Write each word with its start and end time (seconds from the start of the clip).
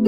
Bom 0.00 0.06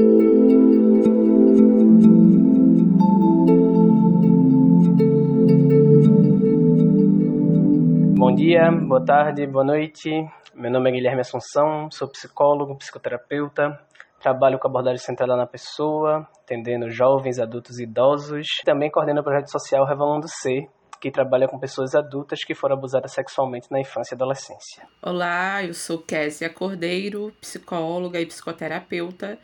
dia, 8.35 8.71
boa 8.71 9.05
tarde, 9.05 9.47
boa 9.47 9.63
noite. 9.63 10.09
Meu 10.55 10.71
nome 10.71 10.89
é 10.89 10.93
Guilherme 10.95 11.21
Assunção, 11.21 11.91
sou 11.91 12.09
psicólogo, 12.09 12.75
psicoterapeuta, 12.79 13.79
trabalho 14.19 14.59
com 14.59 14.67
abordagem 14.67 14.97
centrada 14.97 15.37
na 15.37 15.47
pessoa, 15.47 16.27
atendendo 16.43 16.90
jovens, 16.90 17.38
adultos 17.38 17.79
e 17.79 17.82
idosos. 17.82 18.46
Também 18.64 18.90
coordeno 18.90 19.20
o 19.20 19.24
projeto 19.24 19.50
social 19.50 19.84
Revelando 19.84 20.27
Ser, 20.27 20.70
que 20.98 21.11
trabalha 21.11 21.46
com 21.46 21.59
pessoas 21.59 21.95
adultas 21.95 22.43
que 22.45 22.54
foram 22.54 22.77
abusadas 22.77 23.12
sexualmente 23.12 23.70
na 23.70 23.79
infância 23.79 24.14
e 24.14 24.16
adolescência. 24.16 24.88
Olá, 25.02 25.62
eu 25.62 25.74
sou 25.74 25.98
Késia 25.98 26.48
Cordeiro, 26.48 27.30
psicóloga 27.43 28.18
e 28.18 28.24
psicoterapeuta. 28.24 29.38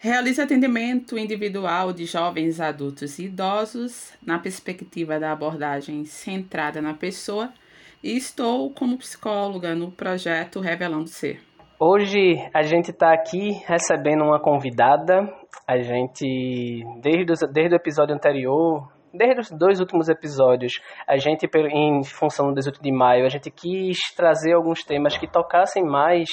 Realizo 0.00 0.40
atendimento 0.40 1.18
individual 1.18 1.92
de 1.92 2.04
jovens, 2.04 2.60
adultos 2.60 3.18
e 3.18 3.24
idosos 3.24 4.16
na 4.24 4.38
perspectiva 4.38 5.18
da 5.18 5.32
abordagem 5.32 6.04
centrada 6.04 6.80
na 6.80 6.94
pessoa 6.94 7.52
e 8.00 8.16
estou 8.16 8.70
como 8.70 8.96
psicóloga 8.96 9.74
no 9.74 9.90
projeto 9.90 10.60
Revelando 10.60 11.08
Ser. 11.08 11.40
Hoje 11.80 12.36
a 12.54 12.62
gente 12.62 12.92
está 12.92 13.12
aqui 13.12 13.50
recebendo 13.66 14.22
uma 14.22 14.40
convidada. 14.40 15.28
A 15.66 15.78
gente, 15.78 16.84
desde, 17.02 17.34
desde 17.52 17.74
o 17.74 17.76
episódio 17.76 18.14
anterior, 18.14 18.92
desde 19.12 19.40
os 19.40 19.50
dois 19.50 19.80
últimos 19.80 20.08
episódios, 20.08 20.80
a 21.08 21.16
gente, 21.16 21.44
em 21.72 22.04
função 22.04 22.50
do 22.50 22.54
18 22.54 22.80
de 22.80 22.92
maio, 22.92 23.26
a 23.26 23.28
gente 23.28 23.50
quis 23.50 23.98
trazer 24.14 24.52
alguns 24.52 24.84
temas 24.84 25.18
que 25.18 25.26
tocassem 25.26 25.82
mais 25.82 26.28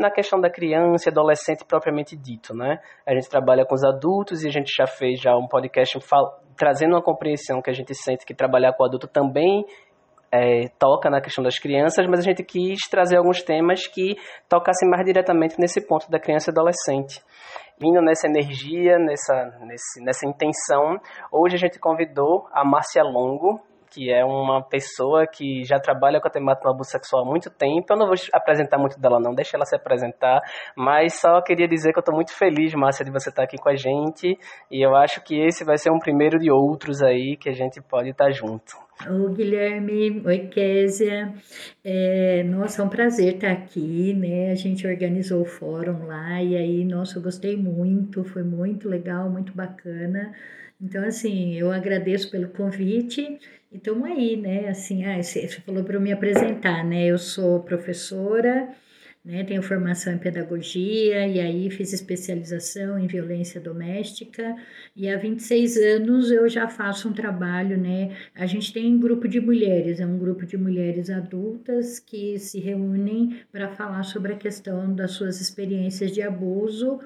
na 0.00 0.10
questão 0.10 0.40
da 0.40 0.50
criança 0.50 1.08
e 1.08 1.12
adolescente 1.12 1.64
propriamente 1.64 2.16
dito, 2.16 2.54
né? 2.54 2.80
A 3.06 3.14
gente 3.14 3.28
trabalha 3.28 3.64
com 3.64 3.74
os 3.74 3.84
adultos 3.84 4.42
e 4.42 4.48
a 4.48 4.50
gente 4.50 4.72
já 4.74 4.86
fez 4.86 5.20
já 5.20 5.36
um 5.36 5.46
podcast 5.46 5.98
trazendo 6.56 6.94
uma 6.94 7.02
compreensão 7.02 7.62
que 7.62 7.70
a 7.70 7.74
gente 7.74 7.94
sente 7.94 8.24
que 8.24 8.34
trabalhar 8.34 8.72
com 8.72 8.84
adulto 8.84 9.06
também 9.06 9.64
é, 10.32 10.68
toca 10.78 11.10
na 11.10 11.20
questão 11.20 11.42
das 11.42 11.58
crianças, 11.58 12.06
mas 12.06 12.20
a 12.20 12.22
gente 12.22 12.44
quis 12.44 12.78
trazer 12.88 13.16
alguns 13.16 13.42
temas 13.42 13.86
que 13.86 14.16
tocassem 14.48 14.88
mais 14.88 15.04
diretamente 15.04 15.58
nesse 15.58 15.86
ponto 15.86 16.10
da 16.10 16.20
criança 16.20 16.50
e 16.50 16.52
adolescente 16.52 17.20
vindo 17.80 18.02
nessa 18.02 18.28
energia, 18.28 18.98
nessa, 18.98 19.58
nesse, 19.60 20.04
nessa 20.04 20.28
intenção, 20.28 21.00
hoje 21.32 21.54
a 21.54 21.58
gente 21.58 21.78
convidou 21.78 22.46
a 22.52 22.62
Márcia 22.62 23.02
Longo, 23.02 23.58
que 23.90 24.10
é 24.12 24.24
uma 24.24 24.62
pessoa 24.62 25.26
que 25.26 25.64
já 25.64 25.80
trabalha 25.80 26.20
com 26.20 26.28
a 26.28 26.30
temática 26.30 26.68
do 26.68 26.74
abuso 26.74 26.90
sexual 26.90 27.24
há 27.24 27.28
muito 27.28 27.50
tempo. 27.50 27.86
Eu 27.90 27.96
não 27.96 28.06
vou 28.06 28.14
apresentar 28.32 28.78
muito 28.78 29.00
dela 29.00 29.18
não, 29.20 29.34
deixa 29.34 29.56
ela 29.56 29.66
se 29.66 29.74
apresentar, 29.74 30.40
mas 30.76 31.14
só 31.14 31.42
queria 31.42 31.66
dizer 31.66 31.92
que 31.92 31.98
eu 31.98 32.00
estou 32.00 32.14
muito 32.14 32.32
feliz, 32.32 32.72
Márcia, 32.74 33.04
de 33.04 33.10
você 33.10 33.30
estar 33.30 33.42
aqui 33.42 33.56
com 33.56 33.68
a 33.68 33.76
gente, 33.76 34.38
e 34.70 34.84
eu 34.84 34.94
acho 34.94 35.22
que 35.22 35.38
esse 35.40 35.64
vai 35.64 35.76
ser 35.76 35.90
um 35.90 35.98
primeiro 35.98 36.38
de 36.38 36.50
outros 36.50 37.02
aí 37.02 37.36
que 37.36 37.48
a 37.48 37.52
gente 37.52 37.80
pode 37.82 38.10
estar 38.10 38.30
junto. 38.30 38.76
Oi, 39.08 39.32
Guilherme. 39.32 40.22
Oi, 40.26 40.38
Késia. 40.48 41.32
É, 41.82 42.42
nossa, 42.44 42.82
é 42.82 42.84
um 42.84 42.88
prazer 42.88 43.36
estar 43.36 43.50
aqui, 43.50 44.12
né? 44.12 44.50
A 44.50 44.54
gente 44.54 44.86
organizou 44.86 45.40
o 45.40 45.46
fórum 45.46 46.06
lá 46.06 46.42
e 46.42 46.54
aí, 46.54 46.84
nossa, 46.84 47.18
eu 47.18 47.22
gostei 47.22 47.56
muito, 47.56 48.22
foi 48.24 48.42
muito 48.42 48.90
legal, 48.90 49.30
muito 49.30 49.54
bacana. 49.54 50.34
Então, 50.78 51.02
assim, 51.02 51.54
eu 51.54 51.72
agradeço 51.72 52.30
pelo 52.30 52.48
convite 52.48 53.38
e 53.70 53.76
estamos 53.76 54.04
aí, 54.04 54.36
né? 54.36 54.68
Assim, 54.68 55.04
ah, 55.04 55.22
você 55.22 55.46
falou 55.48 55.84
para 55.84 55.94
eu 55.94 56.00
me 56.00 56.12
apresentar, 56.12 56.84
né? 56.84 57.06
Eu 57.06 57.18
sou 57.18 57.60
professora, 57.60 58.68
né? 59.24 59.44
Tenho 59.44 59.62
formação 59.62 60.12
em 60.12 60.18
pedagogia 60.18 61.26
e 61.28 61.38
aí 61.38 61.70
fiz 61.70 61.92
especialização 61.92 62.98
em 62.98 63.06
violência 63.06 63.60
doméstica 63.60 64.56
e 64.96 65.08
há 65.08 65.16
26 65.16 65.76
anos 65.76 66.32
eu 66.32 66.48
já 66.48 66.68
faço 66.68 67.08
um 67.08 67.12
trabalho, 67.12 67.78
né? 67.78 68.16
A 68.34 68.44
gente 68.44 68.72
tem 68.72 68.92
um 68.92 68.98
grupo 68.98 69.28
de 69.28 69.40
mulheres, 69.40 70.00
é 70.00 70.06
um 70.06 70.18
grupo 70.18 70.44
de 70.44 70.56
mulheres 70.56 71.08
adultas 71.08 72.00
que 72.00 72.38
se 72.40 72.58
reúnem 72.58 73.40
para 73.52 73.68
falar 73.68 74.02
sobre 74.02 74.32
a 74.32 74.36
questão 74.36 74.92
das 74.92 75.12
suas 75.12 75.40
experiências 75.40 76.10
de 76.10 76.22
abuso 76.22 76.98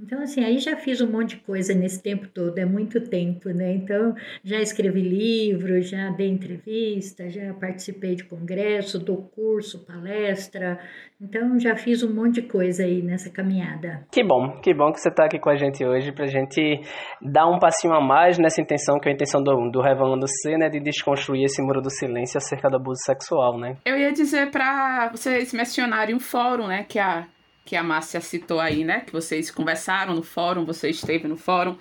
então, 0.00 0.20
assim, 0.20 0.44
aí 0.44 0.58
já 0.58 0.76
fiz 0.76 1.00
um 1.00 1.10
monte 1.10 1.36
de 1.36 1.42
coisa 1.42 1.72
nesse 1.72 2.02
tempo 2.02 2.26
todo, 2.26 2.58
é 2.58 2.64
muito 2.64 3.00
tempo, 3.00 3.50
né? 3.50 3.74
Então, 3.74 4.12
já 4.42 4.60
escrevi 4.60 5.00
livro, 5.00 5.80
já 5.80 6.10
dei 6.10 6.28
entrevista, 6.28 7.30
já 7.30 7.54
participei 7.54 8.16
de 8.16 8.24
congresso, 8.24 8.98
dou 8.98 9.22
curso, 9.34 9.86
palestra. 9.86 10.80
Então, 11.20 11.58
já 11.60 11.76
fiz 11.76 12.02
um 12.02 12.12
monte 12.12 12.40
de 12.40 12.42
coisa 12.42 12.82
aí 12.82 13.02
nessa 13.02 13.30
caminhada. 13.30 14.04
Que 14.10 14.24
bom, 14.24 14.60
que 14.60 14.74
bom 14.74 14.92
que 14.92 15.00
você 15.00 15.10
está 15.10 15.26
aqui 15.26 15.38
com 15.38 15.48
a 15.48 15.56
gente 15.56 15.84
hoje 15.84 16.10
para 16.10 16.24
a 16.24 16.28
gente 16.28 16.80
dar 17.22 17.46
um 17.46 17.60
passinho 17.60 17.94
a 17.94 18.00
mais 18.00 18.36
nessa 18.36 18.60
intenção, 18.60 18.98
que 18.98 19.08
é 19.08 19.12
a 19.12 19.14
intenção 19.14 19.42
do, 19.42 19.70
do 19.70 19.80
Revelando 19.80 20.26
C, 20.26 20.58
né? 20.58 20.68
De 20.68 20.80
desconstruir 20.80 21.44
esse 21.44 21.62
muro 21.62 21.80
do 21.80 21.90
silêncio 21.90 22.36
acerca 22.36 22.68
do 22.68 22.76
abuso 22.76 23.00
sexual, 23.04 23.58
né? 23.58 23.76
Eu 23.84 23.96
ia 23.96 24.12
dizer 24.12 24.50
para 24.50 25.08
vocês 25.12 25.52
mencionarem 25.52 26.16
um 26.16 26.20
fórum, 26.20 26.66
né? 26.66 26.84
Que 26.88 26.98
a 26.98 27.28
que 27.64 27.76
a 27.76 27.82
Márcia 27.82 28.20
citou 28.20 28.60
aí, 28.60 28.84
né? 28.84 29.00
Que 29.00 29.12
vocês 29.12 29.50
conversaram 29.50 30.14
no 30.14 30.22
fórum, 30.22 30.64
você 30.64 30.90
esteve 30.90 31.26
no 31.26 31.36
fórum. 31.36 31.76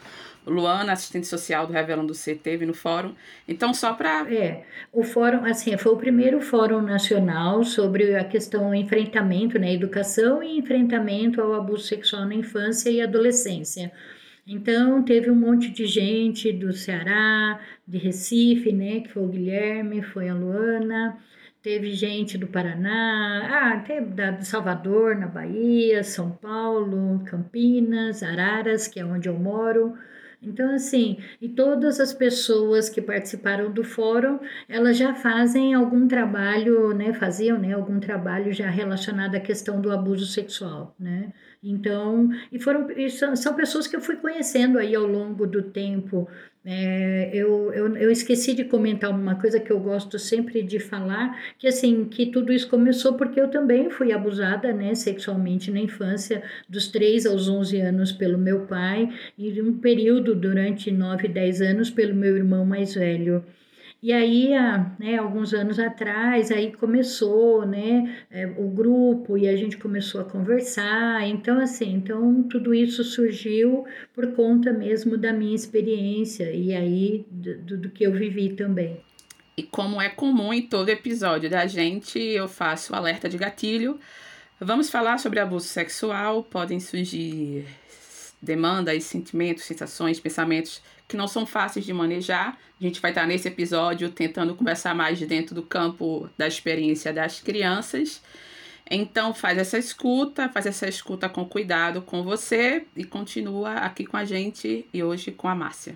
Luana, 0.46 0.92
assistente 0.92 1.26
social 1.26 1.66
do 1.66 1.72
Revelando 1.72 2.14
C, 2.14 2.36
teve 2.36 2.66
no 2.66 2.74
fórum. 2.74 3.14
Então, 3.48 3.74
só 3.74 3.94
para. 3.94 4.30
É, 4.34 4.66
o 4.92 5.04
fórum, 5.04 5.46
assim, 5.46 5.78
foi 5.78 5.94
o 5.94 5.98
primeiro 5.98 6.42
fórum 6.42 6.82
nacional 6.82 7.64
sobre 7.64 8.16
a 8.16 8.26
questão 8.26 8.76
enfrentamento, 8.76 9.58
né? 9.58 9.74
Educação 9.74 10.44
e 10.44 10.58
enfrentamento 10.58 11.42
ao 11.42 11.54
abuso 11.54 11.84
sexual 11.84 12.26
na 12.26 12.36
infância 12.36 12.90
e 12.90 13.02
adolescência. 13.02 13.92
Então, 14.46 15.02
teve 15.04 15.32
um 15.32 15.36
monte 15.36 15.70
de 15.70 15.86
gente 15.86 16.52
do 16.52 16.74
Ceará, 16.74 17.62
de 17.88 17.98
Recife, 17.98 18.74
né? 18.74 19.00
Que 19.00 19.10
foi 19.10 19.24
o 19.24 19.30
Guilherme, 19.30 20.02
foi 20.02 20.28
a 20.28 20.34
Luana 20.34 21.18
Teve 21.64 21.94
gente 21.94 22.38
do 22.38 22.46
Paraná, 22.46 23.72
ah, 23.74 23.80
teve 23.80 24.08
da 24.08 24.42
Salvador, 24.42 25.16
na 25.16 25.28
Bahia, 25.28 26.04
São 26.04 26.30
Paulo, 26.30 27.24
Campinas, 27.24 28.22
Araras, 28.22 28.86
que 28.86 29.00
é 29.00 29.06
onde 29.06 29.30
eu 29.30 29.40
moro. 29.40 29.98
Então, 30.42 30.76
assim, 30.76 31.18
e 31.42 31.48
todas 31.48 32.02
as 32.02 32.14
pessoas 32.14 32.90
que 32.90 33.02
participaram 33.02 33.72
do 33.72 33.82
fórum, 33.82 34.40
elas 34.68 34.98
já 34.98 35.16
fazem 35.16 35.74
algum 35.74 36.06
trabalho, 36.06 36.94
né, 36.94 37.14
faziam, 37.14 37.58
né, 37.58 37.72
algum 37.72 37.98
trabalho 37.98 38.52
já 38.52 38.70
relacionado 38.70 39.36
à 39.36 39.40
questão 39.40 39.80
do 39.80 39.90
abuso 39.90 40.26
sexual, 40.26 40.94
né? 41.00 41.32
Então, 41.64 42.30
e 42.52 42.60
foram 42.60 42.92
e 42.92 43.10
são, 43.10 43.36
são 43.36 43.54
pessoas 43.56 43.88
que 43.88 43.96
eu 43.96 44.02
fui 44.02 44.18
conhecendo 44.18 44.78
aí 44.78 44.94
ao 44.94 45.08
longo 45.08 45.48
do 45.48 45.64
tempo. 45.64 46.28
É, 46.66 47.30
eu, 47.34 47.74
eu, 47.74 47.96
eu 47.98 48.12
esqueci 48.12 48.54
de 48.54 48.64
comentar 48.66 49.12
uma 49.12 49.36
coisa 49.36 49.60
que 49.60 49.72
eu 49.72 49.80
gosto 49.80 50.18
sempre 50.18 50.62
de 50.64 50.80
falar, 50.80 51.38
que 51.58 51.68
assim, 51.68 52.06
que 52.06 52.28
tudo 52.28 52.54
isso 52.54 52.70
começou 52.70 53.16
porque 53.16 53.40
eu 53.40 53.50
também 53.50 53.90
fui 53.90 54.14
abusada, 54.14 54.72
né, 54.74 54.96
sexualmente 54.96 55.70
na 55.72 55.80
infância, 55.80 56.42
dos 56.70 56.88
3 56.88 57.26
aos 57.26 57.50
11 57.50 57.82
anos 57.82 58.12
pelo 58.14 58.38
meu 58.38 58.66
pai, 58.66 59.10
e 59.38 59.62
um 59.62 59.78
período 59.78 60.36
durante 60.36 60.90
9, 60.92 61.28
10 61.28 61.62
anos 61.62 61.90
pelo 61.90 62.16
meu 62.16 62.38
irmão 62.38 62.66
mais 62.66 62.96
velho. 62.96 63.44
E 64.04 64.12
aí, 64.12 64.54
há, 64.54 64.92
né, 65.00 65.16
alguns 65.16 65.54
anos 65.54 65.80
atrás, 65.80 66.52
aí 66.52 66.74
começou, 66.74 67.66
né, 67.66 68.26
é, 68.30 68.46
o 68.58 68.68
grupo 68.68 69.38
e 69.38 69.48
a 69.48 69.56
gente 69.56 69.78
começou 69.78 70.20
a 70.20 70.26
conversar. 70.26 71.26
Então, 71.26 71.58
assim, 71.58 71.94
então 71.94 72.44
tudo 72.44 72.74
isso 72.74 73.02
surgiu 73.02 73.86
por 74.14 74.34
conta 74.34 74.74
mesmo 74.74 75.18
da 75.18 75.32
minha 75.32 75.56
experiência 75.56 76.52
e 76.52 76.76
aí 76.76 77.26
do, 77.32 77.78
do 77.78 77.90
que 77.92 78.04
eu 78.04 78.12
vivi 78.12 78.50
também. 78.50 79.00
E 79.56 79.64
como 79.64 80.02
é 80.02 80.10
comum 80.10 80.54
em 80.54 80.64
todo 80.64 80.90
episódio 80.90 81.50
da 81.50 81.66
gente, 81.66 82.20
eu 82.20 82.50
faço 82.50 82.94
alerta 82.94 83.30
de 83.30 83.38
gatilho. 83.38 83.98
Vamos 84.60 84.90
falar 84.90 85.18
sobre 85.18 85.40
abuso 85.40 85.68
sexual, 85.68 86.44
podem 86.44 86.82
surgir 86.82 87.66
demandas, 88.44 89.04
sentimentos, 89.06 89.64
sensações, 89.64 90.20
pensamentos 90.20 90.82
que 91.08 91.18
não 91.18 91.28
são 91.28 91.46
fáceis 91.46 91.86
de 91.86 91.94
manejar. 91.94 92.58
A 92.80 92.84
gente 92.84 93.00
vai 93.00 93.12
estar 93.12 93.26
nesse 93.26 93.48
episódio 93.48 94.10
tentando 94.10 94.56
conversar 94.56 94.94
mais 94.94 95.20
dentro 95.22 95.56
do 95.56 95.64
campo 95.64 96.30
da 96.38 96.46
experiência 96.46 97.14
das 97.14 97.40
crianças. 97.40 98.22
Então 98.90 99.34
faz 99.34 99.58
essa 99.58 99.78
escuta, 99.78 100.50
faz 100.50 100.66
essa 100.66 100.88
escuta 100.88 101.30
com 101.30 101.46
cuidado 101.46 102.02
com 102.02 102.22
você 102.22 102.86
e 102.96 103.06
continua 103.06 103.76
aqui 103.76 104.06
com 104.06 104.18
a 104.18 104.26
gente 104.26 104.88
e 104.94 105.02
hoje 105.02 105.32
com 105.32 105.48
a 105.48 105.56
Márcia. 105.56 105.96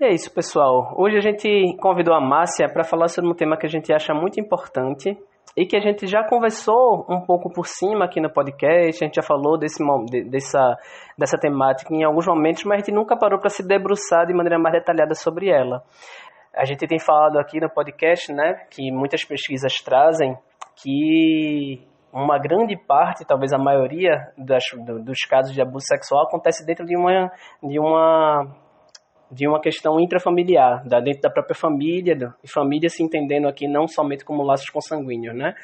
E 0.00 0.04
é 0.04 0.12
isso, 0.12 0.32
pessoal. 0.32 0.94
Hoje 0.96 1.16
a 1.16 1.20
gente 1.20 1.76
convidou 1.80 2.14
a 2.14 2.20
Márcia 2.20 2.68
para 2.68 2.82
falar 2.82 3.08
sobre 3.08 3.30
um 3.30 3.34
tema 3.34 3.56
que 3.56 3.66
a 3.66 3.68
gente 3.68 3.92
acha 3.92 4.12
muito 4.12 4.40
importante, 4.40 5.16
e 5.56 5.66
que 5.66 5.76
a 5.76 5.80
gente 5.80 6.06
já 6.06 6.26
conversou 6.26 7.06
um 7.08 7.20
pouco 7.20 7.52
por 7.52 7.66
cima 7.66 8.06
aqui 8.06 8.20
no 8.20 8.32
podcast, 8.32 9.02
a 9.02 9.06
gente 9.06 9.16
já 9.16 9.22
falou 9.22 9.58
desse, 9.58 9.82
dessa, 10.30 10.76
dessa 11.18 11.38
temática 11.38 11.94
em 11.94 12.04
alguns 12.04 12.26
momentos, 12.26 12.64
mas 12.64 12.76
a 12.76 12.78
gente 12.78 12.94
nunca 12.94 13.16
parou 13.16 13.38
para 13.38 13.50
se 13.50 13.66
debruçar 13.66 14.26
de 14.26 14.34
maneira 14.34 14.58
mais 14.58 14.74
detalhada 14.74 15.14
sobre 15.14 15.50
ela. 15.50 15.82
A 16.54 16.64
gente 16.64 16.86
tem 16.86 16.98
falado 16.98 17.38
aqui 17.38 17.60
no 17.60 17.70
podcast, 17.70 18.32
né, 18.32 18.66
que 18.70 18.90
muitas 18.90 19.24
pesquisas 19.24 19.74
trazem 19.82 20.36
que 20.76 21.86
uma 22.12 22.38
grande 22.38 22.76
parte, 22.76 23.24
talvez 23.24 23.52
a 23.52 23.58
maioria 23.58 24.32
das, 24.36 24.64
dos 25.02 25.20
casos 25.22 25.54
de 25.54 25.62
abuso 25.62 25.86
sexual 25.86 26.26
acontece 26.26 26.64
dentro 26.66 26.84
de 26.84 26.96
uma, 26.96 27.30
de 27.62 27.78
uma 27.78 28.54
de 29.32 29.48
uma 29.48 29.60
questão 29.60 29.98
intrafamiliar, 29.98 30.86
da, 30.86 31.00
dentro 31.00 31.22
da 31.22 31.30
própria 31.30 31.54
família, 31.54 32.34
e 32.44 32.48
família 32.48 32.88
se 32.90 33.02
entendendo 33.02 33.48
aqui 33.48 33.66
não 33.66 33.88
somente 33.88 34.24
como 34.24 34.42
laços 34.42 34.68
consanguíneos, 34.68 35.34
né? 35.34 35.54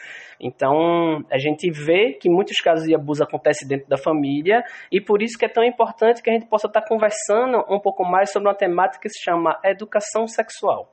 Então, 0.41 1.23
a 1.31 1.39
gente 1.39 1.71
vê 1.71 2.15
que 2.15 2.31
muitos 2.31 2.57
casos 2.59 2.87
de 2.87 2.95
abuso 2.95 3.23
acontecem 3.23 3.69
dentro 3.69 3.89
da 3.89 3.99
família, 3.99 4.63
e 4.91 5.01
por 5.01 5.23
isso 5.23 5.39
que 5.39 5.45
é 5.45 5.49
tão 5.49 5.63
importante 5.63 6.23
que 6.23 6.31
a 6.31 6.33
gente 6.33 6.47
possa 6.47 6.67
estar 6.67 6.83
conversando 6.83 7.59
um 7.69 7.79
pouco 7.79 8.05
mais 8.05 8.33
sobre 8.33 8.49
uma 8.49 8.55
temática 8.55 9.03
que 9.03 9.11
se 9.11 9.23
chama 9.23 9.59
educação 9.65 10.27
sexual. 10.27 10.91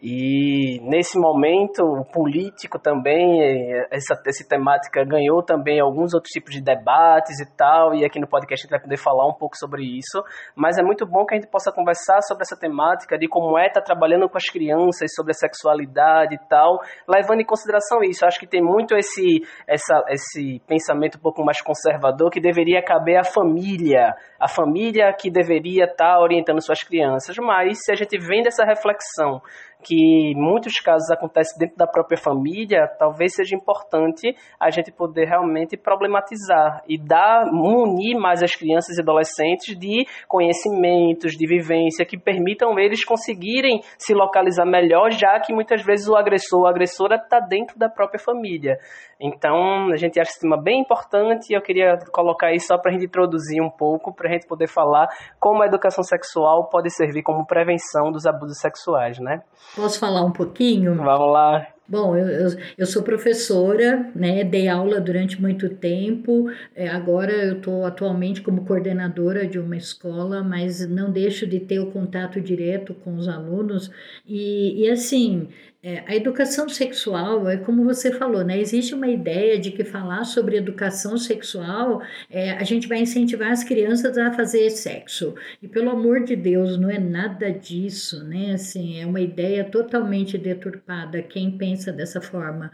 E 0.00 0.78
nesse 0.82 1.18
momento, 1.18 1.82
o 1.82 2.04
político 2.04 2.78
também, 2.78 3.42
essa, 3.90 4.14
essa 4.24 4.48
temática 4.48 5.04
ganhou 5.04 5.42
também 5.42 5.80
alguns 5.80 6.14
outros 6.14 6.30
tipos 6.30 6.54
de 6.54 6.62
debates 6.62 7.40
e 7.40 7.56
tal, 7.56 7.92
e 7.92 8.04
aqui 8.04 8.20
no 8.20 8.28
podcast 8.28 8.62
a 8.62 8.64
gente 8.64 8.70
vai 8.70 8.80
poder 8.80 8.96
falar 8.96 9.26
um 9.26 9.34
pouco 9.34 9.56
sobre 9.56 9.82
isso. 9.82 10.22
Mas 10.54 10.78
é 10.78 10.82
muito 10.84 11.04
bom 11.04 11.26
que 11.26 11.34
a 11.34 11.40
gente 11.40 11.50
possa 11.50 11.72
conversar 11.72 12.20
sobre 12.22 12.42
essa 12.42 12.56
temática 12.56 13.18
de 13.18 13.26
como 13.26 13.58
é 13.58 13.66
estar 13.66 13.80
tá 13.80 13.86
trabalhando 13.86 14.28
com 14.28 14.36
as 14.36 14.44
crianças, 14.44 15.12
sobre 15.16 15.32
a 15.32 15.34
sexualidade 15.34 16.36
e 16.36 16.48
tal, 16.48 16.78
levando 17.08 17.40
em 17.40 17.46
consideração 17.46 18.00
isso. 18.00 18.24
Acho 18.24 18.38
que 18.38 18.46
tem 18.46 18.62
muito 18.62 18.94
esse, 18.94 19.42
essa, 19.66 20.04
esse 20.10 20.62
pensamento 20.68 21.18
um 21.18 21.20
pouco 21.20 21.44
mais 21.44 21.60
conservador 21.60 22.30
que 22.30 22.40
deveria 22.40 22.80
caber 22.84 23.16
à 23.16 23.24
família, 23.24 24.14
a 24.38 24.46
família 24.46 25.12
que 25.12 25.28
deveria 25.28 25.86
estar 25.86 26.14
tá 26.14 26.20
orientando 26.20 26.64
suas 26.64 26.84
crianças. 26.84 27.36
Mas 27.38 27.78
se 27.84 27.90
a 27.90 27.96
gente 27.96 28.16
vem 28.16 28.42
dessa 28.44 28.64
reflexão 28.64 29.42
que 29.82 30.34
muitos 30.34 30.80
casos 30.80 31.10
acontecem 31.10 31.58
dentro 31.58 31.76
da 31.76 31.86
própria 31.86 32.18
família, 32.18 32.88
talvez 32.98 33.34
seja 33.34 33.54
importante 33.54 34.34
a 34.58 34.70
gente 34.70 34.90
poder 34.90 35.26
realmente 35.26 35.76
problematizar 35.76 36.82
e 36.88 36.98
dar, 36.98 37.46
munir 37.52 38.18
mais 38.18 38.42
as 38.42 38.54
crianças 38.54 38.98
e 38.98 39.00
adolescentes 39.00 39.78
de 39.78 40.06
conhecimentos, 40.26 41.32
de 41.32 41.46
vivência, 41.46 42.04
que 42.04 42.18
permitam 42.18 42.78
eles 42.78 43.04
conseguirem 43.04 43.80
se 43.96 44.14
localizar 44.14 44.66
melhor, 44.66 45.10
já 45.12 45.38
que 45.40 45.52
muitas 45.52 45.82
vezes 45.82 46.08
o 46.08 46.16
agressor 46.16 46.60
ou 46.60 46.66
a 46.66 46.70
agressora 46.70 47.16
está 47.16 47.38
dentro 47.38 47.78
da 47.78 47.88
própria 47.88 48.18
família. 48.18 48.78
Então, 49.20 49.90
a 49.92 49.96
gente 49.96 50.20
acha 50.20 50.30
esse 50.30 50.40
tema 50.40 50.60
bem 50.60 50.80
importante 50.80 51.50
e 51.50 51.56
eu 51.56 51.62
queria 51.62 51.98
colocar 52.12 52.52
isso 52.52 52.68
só 52.68 52.78
para 52.78 52.90
a 52.90 52.94
gente 52.94 53.06
introduzir 53.06 53.60
um 53.60 53.70
pouco, 53.70 54.14
para 54.14 54.28
a 54.28 54.32
gente 54.32 54.46
poder 54.46 54.68
falar 54.68 55.08
como 55.40 55.62
a 55.62 55.66
educação 55.66 56.04
sexual 56.04 56.68
pode 56.68 56.90
servir 56.90 57.22
como 57.22 57.46
prevenção 57.46 58.12
dos 58.12 58.26
abusos 58.26 58.58
sexuais, 58.60 59.18
né? 59.18 59.40
Posso 59.74 59.98
falar 59.98 60.24
um 60.24 60.32
pouquinho? 60.32 60.94
Vamos 60.96 61.32
lá. 61.32 61.66
Bom, 61.88 62.14
eu, 62.14 62.28
eu, 62.28 62.48
eu, 62.76 62.86
sou 62.86 63.02
professora, 63.02 64.12
né, 64.14 64.44
dei 64.44 64.68
aula 64.68 65.00
durante 65.00 65.40
muito 65.40 65.70
tempo, 65.70 66.50
é, 66.76 66.86
agora 66.86 67.32
eu 67.32 67.56
estou 67.56 67.86
atualmente 67.86 68.42
como 68.42 68.66
coordenadora 68.66 69.46
de 69.46 69.58
uma 69.58 69.74
escola, 69.74 70.42
mas 70.44 70.86
não 70.86 71.10
deixo 71.10 71.46
de 71.46 71.58
ter 71.60 71.78
o 71.78 71.90
contato 71.90 72.42
direto 72.42 72.92
com 72.92 73.14
os 73.14 73.26
alunos, 73.26 73.90
e, 74.26 74.84
e 74.84 74.90
assim, 74.90 75.48
é, 75.80 76.02
a 76.08 76.16
educação 76.16 76.68
sexual 76.68 77.48
é 77.48 77.56
como 77.56 77.84
você 77.84 78.12
falou, 78.12 78.42
né? 78.42 78.58
Existe 78.58 78.94
uma 78.94 79.06
ideia 79.06 79.56
de 79.56 79.70
que 79.70 79.84
falar 79.84 80.24
sobre 80.24 80.56
educação 80.56 81.16
sexual 81.16 82.02
é, 82.28 82.50
a 82.50 82.64
gente 82.64 82.88
vai 82.88 82.98
incentivar 82.98 83.52
as 83.52 83.62
crianças 83.62 84.18
a 84.18 84.32
fazer 84.32 84.68
sexo. 84.70 85.36
E 85.62 85.68
pelo 85.68 85.90
amor 85.90 86.24
de 86.24 86.34
Deus, 86.34 86.76
não 86.76 86.90
é 86.90 86.98
nada 86.98 87.52
disso, 87.52 88.24
né? 88.24 88.54
Assim, 88.54 89.00
é 89.00 89.06
uma 89.06 89.20
ideia 89.20 89.62
totalmente 89.64 90.36
deturpada 90.36 91.22
quem 91.22 91.56
pensa 91.56 91.77
dessa 91.92 92.20
forma. 92.20 92.70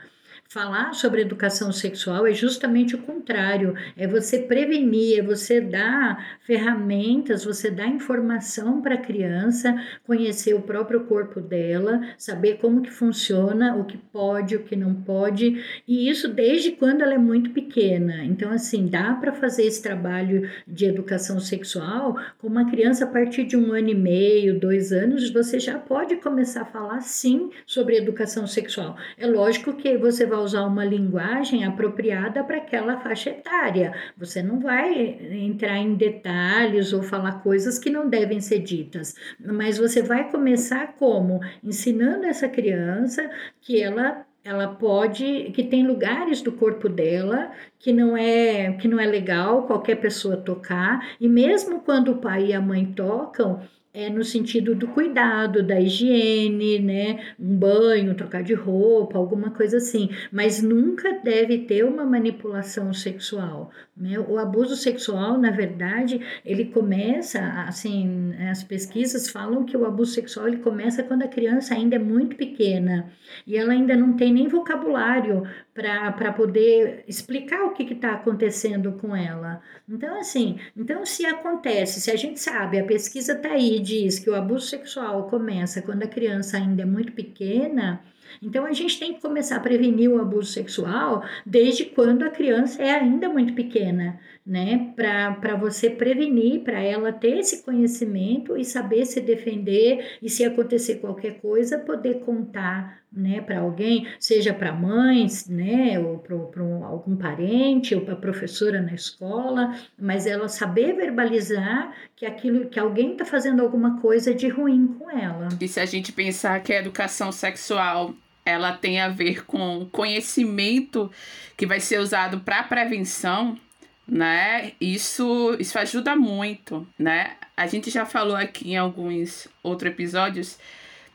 Falar 0.49 0.93
sobre 0.93 1.23
educação 1.23 1.73
sexual 1.73 2.29
é 2.29 2.33
justamente 2.33 2.95
o 2.95 3.03
contrário, 3.03 3.75
é 3.97 4.07
você 4.07 4.39
prevenir, 4.39 5.19
é 5.19 5.23
você 5.23 5.61
dar 5.61 6.39
ferramentas, 6.47 7.45
você 7.45 7.71
dar 7.71 7.89
informação 7.89 8.81
para 8.81 8.95
a 8.95 9.01
criança, 9.01 9.75
conhecer 10.07 10.55
o 10.55 10.63
próprio 10.63 11.07
corpo 11.07 11.41
dela, 11.41 12.01
saber 12.17 12.59
como 12.59 12.83
que 12.83 12.91
funciona, 12.91 13.75
o 13.75 13.85
que 13.85 13.97
pode, 13.97 14.55
o 14.55 14.63
que 14.63 14.77
não 14.77 14.95
pode, 14.95 15.61
e 15.89 16.09
isso 16.09 16.29
desde 16.29 16.73
quando 16.73 17.03
ela 17.03 17.15
é 17.15 17.19
muito 17.19 17.51
pequena. 17.51 18.23
Então 18.25 18.53
assim, 18.53 18.87
dá 18.87 19.15
para 19.15 19.33
fazer 19.33 19.65
esse 19.65 19.83
trabalho 19.83 20.49
de 20.69 20.85
educação 20.85 21.41
sexual 21.41 22.17
com 22.39 22.47
uma 22.47 22.71
criança 22.71 23.05
a 23.05 23.09
partir 23.09 23.45
de 23.45 23.57
um 23.57 23.73
ano 23.73 23.89
e 23.89 23.95
meio, 23.95 24.61
dois 24.61 24.93
anos, 24.93 25.31
você 25.31 25.59
já 25.59 25.79
pode 25.79 26.15
começar 26.17 26.63
a 26.63 26.67
falar 26.67 27.01
sim 27.01 27.51
sobre 27.67 27.97
educação 27.97 28.47
sexual. 28.47 28.97
É 29.19 29.27
lógico 29.27 29.73
que 29.75 29.97
você 29.97 30.25
vai 30.25 30.34
usar 30.41 30.65
uma 30.65 30.85
linguagem 30.85 31.65
apropriada 31.65 32.43
para 32.45 32.59
aquela 32.59 32.99
faixa 33.01 33.31
etária. 33.31 33.95
Você 34.17 34.43
não 34.43 34.61
vai 34.61 35.19
entrar 35.33 35.79
em 35.79 35.95
detalhes 35.95 36.93
ou 36.93 37.03
falar 37.03 37.43
coisas 37.43 37.79
que 37.79 37.91
não 37.91 38.09
devem 38.09 38.41
ser 38.41 38.61
ditas, 38.61 39.15
mas 39.39 39.79
você 39.79 40.03
vai 40.03 40.31
começar 40.31 40.95
como 40.99 41.41
ensinando 41.63 42.27
essa 42.27 42.49
criança 42.49 43.31
que 43.61 43.81
ela 43.81 44.25
ela 44.45 44.69
pode 44.69 45.51
que 45.55 45.65
tem 45.65 45.87
lugares 45.87 46.43
do 46.43 46.53
corpo 46.53 46.87
dela 46.87 47.51
que 47.79 47.93
não 47.95 48.15
é 48.15 48.75
que 48.75 48.87
não 48.87 49.01
é 49.01 49.07
legal 49.07 49.67
qualquer 49.67 49.97
pessoa 49.97 50.37
tocar 50.37 51.17
e 51.19 51.27
mesmo 51.27 51.81
quando 51.81 52.13
o 52.13 52.19
pai 52.19 52.49
e 52.49 52.53
a 52.53 52.61
mãe 52.61 52.85
tocam 52.85 53.63
é 53.95 54.11
no 54.11 54.25
sentido 54.25 54.75
do 54.75 54.89
cuidado, 54.89 55.63
da 55.63 55.81
higiene, 55.81 56.81
né? 56.81 57.21
Um 57.39 57.57
banho, 57.57 58.17
trocar 58.17 58.43
de 58.43 58.53
roupa, 58.53 59.17
alguma 59.17 59.51
coisa 59.51 59.77
assim. 59.77 60.11
Mas 60.33 60.61
nunca 60.61 61.21
deve 61.23 61.59
ter 61.59 61.85
uma 61.85 62.05
manipulação 62.05 62.93
sexual. 62.93 63.71
Né? 63.97 64.19
O 64.19 64.37
abuso 64.37 64.75
sexual, 64.75 65.39
na 65.39 65.53
verdade, 65.53 66.21
ele 66.45 66.65
começa, 66.65 67.41
assim, 67.69 68.35
as 68.51 68.65
pesquisas 68.65 69.29
falam 69.29 69.65
que 69.65 69.77
o 69.77 69.87
abuso 69.87 70.13
sexual 70.13 70.49
ele 70.49 70.57
começa 70.57 71.05
quando 71.05 71.23
a 71.23 71.29
criança 71.29 71.75
ainda 71.75 71.95
é 71.95 71.99
muito 72.01 72.35
pequena 72.35 73.13
e 73.47 73.57
ela 73.57 73.73
ainda 73.73 73.97
não 73.97 74.15
tem 74.15 74.33
nem 74.33 74.49
vocabulário 74.49 75.45
para 75.73 76.33
poder 76.33 77.05
explicar 77.07 77.63
o 77.65 77.73
que 77.73 77.85
está 77.85 78.13
acontecendo 78.15 78.93
com 78.93 79.15
ela. 79.15 79.63
Então, 79.89 80.19
assim, 80.19 80.59
então 80.77 81.07
se 81.07 81.25
acontece, 81.27 82.01
se 82.01 82.11
a 82.11 82.17
gente 82.17 82.41
sabe, 82.41 82.79
a 82.79 82.85
pesquisa 82.85 83.35
está 83.35 83.51
aí, 83.51 83.84
diz 83.85 84.19
que 84.19 84.31
o 84.31 84.35
abuso 84.35 84.67
sexual 84.67 85.29
começa 85.29 85.83
quando 85.83 86.03
a 86.03 86.09
criança 86.09 86.57
ainda 86.57 86.83
é 86.83 86.87
muito 86.87 87.13
pequena, 87.13 88.01
então 88.43 88.67
a 88.67 88.73
gente 88.73 88.99
tem 88.99 89.15
que 89.15 89.21
começar 89.21 89.57
a 89.57 89.61
prevenir 89.61 90.11
o 90.11 90.21
abuso 90.21 90.53
sexual 90.53 91.23
desde 91.45 91.85
quando 91.85 92.25
a 92.25 92.31
criança 92.31 92.83
é 92.83 92.91
ainda 92.91 93.29
muito 93.29 93.55
pequena, 93.55 94.19
né? 94.47 94.93
Para 94.95 95.57
você 95.57 95.89
prevenir, 95.89 96.61
para 96.61 96.81
ela 96.81 97.13
ter 97.13 97.39
esse 97.39 97.63
conhecimento 97.63 98.57
e 98.57 98.65
saber 98.65 99.07
se 99.07 99.21
defender 99.21 100.19
e 100.21 100.29
se 100.29 100.45
acontecer 100.45 100.97
qualquer 100.97 101.41
coisa, 101.41 101.79
poder 101.79 102.21
contar 102.21 103.05
né, 103.15 103.41
para 103.41 103.61
alguém, 103.61 104.09
seja 104.19 104.53
para 104.53 104.73
mães, 104.73 105.49
né, 105.49 105.99
ou 105.99 106.19
para 106.19 106.65
algum 106.87 107.17
parente, 107.17 107.95
ou 107.95 108.01
para 108.01 108.17
professora 108.17 108.83
na 108.83 108.93
escola, 108.93 109.79
mas 109.99 110.27
ela 110.27 110.49
saber 110.49 110.95
verbalizar 110.95 111.95
que 112.17 112.27
aquilo 112.27 112.67
que 112.67 112.79
alguém 112.79 113.13
está 113.13 113.25
fazendo 113.25 113.63
alguma 113.63 114.01
coisa 114.01 114.35
de 114.35 114.49
ruim 114.49 114.87
com 114.99 115.11
ela. 115.11 115.49
E 115.61 115.69
se 115.69 115.79
a 115.79 115.87
gente 115.87 116.13
pensar 116.13 116.61
que 116.63 116.73
a 116.73 116.81
educação 116.81 117.31
sexual 117.31 118.15
ela 118.45 118.73
tem 118.73 119.01
a 119.01 119.09
ver 119.09 119.45
com 119.45 119.89
conhecimento 119.91 121.11
que 121.57 121.67
vai 121.67 121.81
ser 121.81 121.99
usado 121.99 122.41
para 122.41 122.63
prevenção, 122.63 123.59
né? 124.07 124.73
Isso, 124.81 125.57
isso 125.59 125.79
ajuda 125.79 126.15
muito, 126.15 126.87
né? 126.99 127.37
A 127.57 127.67
gente 127.67 127.91
já 127.91 128.05
falou 128.05 128.37
aqui 128.37 128.73
em 128.73 128.77
alguns 128.77 129.49
outros 129.63 129.91
episódios 129.93 130.59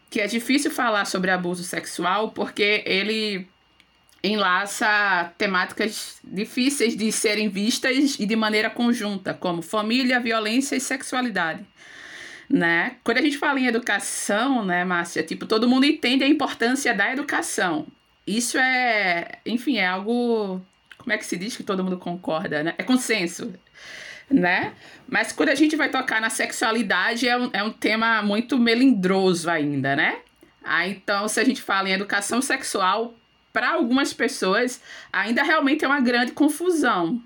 que 0.10 0.20
é 0.20 0.26
difícil 0.26 0.72
falar 0.72 1.06
sobre 1.06 1.30
abuso 1.30 1.64
sexual 1.64 2.32
porque 2.32 2.84
ele 2.86 3.48
enlaça 4.24 5.32
temáticas 5.38 6.20
difíceis 6.24 6.96
de 6.96 7.12
serem 7.12 7.48
vistas 7.48 8.20
e 8.20 8.26
de 8.26 8.36
maneira 8.36 8.70
conjunta, 8.70 9.34
como 9.34 9.62
família, 9.62 10.20
violência 10.20 10.76
e 10.76 10.82
sexualidade. 10.82 11.66
Né? 12.50 12.96
Quando 13.03 13.20
a 13.20 13.22
gente 13.22 13.38
fala 13.38 13.60
em 13.60 13.68
educação, 13.68 14.65
né, 14.65 14.84
Márcia, 14.84 15.22
tipo, 15.22 15.46
todo 15.46 15.68
mundo 15.68 15.86
entende 15.86 16.24
a 16.24 16.27
importância 16.27 16.94
da 16.96 17.12
educação. 17.12 17.86
Isso 18.25 18.58
é, 18.58 19.38
enfim, 19.46 19.77
é 19.77 19.86
algo, 19.86 20.60
como 20.98 21.13
é 21.13 21.18
que 21.18 21.25
se 21.25 21.38
diz 21.38 21.56
que 21.56 21.63
todo 21.63 21.84
mundo 21.84 21.98
concorda, 21.98 22.63
né? 22.63 22.74
É 22.77 22.84
consenso 22.84 23.53
né? 24.29 24.74
Mas 25.08 25.32
quando 25.32 25.50
a 25.50 25.56
gente 25.56 25.75
vai 25.75 25.89
tocar 25.89 26.22
na 26.22 26.29
sexualidade, 26.29 27.27
é 27.27 27.38
um, 27.38 27.50
é 27.51 27.63
um 27.63 27.72
tema 27.72 28.22
muito 28.22 28.58
melindroso 28.58 29.50
ainda, 29.50 29.96
né? 29.96 30.20
Ah, 30.63 30.88
então, 30.88 31.27
se 31.27 31.39
a 31.39 31.44
gente 31.44 31.62
fala 31.62 31.89
em 31.89 31.94
educação 31.94 32.41
sexual, 32.41 33.15
para 33.51 33.72
algumas 33.72 34.13
pessoas, 34.13 34.82
ainda 35.12 35.41
realmente 35.41 35.84
é 35.84 35.88
uma 35.88 36.00
grande 36.00 36.32
confusão, 36.32 37.20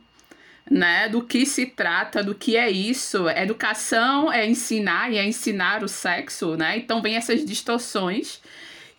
né? 0.70 1.10
Do 1.10 1.24
que 1.24 1.46
se 1.46 1.66
trata, 1.66 2.24
do 2.24 2.36
que 2.36 2.58
é 2.58 2.70
isso. 2.70 3.30
Educação 3.30 4.32
é 4.32 4.46
ensinar 4.46 5.12
e 5.12 5.18
é 5.18 5.26
ensinar 5.26 5.84
o 5.84 5.88
sexo, 5.88 6.56
né? 6.56 6.78
Então, 6.78 7.02
vem 7.02 7.16
essas 7.16 7.44
distorções 7.46 8.42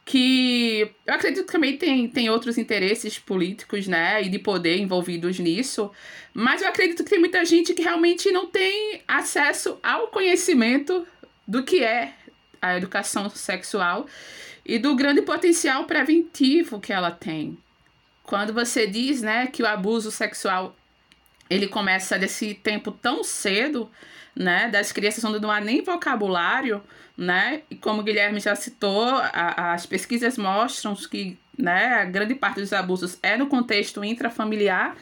que 0.04 0.90
eu 1.06 1.14
acredito 1.14 1.46
que 1.46 1.52
também 1.52 1.76
tem, 1.76 2.06
tem 2.08 2.28
outros 2.28 2.58
interesses 2.58 3.18
políticos, 3.18 3.86
né, 3.86 4.22
e 4.22 4.28
de 4.28 4.38
poder 4.38 4.76
envolvidos 4.78 5.38
nisso, 5.38 5.90
mas 6.32 6.60
eu 6.60 6.68
acredito 6.68 7.02
que 7.02 7.10
tem 7.10 7.18
muita 7.18 7.44
gente 7.44 7.72
que 7.72 7.82
realmente 7.82 8.30
não 8.30 8.46
tem 8.46 9.00
acesso 9.08 9.78
ao 9.82 10.08
conhecimento 10.08 11.06
do 11.48 11.62
que 11.62 11.82
é 11.82 12.12
a 12.60 12.76
educação 12.76 13.30
sexual 13.30 14.06
e 14.64 14.78
do 14.78 14.94
grande 14.94 15.22
potencial 15.22 15.84
preventivo 15.84 16.80
que 16.80 16.92
ela 16.92 17.10
tem. 17.10 17.56
Quando 18.22 18.52
você 18.52 18.86
diz, 18.86 19.22
né, 19.22 19.46
que 19.46 19.62
o 19.62 19.66
abuso 19.66 20.10
sexual 20.10 20.74
ele 21.48 21.68
começa 21.68 22.18
desse 22.18 22.54
tempo 22.54 22.90
tão 22.90 23.22
cedo, 23.22 23.90
né, 24.34 24.68
das 24.68 24.92
crianças 24.92 25.24
onde 25.24 25.40
não 25.40 25.50
há 25.50 25.60
nem 25.60 25.82
vocabulário, 25.82 26.82
né, 27.16 27.62
e 27.70 27.76
como 27.76 28.00
o 28.00 28.04
Guilherme 28.04 28.40
já 28.40 28.54
citou, 28.54 29.08
a, 29.08 29.72
as 29.74 29.86
pesquisas 29.86 30.36
mostram 30.36 30.94
que, 30.94 31.38
né, 31.56 31.94
a 31.94 32.04
grande 32.04 32.34
parte 32.34 32.60
dos 32.60 32.72
abusos 32.72 33.18
é 33.22 33.36
no 33.36 33.46
contexto 33.46 34.02
intrafamiliar, 34.02 34.96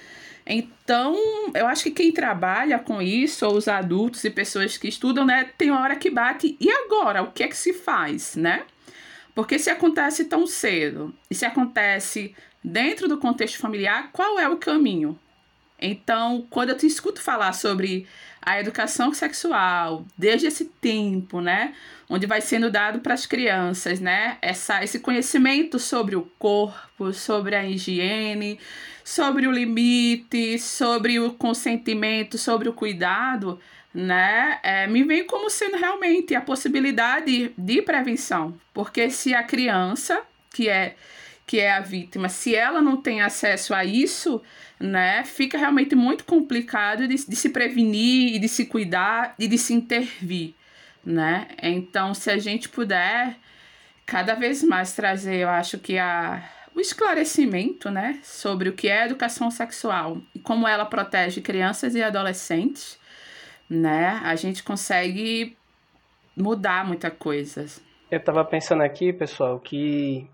então, 0.44 1.16
eu 1.54 1.66
acho 1.66 1.84
que 1.84 1.90
quem 1.90 2.12
trabalha 2.12 2.78
com 2.78 3.00
isso, 3.00 3.46
ou 3.46 3.56
os 3.56 3.68
adultos 3.68 4.24
e 4.24 4.30
pessoas 4.30 4.76
que 4.76 4.88
estudam, 4.88 5.24
né, 5.24 5.50
tem 5.56 5.70
uma 5.70 5.80
hora 5.80 5.96
que 5.96 6.10
bate, 6.10 6.56
e 6.60 6.70
agora? 6.70 7.22
O 7.22 7.30
que 7.30 7.42
é 7.42 7.48
que 7.48 7.56
se 7.56 7.72
faz, 7.72 8.34
né? 8.34 8.64
Porque 9.34 9.58
se 9.58 9.70
acontece 9.70 10.24
tão 10.24 10.46
cedo, 10.46 11.14
e 11.30 11.34
se 11.34 11.46
acontece 11.46 12.34
dentro 12.62 13.08
do 13.08 13.18
contexto 13.18 13.58
familiar, 13.58 14.10
qual 14.12 14.38
é 14.38 14.48
o 14.48 14.56
caminho? 14.56 15.18
Então, 15.82 16.46
quando 16.48 16.70
eu 16.70 16.76
te 16.76 16.86
escuto 16.86 17.20
falar 17.20 17.52
sobre 17.52 18.06
a 18.40 18.60
educação 18.60 19.12
sexual, 19.12 20.04
desde 20.16 20.46
esse 20.46 20.64
tempo, 20.64 21.40
né, 21.40 21.74
onde 22.08 22.26
vai 22.26 22.40
sendo 22.40 22.70
dado 22.70 23.00
para 23.00 23.14
as 23.14 23.26
crianças, 23.26 24.00
né, 24.00 24.38
essa, 24.40 24.82
esse 24.82 25.00
conhecimento 25.00 25.78
sobre 25.78 26.14
o 26.14 26.22
corpo, 26.38 27.12
sobre 27.12 27.56
a 27.56 27.64
higiene, 27.64 28.58
sobre 29.04 29.46
o 29.46 29.52
limite, 29.52 30.58
sobre 30.58 31.18
o 31.18 31.32
consentimento, 31.32 32.38
sobre 32.38 32.68
o 32.68 32.72
cuidado, 32.72 33.60
né, 33.92 34.58
é, 34.62 34.86
me 34.86 35.02
vem 35.02 35.24
como 35.24 35.50
sendo 35.50 35.76
realmente 35.76 36.34
a 36.34 36.40
possibilidade 36.40 37.52
de 37.58 37.82
prevenção, 37.82 38.54
porque 38.72 39.10
se 39.10 39.34
a 39.34 39.42
criança 39.42 40.22
que 40.52 40.68
é 40.68 40.94
que 41.44 41.58
é 41.58 41.72
a 41.72 41.80
vítima, 41.80 42.28
se 42.28 42.54
ela 42.54 42.80
não 42.80 42.96
tem 42.96 43.20
acesso 43.20 43.74
a 43.74 43.84
isso, 43.84 44.40
né, 44.82 45.22
fica 45.24 45.56
realmente 45.56 45.94
muito 45.94 46.24
complicado 46.24 47.06
de, 47.06 47.14
de 47.14 47.36
se 47.36 47.50
prevenir 47.50 48.34
e 48.34 48.38
de 48.40 48.48
se 48.48 48.66
cuidar 48.66 49.34
e 49.38 49.46
de 49.46 49.56
se 49.56 49.72
intervir, 49.72 50.54
né? 51.04 51.46
Então, 51.62 52.12
se 52.12 52.28
a 52.30 52.36
gente 52.36 52.68
puder 52.68 53.36
cada 54.04 54.34
vez 54.34 54.62
mais 54.64 54.92
trazer, 54.92 55.36
eu 55.36 55.48
acho 55.48 55.78
que 55.78 55.98
a 55.98 56.42
o 56.74 56.80
esclarecimento, 56.80 57.90
né, 57.90 58.18
sobre 58.22 58.70
o 58.70 58.72
que 58.72 58.88
é 58.88 59.04
educação 59.04 59.50
sexual 59.50 60.16
e 60.34 60.38
como 60.38 60.66
ela 60.66 60.86
protege 60.86 61.42
crianças 61.42 61.94
e 61.94 62.02
adolescentes, 62.02 62.98
né, 63.68 64.18
a 64.24 64.34
gente 64.36 64.62
consegue 64.62 65.54
mudar 66.34 66.86
muita 66.86 67.10
coisa. 67.10 67.66
Eu 68.10 68.18
estava 68.18 68.42
pensando 68.42 68.82
aqui, 68.82 69.12
pessoal, 69.12 69.60
que 69.60 70.26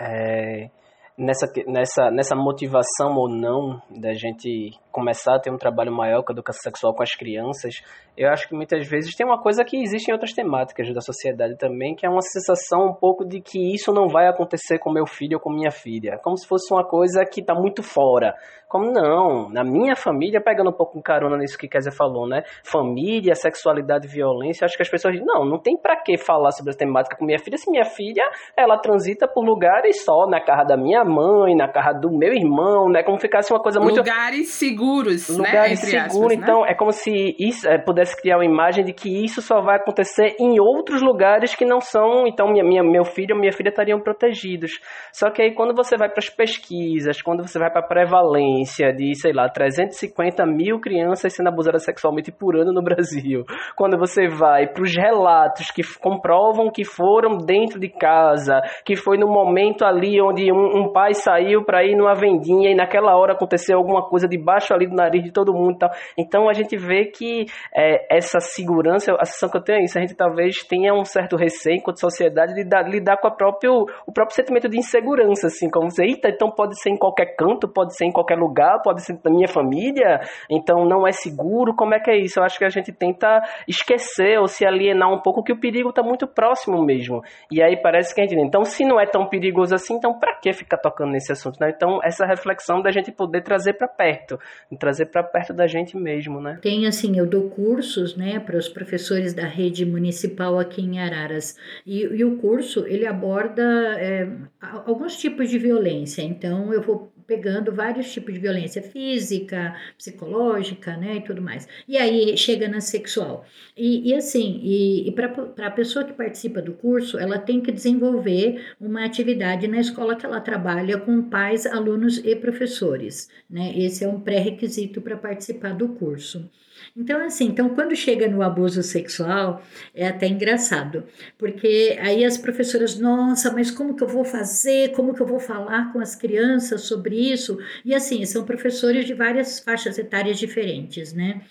é, 0.00 0.68
nessa, 1.16 1.46
nessa, 1.66 2.10
nessa 2.10 2.36
motivação 2.36 3.14
ou 3.16 3.28
não 3.28 3.80
da 3.90 4.12
gente 4.12 4.78
começar 4.96 5.36
a 5.36 5.38
ter 5.38 5.52
um 5.52 5.58
trabalho 5.58 5.92
maior 5.92 6.22
com 6.22 6.32
a 6.32 6.34
educação 6.34 6.62
sexual 6.62 6.94
com 6.94 7.02
as 7.02 7.14
crianças, 7.14 7.82
eu 8.16 8.30
acho 8.30 8.48
que 8.48 8.54
muitas 8.54 8.88
vezes 8.88 9.14
tem 9.14 9.26
uma 9.26 9.38
coisa 9.38 9.62
que 9.62 9.76
existe 9.76 10.08
em 10.08 10.12
outras 10.12 10.32
temáticas 10.32 10.92
da 10.94 11.02
sociedade 11.02 11.54
também, 11.58 11.94
que 11.94 12.06
é 12.06 12.08
uma 12.08 12.22
sensação 12.22 12.86
um 12.86 12.94
pouco 12.94 13.22
de 13.22 13.42
que 13.42 13.74
isso 13.74 13.92
não 13.92 14.08
vai 14.08 14.26
acontecer 14.26 14.78
com 14.78 14.90
meu 14.90 15.04
filho 15.06 15.36
ou 15.36 15.40
com 15.40 15.52
minha 15.52 15.70
filha, 15.70 16.18
como 16.24 16.34
se 16.38 16.48
fosse 16.48 16.72
uma 16.72 16.82
coisa 16.82 17.26
que 17.26 17.42
está 17.42 17.54
muito 17.54 17.82
fora. 17.82 18.34
Como 18.68 18.90
não, 18.90 19.48
na 19.48 19.62
minha 19.62 19.94
família, 19.94 20.40
pegando 20.40 20.70
um 20.70 20.72
pouco 20.72 21.00
carona 21.00 21.36
nisso 21.36 21.56
que 21.56 21.68
Kézia 21.68 21.92
falou, 21.92 22.26
né? 22.26 22.42
Família, 22.64 23.34
sexualidade, 23.34 24.08
violência, 24.08 24.64
acho 24.64 24.76
que 24.76 24.82
as 24.82 24.88
pessoas 24.88 25.14
dizem, 25.14 25.26
não, 25.26 25.44
não 25.44 25.58
tem 25.58 25.76
para 25.76 25.94
que 25.94 26.18
falar 26.18 26.50
sobre 26.50 26.70
essa 26.70 26.78
temática 26.78 27.16
com 27.16 27.24
minha 27.24 27.38
filha, 27.38 27.56
se 27.56 27.70
minha 27.70 27.84
filha, 27.84 28.24
ela 28.56 28.76
transita 28.78 29.28
por 29.28 29.44
lugares 29.44 30.04
só, 30.04 30.26
na 30.26 30.40
casa 30.40 30.64
da 30.64 30.76
minha 30.76 31.04
mãe, 31.04 31.54
na 31.54 31.68
casa 31.68 32.00
do 32.00 32.10
meu 32.10 32.32
irmão, 32.32 32.88
né? 32.88 33.04
Como 33.04 33.18
ficasse 33.18 33.52
uma 33.52 33.62
coisa 33.62 33.78
muito... 33.78 33.98
Lugares 33.98 34.48
seguros 34.48 34.85
seguros, 34.86 35.28
lugares 35.28 35.92
né? 35.92 36.08
seguros. 36.08 36.32
então, 36.32 36.62
né? 36.62 36.70
é 36.70 36.74
como 36.74 36.92
se 36.92 37.10
isso 37.38 37.68
é, 37.68 37.78
pudesse 37.78 38.16
criar 38.20 38.36
uma 38.36 38.44
imagem 38.44 38.84
de 38.84 38.92
que 38.92 39.24
isso 39.24 39.42
só 39.42 39.60
vai 39.60 39.76
acontecer 39.76 40.36
em 40.38 40.60
outros 40.60 41.02
lugares 41.02 41.54
que 41.54 41.64
não 41.64 41.80
são. 41.80 42.26
Então, 42.26 42.50
minha, 42.50 42.64
minha, 42.64 42.82
meu 42.82 43.04
filho 43.04 43.34
ou 43.34 43.40
minha 43.40 43.52
filha 43.52 43.68
estariam 43.68 44.00
protegidos. 44.00 44.72
Só 45.12 45.30
que 45.30 45.42
aí, 45.42 45.54
quando 45.54 45.74
você 45.74 45.96
vai 45.96 46.08
para 46.08 46.18
as 46.18 46.30
pesquisas, 46.30 47.20
quando 47.20 47.46
você 47.46 47.58
vai 47.58 47.70
para 47.70 47.80
a 47.80 47.86
prevalência 47.86 48.92
de, 48.92 49.14
sei 49.14 49.32
lá, 49.32 49.48
350 49.48 50.46
mil 50.46 50.80
crianças 50.80 51.34
sendo 51.34 51.48
abusadas 51.48 51.84
sexualmente 51.84 52.30
por 52.30 52.56
ano 52.56 52.72
no 52.72 52.82
Brasil, 52.82 53.44
quando 53.76 53.98
você 53.98 54.28
vai 54.28 54.68
para 54.68 54.82
os 54.82 54.94
relatos 54.94 55.70
que 55.70 55.82
comprovam 56.00 56.70
que 56.70 56.84
foram 56.84 57.38
dentro 57.38 57.80
de 57.80 57.88
casa, 57.88 58.60
que 58.84 58.96
foi 58.96 59.18
no 59.18 59.26
momento 59.26 59.84
ali 59.84 60.20
onde 60.20 60.52
um, 60.52 60.82
um 60.82 60.92
pai 60.92 61.14
saiu 61.14 61.64
para 61.64 61.84
ir 61.84 61.96
numa 61.96 62.14
vendinha 62.14 62.70
e 62.70 62.74
naquela 62.74 63.16
hora 63.16 63.32
aconteceu 63.32 63.76
alguma 63.78 64.08
coisa 64.08 64.28
debaixo 64.28 64.75
ali 64.76 64.86
do 64.86 64.94
nariz 64.94 65.22
de 65.22 65.32
todo 65.32 65.52
mundo 65.52 65.76
e 65.76 65.78
tal. 65.78 65.90
Então 66.16 66.48
a 66.48 66.52
gente 66.52 66.76
vê 66.76 67.06
que 67.06 67.46
é, 67.74 68.16
essa 68.16 68.38
segurança, 68.40 69.12
a 69.18 69.24
sensação 69.24 69.50
que 69.50 69.56
eu 69.56 69.62
tenho 69.62 69.80
é 69.80 69.84
isso, 69.84 69.98
a 69.98 70.00
gente 70.00 70.14
talvez 70.14 70.62
tenha 70.64 70.94
um 70.94 71.04
certo 71.04 71.36
receio 71.36 71.76
enquanto 71.76 72.00
sociedade 72.00 72.54
de 72.54 72.62
lidar, 72.62 72.88
lidar 72.88 73.16
com 73.18 73.28
a 73.28 73.30
próprio, 73.30 73.86
o 74.06 74.12
próprio 74.12 74.34
sentimento 74.34 74.68
de 74.68 74.78
insegurança, 74.78 75.46
assim, 75.46 75.70
como 75.70 75.88
dizer, 75.88 76.04
eita, 76.04 76.28
então 76.28 76.50
pode 76.50 76.80
ser 76.80 76.90
em 76.90 76.96
qualquer 76.96 77.36
canto, 77.36 77.68
pode 77.68 77.96
ser 77.96 78.06
em 78.06 78.12
qualquer 78.12 78.36
lugar, 78.36 78.80
pode 78.82 79.02
ser 79.04 79.18
na 79.24 79.30
minha 79.30 79.48
família, 79.48 80.20
então 80.50 80.84
não 80.84 81.06
é 81.06 81.12
seguro, 81.12 81.74
como 81.74 81.94
é 81.94 82.00
que 82.00 82.10
é 82.10 82.16
isso? 82.16 82.38
Eu 82.38 82.44
acho 82.44 82.58
que 82.58 82.64
a 82.64 82.68
gente 82.68 82.92
tenta 82.92 83.42
esquecer 83.68 84.38
ou 84.38 84.46
se 84.46 84.66
alienar 84.66 85.12
um 85.12 85.20
pouco 85.20 85.42
que 85.42 85.52
o 85.52 85.60
perigo 85.60 85.90
está 85.90 86.02
muito 86.02 86.26
próximo 86.26 86.82
mesmo. 86.84 87.22
E 87.50 87.62
aí 87.62 87.80
parece 87.80 88.14
que 88.14 88.20
a 88.20 88.26
gente, 88.26 88.40
então 88.40 88.64
se 88.64 88.84
não 88.84 89.00
é 89.00 89.06
tão 89.06 89.28
perigoso 89.28 89.74
assim, 89.74 89.94
então 89.94 90.18
para 90.18 90.34
que 90.34 90.52
ficar 90.52 90.78
tocando 90.78 91.12
nesse 91.12 91.32
assunto, 91.32 91.58
né? 91.60 91.72
Então 91.74 92.00
essa 92.02 92.26
reflexão 92.26 92.80
da 92.80 92.90
gente 92.90 93.12
poder 93.12 93.42
trazer 93.42 93.74
para 93.74 93.88
perto, 93.88 94.38
trazer 94.78 95.06
para 95.06 95.22
perto 95.22 95.52
da 95.52 95.66
gente 95.66 95.96
mesmo, 95.96 96.40
né? 96.40 96.58
Tem 96.60 96.86
assim, 96.86 97.18
eu 97.18 97.26
dou 97.26 97.50
cursos, 97.50 98.16
né, 98.16 98.38
para 98.38 98.56
os 98.56 98.68
professores 98.68 99.32
da 99.32 99.46
rede 99.46 99.84
municipal 99.84 100.58
aqui 100.58 100.82
em 100.82 100.98
Araras 100.98 101.56
e, 101.86 102.02
e 102.02 102.24
o 102.24 102.36
curso 102.36 102.86
ele 102.86 103.06
aborda 103.06 103.62
é, 103.98 104.28
alguns 104.60 105.16
tipos 105.16 105.48
de 105.48 105.58
violência. 105.58 106.22
Então 106.22 106.72
eu 106.72 106.82
vou 106.82 107.12
pegando 107.26 107.72
vários 107.72 108.12
tipos 108.12 108.32
de 108.34 108.40
violência 108.40 108.82
física, 108.82 109.74
psicológica, 109.96 110.96
né, 110.96 111.16
e 111.16 111.20
tudo 111.20 111.42
mais. 111.42 111.68
E 111.88 111.96
aí 111.96 112.36
chega 112.36 112.68
na 112.68 112.80
sexual. 112.80 113.44
E, 113.76 114.10
e 114.10 114.14
assim, 114.14 114.60
e, 114.62 115.08
e 115.08 115.12
para 115.12 115.66
a 115.66 115.70
pessoa 115.70 116.04
que 116.04 116.12
participa 116.12 116.62
do 116.62 116.72
curso, 116.72 117.18
ela 117.18 117.38
tem 117.38 117.60
que 117.60 117.72
desenvolver 117.72 118.74
uma 118.80 119.04
atividade 119.04 119.66
na 119.68 119.80
escola 119.80 120.16
que 120.16 120.24
ela 120.24 120.40
trabalha 120.40 120.98
com 120.98 121.22
pais, 121.22 121.66
alunos 121.66 122.18
e 122.18 122.34
professores, 122.36 123.28
né? 123.48 123.72
Esse 123.76 124.04
é 124.04 124.08
um 124.08 124.20
pré-requisito 124.20 125.00
para 125.00 125.16
participar 125.16 125.74
do 125.74 125.88
curso. 125.90 126.48
Então, 126.96 127.24
assim, 127.24 127.46
então 127.46 127.68
quando 127.70 127.94
chega 127.94 128.28
no 128.28 128.42
abuso 128.42 128.82
sexual, 128.82 129.62
é 129.94 130.08
até 130.08 130.26
engraçado, 130.26 131.04
porque 131.38 131.96
aí 132.00 132.24
as 132.24 132.38
professoras, 132.38 132.98
nossa, 132.98 133.52
mas 133.52 133.70
como 133.70 133.94
que 133.94 134.02
eu 134.02 134.08
vou 134.08 134.24
fazer? 134.24 134.92
Como 134.92 135.14
que 135.14 135.20
eu 135.20 135.26
vou 135.26 135.40
falar 135.40 135.92
com 135.92 136.00
as 136.00 136.14
crianças 136.14 136.82
sobre 136.82 137.16
isso? 137.16 137.58
E 137.84 137.94
assim, 137.94 138.24
são 138.24 138.44
professores 138.44 139.04
de 139.04 139.14
várias 139.14 139.60
faixas 139.60 139.98
etárias 139.98 140.38
diferentes, 140.38 141.12
né? 141.12 141.42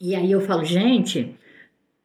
E 0.00 0.14
aí 0.14 0.32
eu 0.32 0.40
falo, 0.40 0.64
gente, 0.64 1.36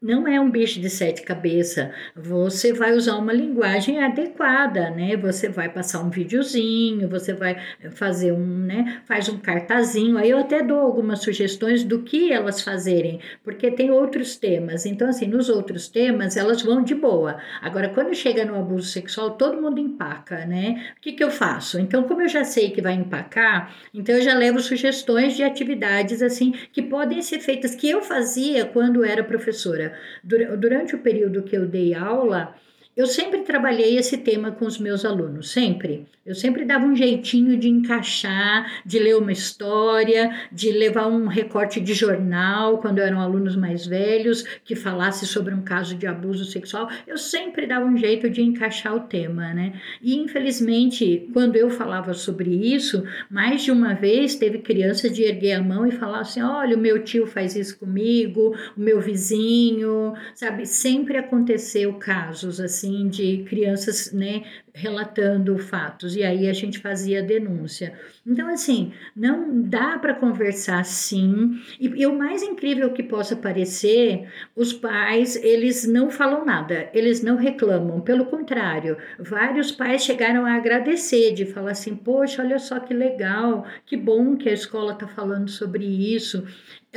não 0.07 0.25
é 0.25 0.39
um 0.39 0.49
bicho 0.49 0.79
de 0.79 0.89
sete 0.89 1.21
cabeças. 1.21 1.89
Você 2.15 2.71
vai 2.71 2.93
usar 2.93 3.17
uma 3.17 3.33
linguagem 3.33 4.01
adequada, 4.01 4.89
né? 4.89 5.17
Você 5.17 5.49
vai 5.49 5.67
passar 5.67 5.99
um 5.99 6.09
videozinho, 6.09 7.09
você 7.09 7.33
vai 7.33 7.61
fazer 7.91 8.31
um, 8.31 8.59
né? 8.59 9.01
Faz 9.05 9.27
um 9.27 9.37
cartazinho. 9.37 10.17
Aí 10.17 10.29
eu 10.29 10.39
até 10.39 10.63
dou 10.63 10.79
algumas 10.79 11.19
sugestões 11.19 11.83
do 11.83 12.03
que 12.03 12.31
elas 12.31 12.61
fazerem, 12.61 13.19
porque 13.43 13.69
tem 13.69 13.91
outros 13.91 14.37
temas. 14.37 14.85
Então, 14.85 15.09
assim, 15.09 15.27
nos 15.27 15.49
outros 15.49 15.89
temas 15.89 16.37
elas 16.37 16.61
vão 16.61 16.81
de 16.81 16.95
boa. 16.95 17.37
Agora, 17.61 17.89
quando 17.89 18.15
chega 18.15 18.45
no 18.45 18.55
abuso 18.55 18.87
sexual, 18.87 19.31
todo 19.31 19.61
mundo 19.61 19.77
empaca, 19.77 20.45
né? 20.45 20.93
O 20.97 21.01
que, 21.01 21.11
que 21.11 21.23
eu 21.23 21.29
faço? 21.29 21.81
Então, 21.81 22.03
como 22.03 22.21
eu 22.21 22.29
já 22.29 22.45
sei 22.45 22.71
que 22.71 22.81
vai 22.81 22.93
empacar, 22.93 23.75
então 23.93 24.15
eu 24.15 24.21
já 24.21 24.33
levo 24.33 24.61
sugestões 24.61 25.35
de 25.35 25.43
atividades 25.43 26.21
assim 26.21 26.53
que 26.71 26.81
podem 26.81 27.21
ser 27.21 27.39
feitas 27.39 27.75
que 27.75 27.89
eu 27.89 28.01
fazia 28.01 28.63
quando 28.63 29.03
era 29.03 29.21
professora. 29.21 29.96
Durante 30.23 30.95
o 30.95 30.99
período 30.99 31.43
que 31.43 31.55
eu 31.55 31.67
dei 31.67 31.93
aula, 31.93 32.55
eu 32.97 33.05
sempre 33.05 33.41
trabalhei 33.41 33.95
esse 33.95 34.17
tema 34.17 34.51
com 34.51 34.65
os 34.65 34.79
meus 34.79 35.05
alunos, 35.05 35.51
sempre. 35.51 36.07
Eu 36.25 36.33
sempre 36.33 36.65
dava 36.65 36.83
um 36.83 36.95
jeitinho 36.95 37.55
de 37.55 37.69
encaixar, 37.69 38.81
de 38.83 38.97
ler 38.97 39.15
uma 39.15 39.31
história, 39.31 40.35
de 40.51 40.71
levar 40.71 41.05
um 41.05 41.27
recorte 41.27 41.79
de 41.79 41.93
jornal 41.93 42.79
quando 42.79 42.97
eram 42.97 43.21
alunos 43.21 43.55
mais 43.55 43.85
velhos 43.85 44.43
que 44.65 44.75
falasse 44.75 45.27
sobre 45.27 45.53
um 45.53 45.61
caso 45.61 45.95
de 45.95 46.07
abuso 46.07 46.43
sexual. 46.43 46.89
Eu 47.05 47.17
sempre 47.17 47.67
dava 47.67 47.85
um 47.85 47.95
jeito 47.95 48.31
de 48.31 48.41
encaixar 48.41 48.95
o 48.95 49.01
tema, 49.01 49.53
né? 49.53 49.79
E 50.01 50.17
infelizmente, 50.17 51.29
quando 51.31 51.55
eu 51.55 51.69
falava 51.69 52.15
sobre 52.15 52.49
isso, 52.49 53.03
mais 53.29 53.61
de 53.61 53.71
uma 53.71 53.93
vez 53.93 54.35
teve 54.35 54.57
criança 54.57 55.07
de 55.07 55.21
erguer 55.21 55.53
a 55.53 55.63
mão 55.63 55.85
e 55.85 55.91
falar 55.91 56.21
assim: 56.21 56.41
olha, 56.41 56.75
o 56.75 56.79
meu 56.79 57.03
tio 57.03 57.27
faz 57.27 57.55
isso 57.55 57.77
comigo, 57.77 58.55
o 58.75 58.81
meu 58.81 58.99
vizinho, 58.99 60.13
sabe? 60.33 60.65
Sempre 60.65 61.17
aconteceu 61.17 61.93
casos 61.93 62.59
assim 62.59 62.86
assim 62.87 63.07
de 63.07 63.43
crianças, 63.43 64.13
né, 64.13 64.43
relatando 64.73 65.57
fatos 65.57 66.15
e 66.15 66.23
aí 66.23 66.47
a 66.47 66.53
gente 66.53 66.79
fazia 66.79 67.21
denúncia. 67.21 67.93
Então 68.25 68.47
assim, 68.47 68.93
não 69.15 69.61
dá 69.61 69.97
para 69.99 70.13
conversar 70.13 70.79
assim. 70.79 71.59
E, 71.79 71.87
e, 71.87 72.07
o 72.07 72.17
mais 72.17 72.41
incrível 72.41 72.93
que 72.93 73.03
possa 73.03 73.35
parecer, 73.35 74.27
os 74.55 74.71
pais, 74.71 75.35
eles 75.43 75.87
não 75.87 76.09
falam 76.09 76.45
nada, 76.45 76.89
eles 76.93 77.21
não 77.21 77.35
reclamam, 77.35 77.99
pelo 78.01 78.25
contrário, 78.25 78.97
vários 79.19 79.71
pais 79.71 80.03
chegaram 80.03 80.45
a 80.45 80.53
agradecer 80.53 81.33
de 81.33 81.45
falar 81.45 81.71
assim: 81.71 81.95
"Poxa, 81.95 82.41
olha 82.41 82.59
só 82.59 82.79
que 82.79 82.93
legal, 82.93 83.65
que 83.85 83.97
bom 83.97 84.37
que 84.37 84.49
a 84.49 84.53
escola 84.53 84.93
está 84.93 85.07
falando 85.07 85.49
sobre 85.49 85.85
isso". 85.85 86.45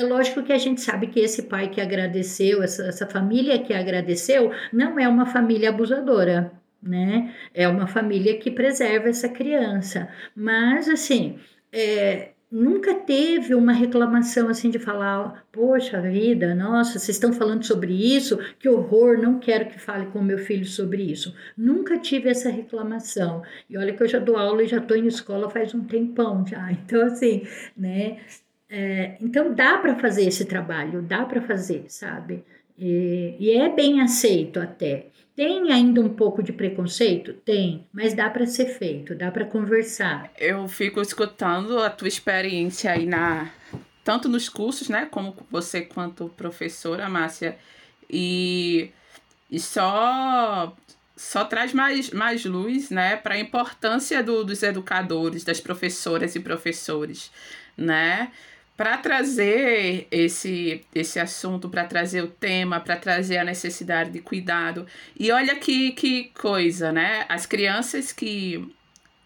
É 0.01 0.03
lógico 0.03 0.43
que 0.43 0.53
a 0.53 0.57
gente 0.57 0.81
sabe 0.81 1.09
que 1.09 1.21
esse 1.21 1.43
pai 1.43 1.69
que 1.69 1.79
agradeceu, 1.79 2.63
essa, 2.63 2.87
essa 2.87 3.07
família 3.07 3.59
que 3.59 3.75
agradeceu, 3.75 4.51
não 4.73 4.99
é 4.99 5.07
uma 5.07 5.27
família 5.27 5.69
abusadora, 5.69 6.51
né? 6.83 7.35
É 7.53 7.69
uma 7.69 7.87
família 7.87 8.39
que 8.39 8.51
preserva 8.51 9.11
essa 9.11 9.29
criança. 9.29 10.09
Mas, 10.35 10.89
assim, 10.89 11.39
é, 11.71 12.31
nunca 12.51 12.95
teve 12.95 13.55
uma 13.55 13.73
reclamação 13.73 14.49
assim 14.49 14.71
de 14.71 14.79
falar, 14.79 15.47
poxa 15.53 16.01
vida, 16.01 16.55
nossa, 16.55 16.99
vocês 16.99 17.17
estão 17.17 17.31
falando 17.31 17.65
sobre 17.67 17.93
isso, 17.93 18.39
que 18.59 18.71
horror, 18.71 19.19
não 19.19 19.39
quero 19.39 19.67
que 19.69 19.79
fale 19.79 20.07
com 20.07 20.23
meu 20.23 20.39
filho 20.39 20.65
sobre 20.65 21.03
isso. 21.03 21.35
Nunca 21.55 21.99
tive 21.99 22.31
essa 22.31 22.49
reclamação. 22.49 23.43
E 23.69 23.77
olha 23.77 23.93
que 23.93 24.03
eu 24.03 24.09
já 24.09 24.19
dou 24.19 24.39
aula 24.39 24.63
e 24.63 24.67
já 24.67 24.79
estou 24.79 24.97
em 24.97 25.07
escola 25.07 25.51
faz 25.51 25.75
um 25.75 25.85
tempão 25.85 26.47
já. 26.47 26.71
Então, 26.73 27.03
assim, 27.03 27.43
né? 27.77 28.17
É, 28.71 29.17
então 29.21 29.53
dá 29.53 29.79
para 29.79 29.97
fazer 29.97 30.29
esse 30.29 30.45
trabalho, 30.45 31.03
dá 31.03 31.25
para 31.25 31.43
fazer, 31.43 31.85
sabe? 31.89 32.45
E, 32.79 33.37
e, 33.39 33.51
é 33.51 33.69
bem 33.69 34.01
aceito 34.01 34.61
até. 34.61 35.07
Tem 35.35 35.73
ainda 35.73 36.01
um 36.01 36.09
pouco 36.09 36.43
de 36.43 36.53
preconceito? 36.53 37.33
Tem, 37.33 37.85
mas 37.93 38.15
dá 38.15 38.31
para 38.31 38.47
ser 38.47 38.67
feito, 38.67 39.15
dá 39.15 39.31
para 39.31 39.45
conversar. 39.45 40.31
Eu 40.39 40.69
fico 40.69 41.01
escutando 41.01 41.79
a 41.79 41.91
tua 41.91 42.09
experiência 42.09 42.93
aí 42.93 43.07
na 43.07 43.51
tanto 44.03 44.29
nos 44.29 44.49
cursos, 44.49 44.89
né, 44.89 45.07
como 45.11 45.37
você 45.51 45.83
quanto 45.83 46.29
professora, 46.31 47.09
Márcia, 47.09 47.59
e, 48.09 48.91
e 49.51 49.61
só 49.61 50.75
só 51.17 51.45
traz 51.45 51.75
mais, 51.75 52.11
mais 52.11 52.47
luz, 52.47 52.89
né, 52.89 53.15
para 53.17 53.35
a 53.35 53.39
importância 53.39 54.23
do, 54.23 54.43
dos 54.43 54.63
educadores, 54.63 55.45
das 55.45 55.61
professoras 55.61 56.35
e 56.35 56.41
professores, 56.41 57.31
né? 57.77 58.33
Para 58.81 58.97
trazer 58.97 60.09
esse, 60.11 60.83
esse 60.95 61.21
assunto, 61.21 61.69
para 61.69 61.85
trazer 61.85 62.25
o 62.25 62.29
tema, 62.29 62.81
para 62.81 62.97
trazer 62.97 63.37
a 63.37 63.45
necessidade 63.45 64.09
de 64.09 64.21
cuidado. 64.21 64.87
E 65.19 65.31
olha 65.31 65.55
que, 65.57 65.93
que 65.93 66.33
coisa, 66.33 66.91
né? 66.91 67.27
As 67.29 67.45
crianças 67.45 68.11
que, 68.11 68.75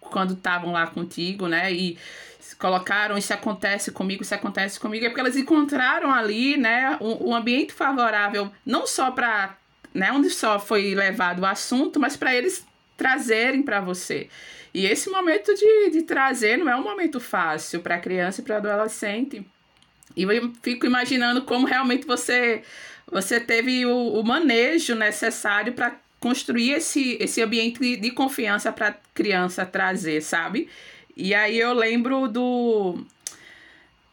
quando 0.00 0.32
estavam 0.32 0.72
lá 0.72 0.88
contigo, 0.88 1.46
né, 1.46 1.72
e 1.72 1.96
colocaram 2.58 3.16
isso 3.16 3.32
acontece 3.32 3.92
comigo, 3.92 4.24
isso 4.24 4.34
acontece 4.34 4.80
comigo, 4.80 5.04
é 5.04 5.08
porque 5.08 5.20
elas 5.20 5.36
encontraram 5.36 6.12
ali, 6.12 6.56
né, 6.56 6.98
um, 7.00 7.28
um 7.28 7.32
ambiente 7.36 7.72
favorável, 7.72 8.50
não 8.66 8.88
só 8.88 9.12
para, 9.12 9.56
né, 9.94 10.10
onde 10.10 10.30
só 10.30 10.58
foi 10.58 10.96
levado 10.96 11.42
o 11.42 11.46
assunto, 11.46 12.00
mas 12.00 12.16
para 12.16 12.34
eles 12.34 12.66
trazerem 12.96 13.62
para 13.62 13.80
você. 13.80 14.28
E 14.74 14.86
esse 14.86 15.08
momento 15.08 15.54
de, 15.54 15.90
de 15.90 16.02
trazer 16.02 16.58
não 16.58 16.68
é 16.68 16.74
um 16.74 16.82
momento 16.82 17.20
fácil 17.20 17.80
para 17.80 17.98
criança 17.98 18.40
e 18.40 18.44
para 18.44 18.56
adolescente. 18.56 19.46
E 20.16 20.24
eu 20.24 20.52
fico 20.62 20.84
imaginando 20.84 21.42
como 21.42 21.66
realmente 21.66 22.04
você 22.04 22.62
você 23.10 23.38
teve 23.38 23.86
o, 23.86 24.14
o 24.14 24.24
manejo 24.24 24.94
necessário 24.94 25.74
para 25.74 25.96
construir 26.18 26.72
esse, 26.72 27.18
esse 27.20 27.42
ambiente 27.42 27.96
de, 27.96 28.10
confiança 28.10 28.72
para 28.72 28.88
a 28.88 28.94
criança 29.12 29.66
trazer, 29.66 30.22
sabe? 30.22 30.68
E 31.14 31.34
aí 31.34 31.58
eu 31.58 31.72
lembro 31.72 32.26
do 32.26 33.04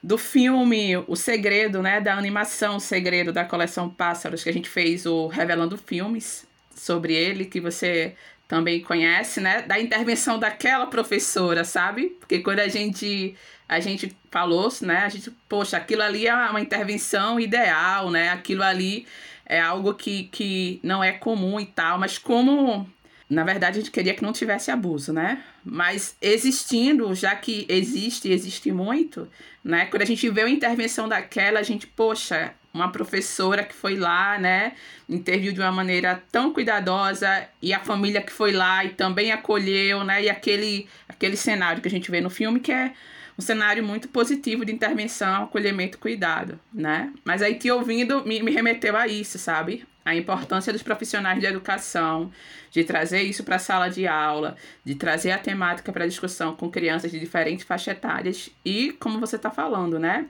do 0.03 0.17
filme 0.17 0.97
O 1.07 1.15
Segredo, 1.15 1.81
né, 1.81 2.01
da 2.01 2.15
animação 2.15 2.77
O 2.77 2.79
Segredo 2.79 3.31
da 3.31 3.45
coleção 3.45 3.89
Pássaros, 3.89 4.43
que 4.43 4.49
a 4.49 4.53
gente 4.53 4.67
fez 4.67 5.05
o 5.05 5.27
Revelando 5.27 5.77
Filmes 5.77 6.45
sobre 6.75 7.13
ele, 7.13 7.45
que 7.45 7.59
você 7.59 8.15
também 8.51 8.81
conhece, 8.81 9.39
né? 9.39 9.61
Da 9.61 9.79
intervenção 9.79 10.37
daquela 10.37 10.85
professora, 10.85 11.63
sabe? 11.63 12.17
Porque 12.19 12.39
quando 12.39 12.59
a 12.59 12.67
gente 12.67 13.33
a 13.65 13.79
gente 13.79 14.13
falou, 14.29 14.69
né? 14.81 14.97
A 15.05 15.07
gente, 15.07 15.31
poxa, 15.47 15.77
aquilo 15.77 16.01
ali 16.01 16.27
é 16.27 16.35
uma 16.35 16.59
intervenção 16.59 17.39
ideal, 17.39 18.11
né? 18.11 18.27
Aquilo 18.27 18.61
ali 18.61 19.07
é 19.45 19.61
algo 19.61 19.93
que, 19.93 20.25
que 20.25 20.81
não 20.83 21.01
é 21.01 21.13
comum 21.13 21.61
e 21.61 21.65
tal, 21.65 21.97
mas 21.97 22.17
como 22.17 22.85
na 23.29 23.45
verdade 23.45 23.77
a 23.77 23.81
gente 23.81 23.91
queria 23.91 24.13
que 24.13 24.21
não 24.21 24.33
tivesse 24.33 24.69
abuso, 24.69 25.13
né? 25.13 25.41
Mas 25.63 26.17
existindo, 26.21 27.15
já 27.15 27.33
que 27.33 27.65
existe 27.69 28.29
existe 28.29 28.69
muito, 28.69 29.29
né? 29.63 29.85
Quando 29.85 30.01
a 30.01 30.05
gente 30.05 30.29
vê 30.29 30.41
a 30.41 30.49
intervenção 30.49 31.07
daquela, 31.07 31.61
a 31.61 31.63
gente, 31.63 31.87
poxa, 31.87 32.53
uma 32.73 32.91
professora 32.91 33.63
que 33.63 33.73
foi 33.73 33.95
lá, 33.95 34.37
né, 34.37 34.73
interviu 35.09 35.51
de 35.51 35.59
uma 35.59 35.71
maneira 35.71 36.23
tão 36.31 36.53
cuidadosa 36.53 37.47
e 37.61 37.73
a 37.73 37.79
família 37.79 38.21
que 38.21 38.31
foi 38.31 38.51
lá 38.51 38.83
e 38.85 38.89
também 38.89 39.31
acolheu, 39.31 40.03
né, 40.03 40.23
e 40.23 40.29
aquele 40.29 40.87
aquele 41.07 41.35
cenário 41.35 41.81
que 41.81 41.87
a 41.87 41.91
gente 41.91 42.09
vê 42.09 42.21
no 42.21 42.29
filme 42.29 42.59
que 42.59 42.71
é 42.71 42.93
um 43.37 43.41
cenário 43.41 43.83
muito 43.83 44.07
positivo 44.07 44.65
de 44.65 44.71
intervenção, 44.71 45.43
acolhimento, 45.43 45.97
cuidado, 45.97 46.59
né? 46.73 47.11
Mas 47.23 47.41
aí 47.41 47.55
te 47.55 47.71
ouvindo 47.71 48.23
me, 48.25 48.41
me 48.43 48.51
remeteu 48.51 48.95
a 48.95 49.07
isso, 49.07 49.37
sabe? 49.39 49.85
A 50.03 50.15
importância 50.15 50.73
dos 50.73 50.83
profissionais 50.83 51.39
de 51.39 51.45
educação, 51.45 52.31
de 52.71 52.83
trazer 52.83 53.21
isso 53.21 53.43
para 53.43 53.55
a 53.57 53.59
sala 53.59 53.89
de 53.89 54.07
aula, 54.07 54.55
de 54.83 54.95
trazer 54.95 55.31
a 55.31 55.37
temática 55.37 55.91
para 55.91 56.07
discussão 56.07 56.55
com 56.55 56.69
crianças 56.69 57.11
de 57.11 57.19
diferentes 57.19 57.65
faixas 57.65 57.95
etárias 57.95 58.49
e, 58.65 58.91
como 58.93 59.19
você 59.19 59.35
está 59.35 59.51
falando, 59.51 59.99
né? 59.99 60.25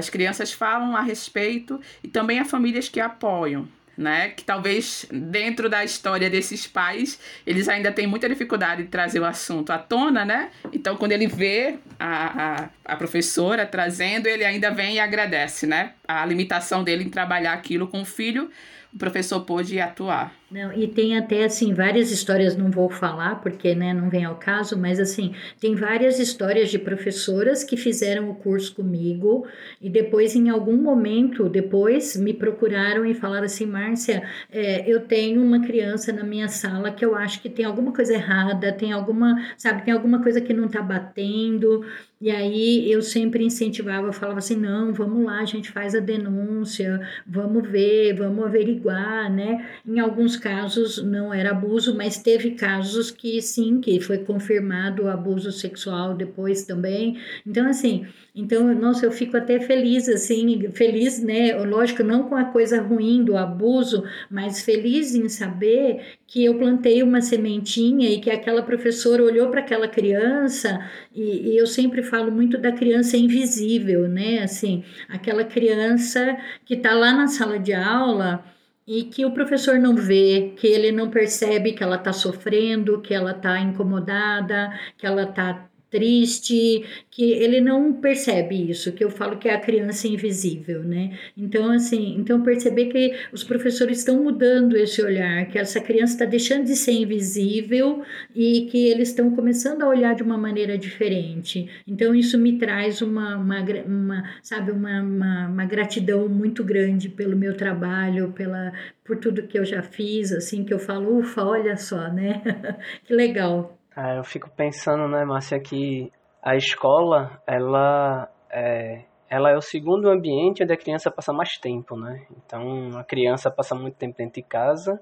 As 0.00 0.10
crianças 0.10 0.52
falam 0.52 0.96
a 0.96 1.02
respeito 1.02 1.80
e 2.02 2.08
também 2.08 2.38
há 2.38 2.44
famílias 2.44 2.88
que 2.88 2.98
apoiam, 2.98 3.68
né? 3.96 4.30
Que 4.30 4.42
talvez 4.42 5.06
dentro 5.12 5.68
da 5.68 5.84
história 5.84 6.28
desses 6.28 6.66
pais, 6.66 7.20
eles 7.46 7.68
ainda 7.68 7.92
têm 7.92 8.06
muita 8.06 8.28
dificuldade 8.28 8.84
de 8.84 8.88
trazer 8.88 9.20
o 9.20 9.24
assunto 9.24 9.70
à 9.70 9.78
tona, 9.78 10.24
né? 10.24 10.50
Então, 10.72 10.96
quando 10.96 11.12
ele 11.12 11.26
vê 11.26 11.76
a, 11.98 12.62
a, 12.62 12.68
a 12.92 12.96
professora 12.96 13.66
trazendo, 13.66 14.26
ele 14.26 14.44
ainda 14.44 14.70
vem 14.70 14.96
e 14.96 15.00
agradece, 15.00 15.66
né? 15.66 15.92
A 16.08 16.24
limitação 16.24 16.82
dele 16.82 17.04
em 17.04 17.10
trabalhar 17.10 17.52
aquilo 17.52 17.86
com 17.86 18.00
o 18.00 18.06
filho 18.06 18.50
o 18.92 18.98
professor 18.98 19.40
pôde 19.42 19.80
atuar. 19.80 20.34
Não, 20.50 20.72
e 20.72 20.88
tem 20.88 21.16
até 21.16 21.44
assim 21.44 21.72
várias 21.72 22.10
histórias, 22.10 22.56
não 22.56 22.72
vou 22.72 22.90
falar 22.90 23.40
porque 23.40 23.72
né, 23.72 23.94
não 23.94 24.10
vem 24.10 24.24
ao 24.24 24.34
caso, 24.34 24.76
mas 24.76 24.98
assim, 24.98 25.32
tem 25.60 25.76
várias 25.76 26.18
histórias 26.18 26.70
de 26.70 26.78
professoras 26.78 27.62
que 27.62 27.76
fizeram 27.76 28.28
o 28.28 28.34
curso 28.34 28.74
comigo 28.74 29.46
e 29.80 29.88
depois, 29.88 30.34
em 30.34 30.48
algum 30.48 30.76
momento, 30.76 31.48
depois 31.48 32.16
me 32.16 32.34
procuraram 32.34 33.06
e 33.06 33.14
falaram 33.14 33.44
assim, 33.44 33.64
Márcia, 33.64 34.28
é, 34.50 34.90
eu 34.90 35.00
tenho 35.06 35.40
uma 35.40 35.60
criança 35.60 36.12
na 36.12 36.24
minha 36.24 36.48
sala 36.48 36.90
que 36.90 37.04
eu 37.04 37.14
acho 37.14 37.40
que 37.40 37.48
tem 37.48 37.64
alguma 37.64 37.92
coisa 37.92 38.14
errada, 38.14 38.72
tem 38.72 38.90
alguma, 38.90 39.40
sabe, 39.56 39.84
tem 39.84 39.94
alguma 39.94 40.20
coisa 40.20 40.40
que 40.40 40.52
não 40.52 40.66
tá 40.66 40.82
batendo. 40.82 41.84
E 42.20 42.30
aí 42.30 42.92
eu 42.92 43.00
sempre 43.00 43.42
incentivava, 43.42 44.12
falava 44.12 44.40
assim, 44.40 44.56
não, 44.56 44.92
vamos 44.92 45.24
lá, 45.24 45.40
a 45.40 45.44
gente 45.46 45.70
faz 45.70 45.94
a 45.94 46.00
denúncia, 46.00 47.00
vamos 47.26 47.66
ver, 47.66 48.12
vamos 48.12 48.44
averiguar, 48.44 49.32
né? 49.32 49.66
Em 49.86 49.98
alguns 49.98 50.36
casos 50.40 51.02
não 51.02 51.32
era 51.32 51.50
abuso, 51.52 51.94
mas 51.96 52.18
teve 52.18 52.52
casos 52.52 53.10
que 53.12 53.40
sim, 53.40 53.80
que 53.80 54.00
foi 54.00 54.18
confirmado 54.18 55.06
abuso 55.06 55.52
sexual 55.52 56.14
depois 56.14 56.64
também. 56.64 57.16
Então, 57.46 57.68
assim, 57.68 58.06
então, 58.34 58.72
nossa, 58.74 59.04
eu 59.04 59.12
fico 59.12 59.36
até 59.36 59.60
feliz, 59.60 60.08
assim, 60.08 60.70
feliz, 60.72 61.22
né? 61.22 61.54
Lógico, 61.64 62.02
não 62.02 62.24
com 62.28 62.34
a 62.36 62.44
coisa 62.44 62.80
ruim 62.80 63.22
do 63.22 63.36
abuso, 63.36 64.04
mas 64.30 64.62
feliz 64.62 65.14
em 65.14 65.28
saber 65.28 66.18
que 66.26 66.44
eu 66.44 66.56
plantei 66.56 67.02
uma 67.02 67.20
sementinha 67.20 68.08
e 68.08 68.20
que 68.20 68.30
aquela 68.30 68.62
professora 68.62 69.22
olhou 69.22 69.50
para 69.50 69.60
aquela 69.60 69.88
criança, 69.88 70.80
e, 71.14 71.50
e, 71.50 71.56
eu 71.58 71.66
sempre 71.66 72.02
falo 72.02 72.30
muito 72.30 72.56
da 72.56 72.72
criança 72.72 73.16
invisível, 73.16 74.08
né? 74.08 74.38
Assim, 74.42 74.84
aquela 75.08 75.44
criança 75.44 76.36
que 76.64 76.74
está 76.74 76.94
lá 76.94 77.12
na 77.12 77.26
sala 77.26 77.58
de 77.58 77.72
aula 77.72 78.44
e 78.90 79.04
que 79.04 79.24
o 79.24 79.30
professor 79.30 79.78
não 79.78 79.94
vê, 79.94 80.52
que 80.56 80.66
ele 80.66 80.90
não 80.90 81.10
percebe 81.10 81.74
que 81.74 81.80
ela 81.80 81.94
está 81.94 82.12
sofrendo, 82.12 83.00
que 83.00 83.14
ela 83.14 83.30
está 83.30 83.60
incomodada, 83.60 84.76
que 84.98 85.06
ela 85.06 85.22
está 85.22 85.69
triste, 85.90 86.84
que 87.10 87.32
ele 87.32 87.60
não 87.60 87.92
percebe 87.92 88.70
isso, 88.70 88.92
que 88.92 89.02
eu 89.02 89.10
falo 89.10 89.36
que 89.36 89.48
é 89.48 89.54
a 89.54 89.60
criança 89.60 90.06
invisível, 90.06 90.84
né? 90.84 91.18
Então, 91.36 91.70
assim, 91.70 92.14
então 92.16 92.42
perceber 92.42 92.86
que 92.86 93.14
os 93.32 93.42
professores 93.42 93.98
estão 93.98 94.22
mudando 94.22 94.76
esse 94.76 95.02
olhar, 95.02 95.46
que 95.46 95.58
essa 95.58 95.80
criança 95.80 96.12
está 96.12 96.24
deixando 96.24 96.64
de 96.64 96.76
ser 96.76 96.92
invisível 96.92 98.02
e 98.34 98.68
que 98.70 98.88
eles 98.88 99.08
estão 99.08 99.34
começando 99.34 99.82
a 99.82 99.88
olhar 99.88 100.14
de 100.14 100.22
uma 100.22 100.38
maneira 100.38 100.78
diferente. 100.78 101.68
Então, 101.86 102.14
isso 102.14 102.38
me 102.38 102.56
traz 102.56 103.02
uma, 103.02 103.36
uma, 103.36 103.60
uma 103.84 104.30
sabe, 104.42 104.70
uma, 104.70 105.02
uma, 105.02 105.48
uma 105.48 105.64
gratidão 105.64 106.28
muito 106.28 106.62
grande 106.62 107.08
pelo 107.08 107.36
meu 107.36 107.56
trabalho, 107.56 108.32
pela, 108.32 108.72
por 109.04 109.16
tudo 109.16 109.42
que 109.42 109.58
eu 109.58 109.64
já 109.64 109.82
fiz, 109.82 110.30
assim, 110.30 110.64
que 110.64 110.72
eu 110.72 110.78
falo, 110.78 111.18
ufa, 111.18 111.42
olha 111.42 111.76
só, 111.76 112.12
né? 112.12 112.42
que 113.04 113.12
legal. 113.12 113.79
Ah, 114.02 114.14
eu 114.16 114.24
fico 114.24 114.48
pensando, 114.56 115.06
né, 115.08 115.26
Márcia, 115.26 115.60
que 115.60 116.10
a 116.42 116.56
escola, 116.56 117.38
ela 117.46 118.30
é, 118.50 119.04
ela 119.28 119.50
é 119.50 119.56
o 119.58 119.60
segundo 119.60 120.08
ambiente 120.08 120.62
onde 120.62 120.72
a 120.72 120.76
criança 120.76 121.10
passa 121.10 121.34
mais 121.34 121.58
tempo, 121.58 121.94
né? 121.98 122.24
Então, 122.34 122.98
a 122.98 123.04
criança 123.04 123.50
passa 123.50 123.74
muito 123.74 123.98
tempo 123.98 124.16
dentro 124.16 124.40
de 124.40 124.42
casa, 124.42 124.98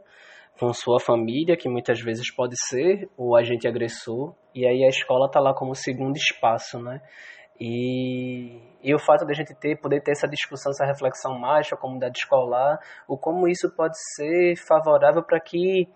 com 0.59 0.73
sua 0.73 0.99
família, 0.99 1.57
que 1.57 1.69
muitas 1.69 2.01
vezes 2.01 2.35
pode 2.35 2.57
ser 2.69 3.09
o 3.17 3.37
agente 3.37 3.69
agressor, 3.69 4.35
e 4.53 4.67
aí 4.67 4.83
a 4.83 4.89
escola 4.89 5.27
está 5.27 5.39
lá 5.39 5.55
como 5.55 5.77
segundo 5.77 6.17
espaço, 6.17 6.83
né? 6.83 7.01
E, 7.61 8.61
e 8.83 8.93
o 8.93 8.99
fato 8.99 9.25
de 9.25 9.31
a 9.31 9.37
gente 9.37 9.55
ter, 9.61 9.81
poder 9.81 10.03
ter 10.03 10.11
essa 10.11 10.27
discussão, 10.27 10.71
essa 10.71 10.85
reflexão 10.85 11.39
mais 11.39 11.69
com 11.69 11.77
a 11.77 11.79
comunidade 11.79 12.19
escolar, 12.19 12.81
o 13.07 13.17
como 13.17 13.47
isso 13.47 13.73
pode 13.77 13.97
ser 14.17 14.57
favorável 14.67 15.23
para 15.23 15.39
que 15.39 15.87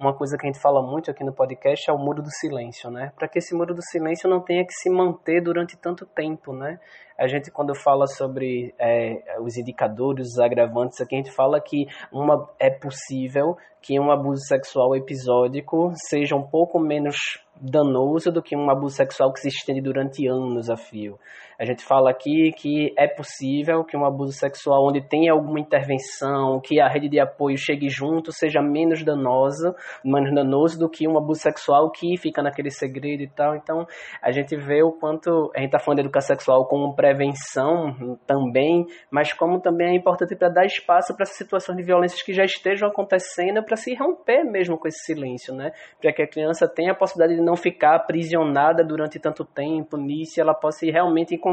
uma 0.00 0.14
coisa 0.14 0.38
que 0.38 0.46
a 0.46 0.50
gente 0.50 0.62
fala 0.62 0.80
muito 0.80 1.10
aqui 1.10 1.22
no 1.22 1.32
podcast 1.32 1.90
é 1.90 1.92
o 1.92 1.98
muro 1.98 2.22
do 2.22 2.30
silêncio, 2.30 2.90
né? 2.90 3.12
Para 3.14 3.28
que 3.28 3.38
esse 3.38 3.54
muro 3.54 3.74
do 3.74 3.82
silêncio 3.82 4.30
não 4.30 4.40
tenha 4.40 4.64
que 4.64 4.72
se 4.72 4.88
manter 4.88 5.42
durante 5.42 5.76
tanto 5.76 6.06
tempo, 6.06 6.54
né? 6.54 6.80
A 7.18 7.28
gente, 7.28 7.50
quando 7.50 7.74
fala 7.74 8.06
sobre 8.06 8.74
é, 8.78 9.38
os 9.42 9.58
indicadores, 9.58 10.28
os 10.28 10.38
agravantes, 10.38 10.98
aqui 11.02 11.16
a 11.16 11.18
gente 11.18 11.30
fala 11.30 11.60
que 11.60 11.86
uma, 12.10 12.48
é 12.58 12.70
possível 12.70 13.58
que 13.82 14.00
um 14.00 14.10
abuso 14.10 14.42
sexual 14.46 14.96
episódico 14.96 15.92
seja 15.94 16.34
um 16.34 16.48
pouco 16.48 16.80
menos 16.80 17.16
danoso 17.60 18.32
do 18.32 18.42
que 18.42 18.56
um 18.56 18.70
abuso 18.70 18.96
sexual 18.96 19.30
que 19.34 19.40
se 19.40 19.48
estende 19.48 19.82
durante 19.82 20.26
anos 20.26 20.70
a 20.70 20.78
fio. 20.78 21.18
A 21.60 21.64
gente 21.66 21.84
fala 21.84 22.08
aqui 22.08 22.52
que 22.56 22.90
é 22.96 23.06
possível 23.06 23.84
que 23.84 23.94
um 23.94 24.06
abuso 24.06 24.32
sexual 24.32 24.88
onde 24.88 25.06
tem 25.06 25.28
alguma 25.28 25.60
intervenção, 25.60 26.58
que 26.58 26.80
a 26.80 26.88
rede 26.88 27.06
de 27.06 27.20
apoio 27.20 27.58
chegue 27.58 27.90
junto, 27.90 28.32
seja 28.32 28.62
menos 28.62 29.04
danosa, 29.04 29.76
menos 30.02 30.34
danoso 30.34 30.78
do 30.78 30.88
que 30.88 31.06
um 31.06 31.18
abuso 31.18 31.42
sexual 31.42 31.90
que 31.90 32.16
fica 32.16 32.42
naquele 32.42 32.70
segredo 32.70 33.22
e 33.22 33.28
tal. 33.28 33.54
Então, 33.54 33.86
a 34.22 34.32
gente 34.32 34.56
vê 34.56 34.82
o 34.82 34.90
quanto 34.90 35.52
a 35.54 35.58
gente 35.58 35.66
está 35.66 35.78
falando 35.78 35.98
de 35.98 36.04
educação 36.04 36.34
sexual 36.34 36.66
como 36.66 36.96
prevenção 36.96 38.16
também, 38.26 38.86
mas 39.10 39.34
como 39.34 39.60
também 39.60 39.88
é 39.88 39.94
importante 39.94 40.34
para 40.34 40.48
dar 40.48 40.64
espaço 40.64 41.14
para 41.14 41.24
essas 41.24 41.36
situações 41.36 41.76
de 41.76 41.84
violências 41.84 42.22
que 42.22 42.32
já 42.32 42.42
estejam 42.42 42.88
acontecendo, 42.88 43.62
para 43.62 43.76
se 43.76 43.94
romper 43.94 44.44
mesmo 44.44 44.78
com 44.78 44.88
esse 44.88 45.04
silêncio, 45.04 45.54
né? 45.54 45.72
Para 46.00 46.10
que 46.10 46.22
a 46.22 46.26
criança 46.26 46.66
tenha 46.66 46.92
a 46.92 46.94
possibilidade 46.94 47.38
de 47.38 47.44
não 47.44 47.54
ficar 47.54 47.96
aprisionada 47.96 48.82
durante 48.82 49.20
tanto 49.20 49.44
tempo 49.44 49.98
nisso, 49.98 50.40
ela 50.40 50.54
possa 50.54 50.86
realmente 50.86 51.34
encontrar 51.34 51.49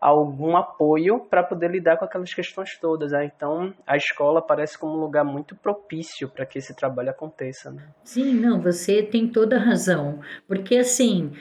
algum 0.00 0.56
apoio 0.56 1.20
para 1.20 1.42
poder 1.42 1.70
lidar 1.70 1.96
com 1.96 2.04
aquelas 2.04 2.32
questões 2.32 2.76
todas. 2.78 3.12
Né? 3.12 3.24
Então, 3.24 3.72
a 3.86 3.96
escola 3.96 4.40
parece 4.40 4.78
como 4.78 4.94
um 4.94 5.00
lugar 5.00 5.24
muito 5.24 5.56
propício 5.56 6.28
para 6.28 6.46
que 6.46 6.58
esse 6.58 6.74
trabalho 6.74 7.10
aconteça. 7.10 7.70
Né? 7.70 7.82
Sim, 8.04 8.34
não, 8.34 8.60
você 8.60 9.02
tem 9.02 9.28
toda 9.28 9.56
a 9.56 9.60
razão, 9.60 10.20
porque 10.46 10.76
assim 10.76 11.32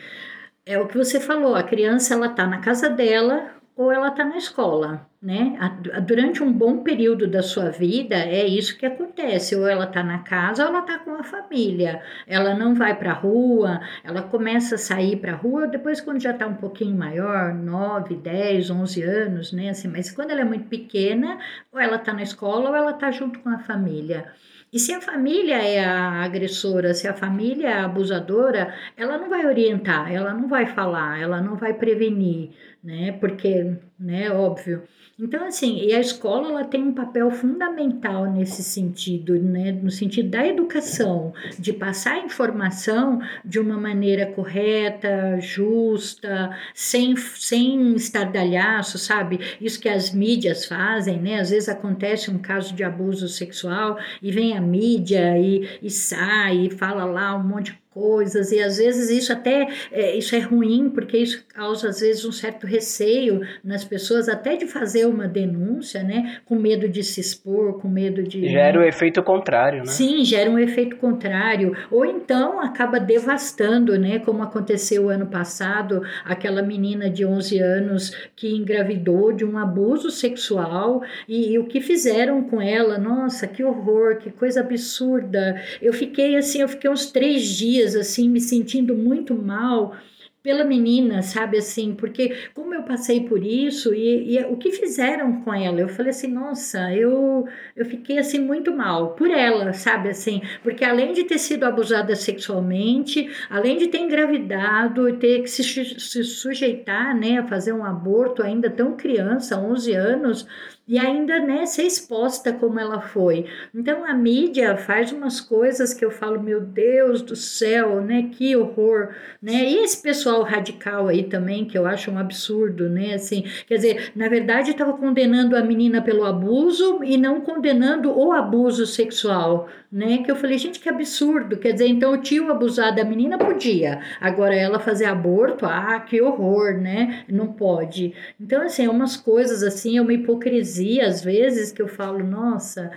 é 0.66 0.78
o 0.78 0.88
que 0.88 0.98
você 0.98 1.20
falou, 1.20 1.56
a 1.56 1.64
criança 1.64 2.14
ela 2.14 2.28
está 2.28 2.46
na 2.46 2.60
casa 2.60 2.90
dela 2.90 3.52
ou 3.76 3.92
ela 3.92 4.10
está 4.10 4.26
na 4.26 4.38
escola, 4.38 5.08
né? 5.22 5.58
Durante 6.06 6.44
um 6.44 6.52
bom 6.52 6.84
período 6.84 7.28
da 7.28 7.42
sua 7.42 7.70
vida 7.70 8.16
é 8.16 8.46
isso 8.46 8.78
que 8.78 8.86
acontece, 8.86 9.56
ou 9.56 9.68
ela 9.68 9.86
está 9.86 10.04
na 10.04 10.20
casa 10.20 10.64
ou 10.64 10.70
ela 10.70 10.80
está 10.80 11.00
com 11.00 11.16
a 11.16 11.24
família. 11.24 12.02
Ela 12.28 12.54
não 12.54 12.76
vai 12.76 12.96
para 12.96 13.12
a 13.12 13.16
rua, 13.16 13.82
ela 14.04 14.22
começa 14.22 14.76
a 14.76 14.78
sair 14.78 15.18
para 15.18 15.34
a 15.34 15.36
rua 15.36 15.68
depois 15.68 16.00
quando 16.02 16.22
já 16.22 16.32
está 16.32 16.46
um 16.46 16.56
pouquinho 16.56 16.96
maior, 16.96 17.54
9, 17.54 18.16
10, 18.16 18.70
11 18.70 19.02
anos, 19.04 19.52
né? 19.52 19.70
Assim, 19.70 19.88
mas 19.88 20.12
quando 20.12 20.32
ela 20.32 20.42
é 20.42 20.46
muito 20.46 20.68
pequena, 20.68 21.40
ou 21.72 21.80
ela 21.80 21.96
está 21.98 22.14
na 22.14 22.24
escola 22.24 22.70
ou 22.70 22.76
ela 22.76 22.92
está 22.92 23.12
junto 23.12 23.40
com 23.40 23.50
a 23.50 23.60
família. 23.60 24.32
E 24.72 24.80
se 24.80 24.94
a 24.94 25.00
família 25.00 25.56
é 25.56 25.84
a 25.84 26.24
agressora, 26.24 26.94
se 26.94 27.08
a 27.08 27.14
família 27.14 27.68
é 27.68 27.74
a 27.74 27.86
abusadora, 27.86 28.74
ela 28.98 29.18
não 29.18 29.30
vai 29.30 29.46
orientar, 29.46 30.12
ela 30.12 30.34
não 30.34 30.48
vai 30.48 30.66
falar, 30.66 31.20
ela 31.20 31.42
não 31.42 31.56
vai 31.56 31.74
prevenir, 31.74 32.52
né? 32.84 33.14
Porque, 33.14 33.78
né, 33.98 34.30
óbvio. 34.30 34.84
Então, 35.20 35.48
assim, 35.48 35.80
e 35.80 35.96
a 35.96 36.00
escola 36.00 36.50
ela 36.50 36.64
tem 36.64 36.84
um 36.84 36.94
papel 36.94 37.32
fundamental 37.32 38.32
nesse 38.32 38.64
sentido, 38.64 39.34
né? 39.34 39.72
No 39.72 39.90
sentido 39.90 40.30
da 40.30 40.46
educação, 40.46 41.34
de 41.58 41.74
passar 41.74 42.24
informação 42.24 43.20
de 43.44 43.60
uma 43.60 43.78
maneira 43.80 44.28
correta, 44.28 45.40
justa, 45.40 46.56
sem, 46.72 47.16
sem 47.16 47.96
estardalhaço, 47.96 49.00
sabe? 49.00 49.40
Isso 49.60 49.80
que 49.80 49.90
as 49.90 50.14
mídias 50.14 50.66
fazem, 50.66 51.20
né? 51.20 51.40
Às 51.40 51.50
vezes 51.50 51.68
acontece 51.68 52.30
um 52.30 52.38
caso 52.38 52.76
de 52.76 52.84
abuso 52.84 53.28
sexual 53.28 53.98
e 54.22 54.32
vem 54.32 54.56
a 54.58 54.62
mídia 54.62 55.38
e, 55.38 55.80
e 55.82 55.90
sai 55.90 56.66
e 56.66 56.70
fala 56.70 57.06
lá 57.06 57.36
um 57.36 57.44
monte 57.44 57.72
de 57.72 57.87
coisas 57.98 58.52
e 58.52 58.62
às 58.62 58.78
vezes 58.78 59.10
isso 59.10 59.34
até 59.34 59.68
é, 59.92 60.16
isso 60.16 60.36
é 60.36 60.40
ruim 60.40 60.88
porque 60.88 61.18
isso 61.18 61.44
causa 61.48 61.90
às 61.90 62.00
vezes 62.00 62.24
um 62.26 62.32
certo 62.32 62.68
receio 62.68 63.42
nas 63.64 63.84
pessoas 63.84 64.30
até 64.30 64.56
de 64.56 64.68
fazer 64.68 65.08
uma 65.08 65.28
denúncia, 65.28 66.04
né, 66.04 66.38
com 66.46 66.56
medo 66.56 66.88
de 66.88 67.04
se 67.04 67.20
expor, 67.20 67.80
com 67.82 67.88
medo 67.88 68.22
de 68.22 68.48
gera 68.48 68.78
o 68.78 68.82
né? 68.82 68.90
efeito 68.90 69.24
contrário, 69.24 69.80
né? 69.80 69.88
Sim, 69.88 70.24
gera 70.24 70.48
um 70.48 70.60
efeito 70.60 70.98
contrário 70.98 71.76
ou 71.90 72.06
então 72.06 72.62
acaba 72.62 73.00
devastando, 73.00 73.98
né, 73.98 74.20
como 74.20 74.44
aconteceu 74.44 75.10
ano 75.10 75.26
passado, 75.26 76.04
aquela 76.24 76.62
menina 76.62 77.10
de 77.10 77.26
11 77.26 77.60
anos 77.60 78.16
que 78.36 78.56
engravidou 78.56 79.34
de 79.34 79.44
um 79.44 79.58
abuso 79.58 80.12
sexual 80.12 81.02
e, 81.28 81.54
e 81.54 81.60
o 81.60 81.66
que 81.66 81.82
fizeram 81.82 82.44
com 82.44 82.62
ela, 82.62 83.00
nossa, 83.00 83.48
que 83.48 83.64
horror, 83.64 84.18
que 84.18 84.30
coisa 84.30 84.60
absurda. 84.60 85.60
Eu 85.82 85.94
fiquei 85.94 86.36
assim, 86.36 86.62
eu 86.62 86.70
fiquei 86.70 86.90
uns 86.90 87.08
três 87.12 87.44
dias 87.44 87.87
dias 87.88 87.96
assim 87.96 88.30
me 88.30 88.42
sentindo 88.42 88.96
muito 88.96 89.34
mal 89.34 89.96
pela 90.44 90.64
menina, 90.64 91.22
sabe 91.22 91.58
assim, 91.58 91.94
porque 91.94 92.34
como 92.54 92.74
eu 92.74 92.84
passei 92.84 93.28
por 93.28 93.44
isso 93.44 93.94
e, 93.94 94.38
e, 94.38 94.46
o 94.46 94.56
que 94.56 94.72
fizeram 94.72 95.42
com 95.42 95.54
ela, 95.54 95.82
eu 95.82 95.90
falei 95.90 96.12
assim, 96.12 96.28
nossa, 96.28 96.94
eu 96.94 97.46
eu 97.76 97.86
fiquei 97.86 98.18
assim 98.18 98.40
muito 98.40 98.74
mal 98.74 99.14
por 99.14 99.30
ela, 99.30 99.74
sabe 99.74 100.08
assim, 100.08 100.42
porque 100.64 100.86
além 100.86 101.12
de 101.12 101.26
ter 101.26 101.38
sido 101.38 101.66
abusada 101.66 102.16
sexualmente, 102.16 103.30
além 103.50 103.78
de 103.78 103.88
ter 103.88 103.98
engravidado 103.98 105.10
e 105.10 105.18
ter 105.18 105.42
que 105.42 105.50
se, 105.50 105.64
se 105.64 106.24
sujeitar, 106.24 107.14
né, 107.14 107.40
a 107.40 107.48
fazer 107.48 107.74
um 107.74 107.84
aborto 107.84 108.42
ainda 108.42 108.70
tão 108.70 108.96
criança, 108.96 109.60
11 109.60 109.94
anos, 109.94 110.48
e 110.88 110.98
ainda 110.98 111.40
né, 111.40 111.66
ser 111.66 111.84
exposta 111.84 112.54
como 112.54 112.80
ela 112.80 113.02
foi. 113.02 113.46
Então 113.76 114.06
a 114.06 114.14
mídia 114.14 114.78
faz 114.78 115.12
umas 115.12 115.42
coisas 115.42 115.94
que 115.94 116.06
eu 116.06 116.10
falo, 116.10 116.42
meu 116.42 116.62
Deus 116.62 117.22
do 117.22 117.36
céu, 117.36 118.02
né? 118.02 118.30
Que 118.32 118.56
horror, 118.56 119.10
né? 119.42 119.70
E 119.70 119.84
esse 119.84 120.02
pessoal 120.02 120.44
radical 120.44 121.10
aí 121.10 121.24
também, 121.24 121.66
que 121.66 121.78
eu 121.78 121.86
acho 121.86 122.10
um 122.10 122.18
absurdo, 122.18 122.90
né? 122.90 123.16
Assim, 123.16 123.44
quer 123.68 123.76
dizer, 123.76 124.12
na 124.16 124.30
verdade 124.30 124.72
estava 124.72 124.94
condenando 124.94 125.58
a 125.58 125.62
menina 125.62 126.02
pelo 126.02 126.24
abuso 126.24 127.04
e 127.04 127.18
não 127.18 127.42
condenando 127.42 128.18
o 128.18 128.32
abuso 128.32 128.86
sexual, 128.86 129.68
né? 129.92 130.20
Que 130.20 130.32
eu 130.32 130.36
falei, 130.38 130.58
gente, 130.58 130.80
que 130.80 130.88
absurdo. 130.88 131.58
Quer 131.58 131.74
dizer, 131.74 131.88
então 131.88 132.14
o 132.14 132.18
tio 132.18 132.50
abusar 132.50 132.96
da 132.96 133.04
menina 133.04 133.38
podia, 133.38 134.00
agora 134.22 134.56
ela 134.56 134.80
fazer 134.80 135.06
aborto, 135.06 135.66
ah, 135.66 136.00
que 136.00 136.22
horror, 136.22 136.78
né? 136.78 137.26
Não 137.28 137.48
pode. 137.48 138.14
Então, 138.40 138.62
assim, 138.62 138.86
é 138.86 138.90
umas 138.90 139.18
coisas 139.18 139.64
assim, 139.64 139.98
é 139.98 140.02
uma 140.02 140.14
hipocrisia 140.14 140.77
às 141.02 141.24
vezes 141.24 141.72
que 141.72 141.82
eu 141.82 141.88
falo, 141.88 142.20
nossa. 142.24 142.92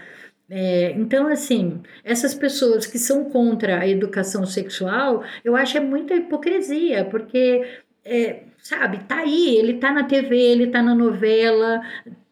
É, 0.49 0.93
então, 0.93 1.29
assim, 1.29 1.81
essas 2.03 2.35
pessoas 2.35 2.85
que 2.87 2.99
são 2.99 3.25
contra 3.31 3.79
a 3.81 3.89
educação 3.89 4.45
sexual, 4.45 5.23
eu 5.45 5.55
acho 5.55 5.79
é 5.79 5.81
muita 5.81 6.15
hipocrisia, 6.15 7.05
porque, 7.05 7.63
é, 8.05 8.43
sabe, 8.59 9.05
tá 9.05 9.19
aí, 9.19 9.57
ele 9.57 9.75
tá 9.75 9.93
na 9.93 10.05
TV, 10.05 10.37
ele 10.37 10.67
tá 10.67 10.83
na 10.83 10.95
novela, 10.95 11.81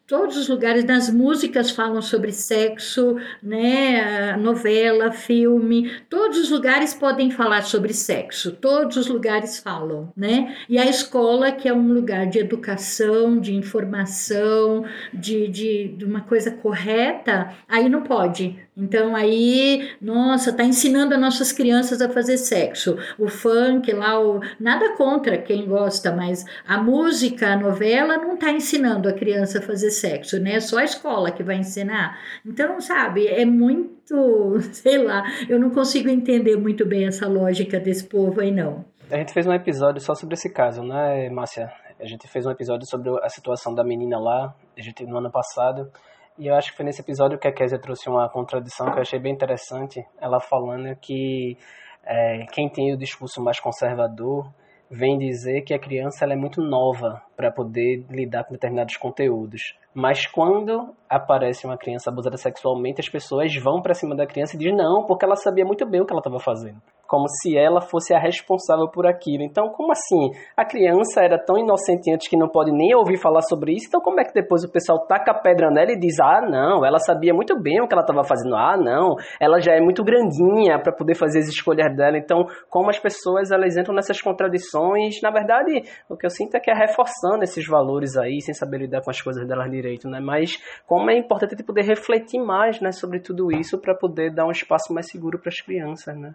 todos 0.09 0.35
os 0.35 0.49
lugares, 0.49 0.83
nas 0.83 1.07
músicas 1.07 1.69
falam 1.69 2.01
sobre 2.01 2.31
sexo, 2.31 3.17
né? 3.43 4.35
Novela, 4.37 5.11
filme, 5.11 5.91
todos 6.09 6.39
os 6.39 6.49
lugares 6.49 6.95
podem 6.95 7.29
falar 7.29 7.61
sobre 7.61 7.93
sexo, 7.93 8.53
todos 8.53 8.97
os 8.97 9.07
lugares 9.07 9.59
falam, 9.59 10.11
né? 10.17 10.55
E 10.67 10.79
a 10.79 10.89
escola, 10.89 11.51
que 11.51 11.69
é 11.69 11.73
um 11.73 11.93
lugar 11.93 12.25
de 12.25 12.39
educação, 12.39 13.39
de 13.39 13.53
informação, 13.53 14.83
de, 15.13 15.47
de, 15.47 15.89
de 15.89 16.05
uma 16.05 16.21
coisa 16.21 16.49
correta, 16.49 17.53
aí 17.67 17.87
não 17.87 18.01
pode, 18.01 18.57
então 18.79 19.13
aí, 19.13 19.89
nossa, 20.01 20.53
tá 20.53 20.63
ensinando 20.63 21.13
as 21.13 21.19
nossas 21.19 21.51
crianças 21.51 22.01
a 22.01 22.07
fazer 22.07 22.37
sexo. 22.37 22.97
O 23.17 23.27
funk 23.27 23.91
lá, 23.91 24.17
o... 24.17 24.39
nada 24.57 24.95
contra 24.95 25.37
quem 25.37 25.67
gosta, 25.67 26.13
mas 26.13 26.45
a 26.65 26.77
música, 26.77 27.49
a 27.49 27.57
novela 27.57 28.17
não 28.17 28.37
tá 28.37 28.51
ensinando 28.51 29.09
a 29.09 29.13
criança 29.13 29.59
a 29.59 29.61
fazer 29.61 29.91
sexo, 29.99 30.39
né? 30.39 30.55
É 30.55 30.59
só 30.59 30.79
a 30.79 30.83
escola 30.83 31.31
que 31.31 31.43
vai 31.43 31.57
ensinar. 31.57 32.17
Então, 32.45 32.79
sabe, 32.79 33.27
é 33.27 33.45
muito, 33.45 34.59
sei 34.71 34.97
lá, 35.03 35.23
eu 35.47 35.59
não 35.59 35.69
consigo 35.69 36.09
entender 36.09 36.57
muito 36.57 36.85
bem 36.85 37.05
essa 37.05 37.27
lógica 37.27 37.79
desse 37.79 38.07
povo 38.07 38.41
aí 38.41 38.51
não. 38.51 38.85
A 39.11 39.17
gente 39.17 39.33
fez 39.33 39.47
um 39.47 39.53
episódio 39.53 40.01
só 40.01 40.13
sobre 40.13 40.35
esse 40.35 40.51
caso, 40.51 40.83
né, 40.83 41.29
Márcia? 41.29 41.71
A 41.99 42.05
gente 42.05 42.27
fez 42.27 42.45
um 42.45 42.51
episódio 42.51 42.87
sobre 42.87 43.09
a 43.23 43.29
situação 43.29 43.73
da 43.73 43.83
menina 43.83 44.19
lá, 44.19 44.55
a 44.77 44.81
gente 44.81 45.05
no 45.05 45.17
ano 45.17 45.31
passado. 45.31 45.91
E 46.37 46.47
eu 46.47 46.55
acho 46.55 46.71
que 46.71 46.77
foi 46.77 46.85
nesse 46.85 47.01
episódio 47.01 47.37
que 47.37 47.47
a 47.47 47.51
Kézia 47.51 47.77
trouxe 47.77 48.07
uma 48.07 48.29
contradição 48.29 48.89
que 48.89 48.97
eu 48.97 49.01
achei 49.01 49.19
bem 49.19 49.33
interessante. 49.33 50.05
Ela 50.21 50.39
falando 50.39 50.95
que 50.95 51.57
é, 52.05 52.45
quem 52.53 52.69
tem 52.69 52.93
o 52.93 52.97
discurso 52.97 53.43
mais 53.43 53.59
conservador 53.59 54.49
vem 54.89 55.17
dizer 55.17 55.61
que 55.63 55.73
a 55.73 55.79
criança 55.79 56.23
ela 56.23 56.33
é 56.33 56.37
muito 56.37 56.61
nova 56.61 57.21
para 57.39 57.49
poder 57.49 58.05
lidar 58.09 58.43
com 58.43 58.51
determinados 58.51 58.97
conteúdos. 58.97 59.73
Mas 59.93 60.27
quando 60.27 60.93
aparece 61.09 61.65
uma 61.65 61.77
criança 61.77 62.09
abusada 62.09 62.35
sexualmente, 62.35 62.99
as 62.99 63.07
pessoas 63.07 63.55
vão 63.55 63.81
para 63.81 63.93
cima 63.93 64.13
da 64.13 64.27
criança 64.27 64.57
e 64.57 64.59
dizem 64.59 64.75
não, 64.75 65.05
porque 65.07 65.23
ela 65.23 65.37
sabia 65.37 65.63
muito 65.63 65.89
bem 65.89 66.01
o 66.01 66.05
que 66.05 66.11
ela 66.11 66.19
estava 66.19 66.37
fazendo 66.37 66.81
como 67.09 67.27
se 67.27 67.57
ela 67.57 67.81
fosse 67.81 68.13
a 68.13 68.19
responsável 68.19 68.87
por 68.87 69.07
aquilo. 69.07 69.41
Então, 69.41 69.69
como 69.69 69.91
assim? 69.91 70.29
A 70.55 70.63
criança 70.63 71.21
era 71.23 71.43
tão 71.43 71.57
inocente 71.57 72.13
antes 72.13 72.27
que 72.29 72.37
não 72.37 72.47
pode 72.47 72.71
nem 72.71 72.95
ouvir 72.95 73.17
falar 73.17 73.41
sobre 73.41 73.73
isso, 73.73 73.87
então 73.87 73.99
como 73.99 74.21
é 74.21 74.23
que 74.23 74.31
depois 74.31 74.63
o 74.63 74.71
pessoal 74.71 75.07
taca 75.07 75.31
a 75.31 75.33
pedra 75.33 75.71
nela 75.71 75.91
e 75.91 75.99
diz: 75.99 76.19
ah, 76.19 76.39
não, 76.47 76.85
ela 76.85 76.99
sabia 76.99 77.33
muito 77.33 77.59
bem 77.59 77.81
o 77.81 77.87
que 77.87 77.95
ela 77.95 78.03
estava 78.03 78.23
fazendo, 78.23 78.55
ah, 78.55 78.77
não, 78.77 79.15
ela 79.41 79.59
já 79.59 79.73
é 79.73 79.81
muito 79.81 80.03
grandinha 80.03 80.79
para 80.79 80.93
poder 80.93 81.15
fazer 81.15 81.39
as 81.39 81.47
escolhas 81.47 81.91
dela. 81.95 82.15
Então, 82.15 82.45
como 82.69 82.91
as 82.91 82.99
pessoas 82.99 83.49
elas 83.49 83.75
entram 83.75 83.95
nessas 83.95 84.21
contradições, 84.21 85.19
na 85.23 85.31
verdade, 85.31 85.81
o 86.07 86.15
que 86.15 86.27
eu 86.27 86.29
sinto 86.29 86.53
é 86.57 86.59
que 86.59 86.69
é 86.69 86.75
reforçando 86.75 87.28
esses 87.43 87.65
valores 87.67 88.17
aí, 88.17 88.41
sem 88.41 88.53
saber 88.53 88.79
lidar 88.79 89.01
com 89.01 89.09
as 89.09 89.21
coisas 89.21 89.47
delas 89.47 89.69
direito, 89.69 90.07
né? 90.09 90.19
Mas 90.19 90.57
como 90.85 91.09
é 91.09 91.17
importante 91.17 91.61
poder 91.63 91.83
refletir 91.83 92.39
mais, 92.39 92.79
né, 92.81 92.91
sobre 92.91 93.19
tudo 93.19 93.51
isso 93.51 93.77
para 93.77 93.93
poder 93.93 94.33
dar 94.33 94.45
um 94.45 94.51
espaço 94.51 94.93
mais 94.93 95.07
seguro 95.07 95.37
para 95.37 95.49
as 95.49 95.61
crianças, 95.61 96.17
né? 96.17 96.33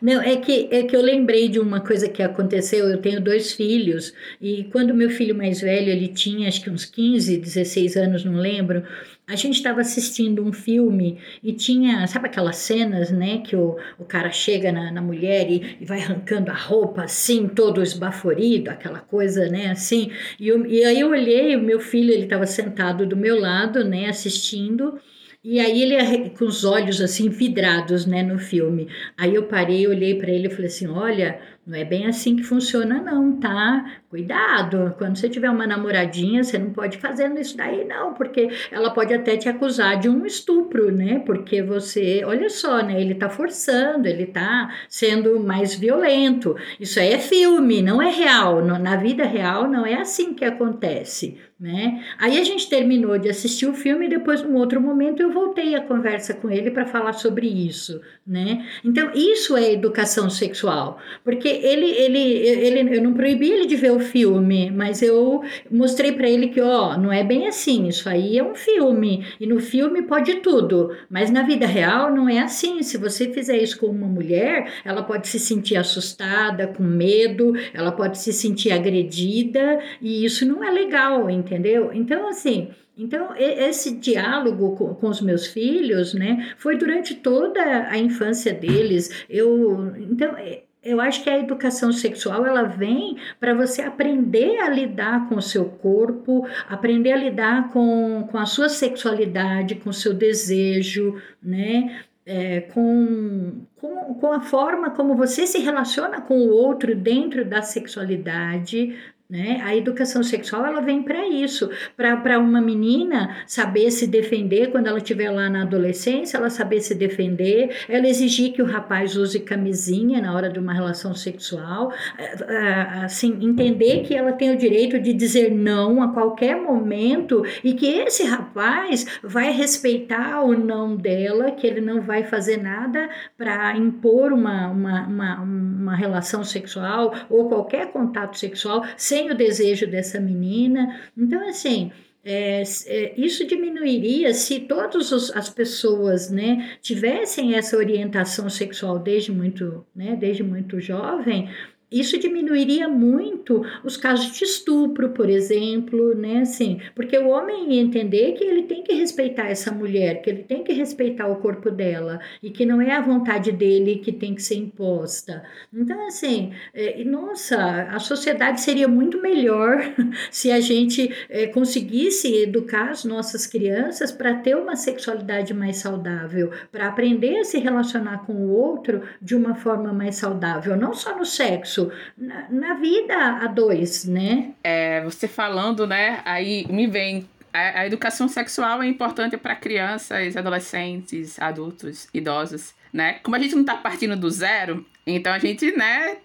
Não, 0.00 0.22
é 0.22 0.36
que, 0.36 0.68
é 0.70 0.84
que 0.84 0.94
eu 0.94 1.02
lembrei 1.02 1.48
de 1.48 1.58
uma 1.58 1.80
coisa 1.80 2.08
que 2.08 2.22
aconteceu. 2.22 2.88
Eu 2.88 3.00
tenho 3.00 3.20
dois 3.20 3.52
filhos, 3.52 4.14
e 4.40 4.64
quando 4.64 4.94
meu 4.94 5.10
filho 5.10 5.34
mais 5.34 5.60
velho, 5.60 5.90
ele 5.90 6.08
tinha 6.08 6.48
acho 6.48 6.62
que 6.62 6.70
uns 6.70 6.84
15, 6.84 7.38
16 7.38 7.96
anos, 7.96 8.24
não 8.24 8.34
lembro, 8.34 8.84
a 9.28 9.36
gente 9.36 9.56
estava 9.56 9.82
assistindo 9.82 10.42
um 10.42 10.52
filme 10.52 11.18
e 11.42 11.52
tinha, 11.52 12.06
sabe 12.06 12.26
aquelas 12.26 12.56
cenas, 12.56 13.10
né, 13.10 13.38
que 13.38 13.54
o, 13.54 13.76
o 13.98 14.04
cara 14.04 14.30
chega 14.30 14.72
na, 14.72 14.90
na 14.90 15.02
mulher 15.02 15.50
e, 15.50 15.76
e 15.80 15.84
vai 15.84 16.00
arrancando 16.00 16.50
a 16.50 16.54
roupa 16.54 17.02
assim, 17.02 17.46
todo 17.46 17.82
esbaforido, 17.82 18.70
aquela 18.70 19.00
coisa, 19.00 19.46
né, 19.48 19.70
assim. 19.70 20.10
E, 20.40 20.48
eu, 20.48 20.64
e 20.64 20.82
aí 20.82 21.00
eu 21.00 21.10
olhei, 21.10 21.54
o 21.56 21.62
meu 21.62 21.78
filho, 21.78 22.10
ele 22.10 22.24
estava 22.24 22.46
sentado 22.46 23.06
do 23.06 23.16
meu 23.16 23.38
lado, 23.38 23.84
né, 23.84 24.06
assistindo. 24.08 24.98
E 25.44 25.60
aí 25.60 25.82
ele 25.82 26.30
com 26.30 26.44
os 26.46 26.64
olhos 26.64 27.00
assim 27.00 27.28
vidrados, 27.28 28.04
né, 28.06 28.22
no 28.22 28.38
filme. 28.38 28.88
Aí 29.16 29.34
eu 29.34 29.44
parei, 29.44 29.86
olhei 29.86 30.18
para 30.18 30.30
ele 30.30 30.48
e 30.48 30.50
falei 30.50 30.66
assim: 30.66 30.88
"Olha, 30.88 31.40
não 31.66 31.76
é 31.78 31.84
bem 31.84 32.06
assim 32.06 32.34
que 32.36 32.42
funciona 32.42 33.00
não, 33.00 33.38
tá? 33.38 34.02
Cuidado, 34.10 34.94
quando 34.96 35.18
você 35.18 35.28
tiver 35.28 35.50
uma 35.50 35.66
namoradinha, 35.66 36.42
você 36.42 36.56
não 36.56 36.70
pode 36.70 36.96
fazer 36.96 37.30
isso 37.38 37.54
daí 37.54 37.84
não, 37.84 38.14
porque 38.14 38.48
ela 38.72 38.88
pode 38.88 39.12
até 39.12 39.36
te 39.36 39.50
acusar 39.50 40.00
de 40.00 40.08
um 40.08 40.24
estupro, 40.24 40.90
né? 40.90 41.18
Porque 41.26 41.62
você, 41.62 42.22
olha 42.24 42.48
só, 42.48 42.82
né, 42.82 42.98
ele 42.98 43.14
tá 43.14 43.28
forçando, 43.28 44.08
ele 44.08 44.24
tá 44.24 44.74
sendo 44.88 45.38
mais 45.38 45.74
violento. 45.74 46.56
Isso 46.80 46.98
aí 46.98 47.12
é 47.12 47.18
filme, 47.18 47.82
não 47.82 48.00
é 48.00 48.10
real. 48.10 48.64
Na 48.64 48.96
vida 48.96 49.26
real 49.26 49.68
não 49.68 49.84
é 49.84 49.96
assim 49.96 50.32
que 50.32 50.44
acontece, 50.44 51.36
né? 51.60 52.02
Aí 52.18 52.38
a 52.38 52.44
gente 52.44 52.70
terminou 52.70 53.18
de 53.18 53.28
assistir 53.28 53.66
o 53.66 53.74
filme 53.74 54.06
e 54.06 54.08
depois, 54.08 54.42
num 54.42 54.54
outro 54.54 54.80
momento, 54.80 55.20
eu 55.20 55.30
voltei 55.30 55.74
a 55.74 55.82
conversa 55.82 56.32
com 56.32 56.48
ele 56.48 56.70
para 56.70 56.86
falar 56.86 57.12
sobre 57.12 57.46
isso, 57.46 58.00
né? 58.26 58.64
Então, 58.84 59.10
isso 59.14 59.56
é 59.56 59.72
educação 59.72 60.30
sexual, 60.30 60.98
porque 61.24 61.48
ele, 61.48 61.90
ele, 61.90 62.18
ele, 62.18 62.96
eu 62.96 63.02
não 63.02 63.12
proibi 63.12 63.50
ele 63.50 63.66
de 63.66 63.76
ver 63.76 63.90
o 63.90 63.97
filme, 63.98 64.70
mas 64.70 65.02
eu 65.02 65.42
mostrei 65.70 66.12
para 66.12 66.28
ele 66.28 66.48
que, 66.48 66.60
ó, 66.60 66.96
não 66.96 67.12
é 67.12 67.22
bem 67.24 67.46
assim, 67.46 67.86
isso 67.88 68.08
aí 68.08 68.38
é 68.38 68.44
um 68.44 68.54
filme, 68.54 69.26
e 69.40 69.46
no 69.46 69.60
filme 69.60 70.02
pode 70.02 70.36
tudo, 70.36 70.94
mas 71.10 71.30
na 71.30 71.42
vida 71.42 71.66
real 71.66 72.14
não 72.14 72.28
é 72.28 72.40
assim. 72.40 72.82
Se 72.82 72.96
você 72.96 73.32
fizer 73.32 73.56
isso 73.56 73.78
com 73.78 73.86
uma 73.86 74.06
mulher, 74.06 74.70
ela 74.84 75.02
pode 75.02 75.28
se 75.28 75.38
sentir 75.38 75.76
assustada, 75.76 76.66
com 76.66 76.82
medo, 76.82 77.52
ela 77.72 77.92
pode 77.92 78.18
se 78.18 78.32
sentir 78.32 78.72
agredida, 78.72 79.80
e 80.00 80.24
isso 80.24 80.46
não 80.46 80.62
é 80.62 80.70
legal, 80.70 81.28
entendeu? 81.30 81.90
Então, 81.92 82.28
assim. 82.28 82.68
Então, 83.00 83.28
esse 83.36 83.96
diálogo 83.96 84.74
com, 84.74 84.92
com, 84.92 85.08
os 85.08 85.20
meus 85.20 85.46
filhos, 85.46 86.14
né, 86.14 86.52
foi 86.58 86.76
durante 86.76 87.14
toda 87.14 87.62
a 87.88 87.96
infância 87.96 88.52
deles. 88.52 89.24
Eu, 89.30 89.94
então, 90.10 90.34
eu 90.82 91.00
acho 91.00 91.22
que 91.22 91.30
a 91.30 91.38
educação 91.38 91.92
sexual 91.92 92.46
ela 92.46 92.62
vem 92.62 93.16
para 93.38 93.54
você 93.54 93.82
aprender 93.82 94.58
a 94.60 94.68
lidar 94.68 95.28
com 95.28 95.36
o 95.36 95.42
seu 95.42 95.64
corpo, 95.66 96.46
aprender 96.68 97.12
a 97.12 97.16
lidar 97.16 97.70
com, 97.70 98.26
com 98.30 98.38
a 98.38 98.46
sua 98.46 98.68
sexualidade, 98.68 99.76
com 99.76 99.90
o 99.90 99.94
seu 99.94 100.14
desejo, 100.14 101.20
né? 101.42 102.02
É, 102.24 102.60
com, 102.60 103.62
com, 103.76 104.14
com 104.14 104.32
a 104.32 104.40
forma 104.40 104.90
como 104.90 105.14
você 105.14 105.46
se 105.46 105.58
relaciona 105.60 106.20
com 106.20 106.38
o 106.38 106.50
outro 106.50 106.94
dentro 106.94 107.42
da 107.42 107.62
sexualidade, 107.62 108.94
né? 109.28 109.60
A 109.62 109.76
educação 109.76 110.22
sexual 110.22 110.64
ela 110.64 110.80
vem 110.80 111.02
para 111.02 111.28
isso, 111.28 111.68
para 111.94 112.38
uma 112.38 112.62
menina 112.62 113.36
saber 113.46 113.90
se 113.90 114.06
defender 114.06 114.70
quando 114.70 114.86
ela 114.86 114.96
estiver 114.96 115.30
lá 115.30 115.50
na 115.50 115.62
adolescência, 115.62 116.38
ela 116.38 116.48
saber 116.48 116.80
se 116.80 116.94
defender, 116.94 117.84
ela 117.90 118.08
exigir 118.08 118.52
que 118.52 118.62
o 118.62 118.64
rapaz 118.64 119.16
use 119.16 119.40
camisinha 119.40 120.22
na 120.22 120.34
hora 120.34 120.48
de 120.48 120.58
uma 120.58 120.72
relação 120.72 121.14
sexual, 121.14 121.92
é, 122.16 122.24
é, 122.24 122.82
assim 123.04 123.38
entender 123.42 124.02
que 124.02 124.14
ela 124.14 124.32
tem 124.32 124.50
o 124.50 124.56
direito 124.56 124.98
de 124.98 125.12
dizer 125.12 125.52
não 125.52 126.02
a 126.02 126.08
qualquer 126.08 126.56
momento 126.56 127.44
e 127.62 127.74
que 127.74 127.86
esse 127.86 128.24
rapaz 128.24 129.20
vai 129.22 129.52
respeitar 129.52 130.42
o 130.42 130.56
não 130.56 130.96
dela, 130.96 131.50
que 131.50 131.66
ele 131.66 131.82
não 131.82 132.00
vai 132.00 132.24
fazer 132.24 132.56
nada 132.56 133.10
para 133.36 133.76
impor 133.76 134.32
uma, 134.32 134.68
uma, 134.68 135.06
uma, 135.06 135.40
uma 135.42 135.96
relação 135.96 136.42
sexual 136.42 137.12
ou 137.28 137.46
qualquer 137.46 137.92
contato 137.92 138.38
sexual 138.38 138.86
sem 138.96 139.17
tem 139.18 139.30
o 139.30 139.36
desejo 139.36 139.86
dessa 139.86 140.20
menina. 140.20 141.00
Então, 141.16 141.48
assim, 141.48 141.90
é, 142.24 142.62
é, 142.86 143.14
isso 143.16 143.44
diminuiria 143.46 144.32
se 144.32 144.60
todas 144.60 145.12
as 145.32 145.48
pessoas 145.48 146.30
né, 146.30 146.76
tivessem 146.80 147.56
essa 147.56 147.76
orientação 147.76 148.48
sexual 148.48 148.98
desde 148.98 149.32
muito, 149.32 149.84
né, 149.94 150.14
desde 150.14 150.44
muito 150.44 150.80
jovem, 150.80 151.50
isso 151.90 152.18
diminuiria 152.18 152.86
muito 152.86 153.64
os 153.82 153.96
casos 153.96 154.36
de 154.36 154.44
estupro, 154.44 155.10
por 155.10 155.28
exemplo, 155.28 156.14
né? 156.14 156.40
Assim, 156.42 156.80
porque 156.94 157.18
o 157.18 157.28
homem 157.28 157.72
ia 157.72 157.80
entender 157.80 158.32
que 158.32 158.44
ele 158.44 158.64
tem 158.64 158.82
que 158.82 158.92
respeitar 158.92 159.48
essa 159.48 159.72
mulher, 159.72 160.20
que 160.20 160.28
ele 160.28 160.42
tem 160.42 160.62
que 160.62 160.72
respeitar 160.72 161.26
o 161.28 161.36
corpo 161.36 161.70
dela 161.70 162.20
e 162.42 162.50
que 162.50 162.66
não 162.66 162.80
é 162.80 162.92
a 162.92 163.00
vontade 163.00 163.50
dele 163.52 163.96
que 163.96 164.12
tem 164.12 164.34
que 164.34 164.42
ser 164.42 164.56
imposta. 164.56 165.42
Então, 165.72 166.06
assim, 166.06 166.52
é, 166.74 167.02
nossa, 167.04 167.56
a 167.90 167.98
sociedade 167.98 168.60
seria 168.60 168.86
muito 168.86 169.20
melhor 169.22 169.78
se 170.30 170.52
a 170.52 170.60
gente 170.60 171.10
é, 171.30 171.46
conseguisse 171.46 172.34
educar 172.42 172.90
as 172.90 173.04
nossas 173.04 173.46
crianças 173.46 174.12
para 174.12 174.34
ter 174.34 174.56
uma 174.56 174.76
sexualidade 174.76 175.54
mais 175.54 175.78
saudável, 175.78 176.50
para 176.70 176.88
aprender 176.88 177.38
a 177.38 177.44
se 177.44 177.58
relacionar 177.58 178.26
com 178.26 178.34
o 178.34 178.50
outro 178.50 179.02
de 179.22 179.34
uma 179.34 179.54
forma 179.54 179.92
mais 179.92 180.16
saudável, 180.16 180.76
não 180.76 180.92
só 180.92 181.16
no 181.16 181.24
sexo 181.24 181.77
na, 182.16 182.48
na 182.50 182.74
vida 182.74 183.14
a 183.14 183.46
dois, 183.46 184.04
né? 184.04 184.52
É, 184.62 185.02
você 185.04 185.28
falando, 185.28 185.86
né? 185.86 186.20
Aí 186.24 186.66
me 186.68 186.86
vem 186.86 187.28
a, 187.52 187.86
educação 187.86 188.28
sexual 188.28 188.82
é 188.82 188.86
importante 188.86 189.36
para 189.36 189.56
crianças, 189.56 190.36
adolescentes, 190.36 191.40
adultos, 191.40 192.08
idosos, 192.12 192.74
né? 192.92 193.14
Como 193.22 193.36
a 193.36 193.38
gente 193.38 193.54
não 193.54 193.62
está 193.62 193.76
partindo 193.76 194.16
do 194.16 194.30
zero, 194.30 194.86
Então 195.06 195.32
a 195.32 195.38
gente, 195.38 195.74
né, 195.76 196.18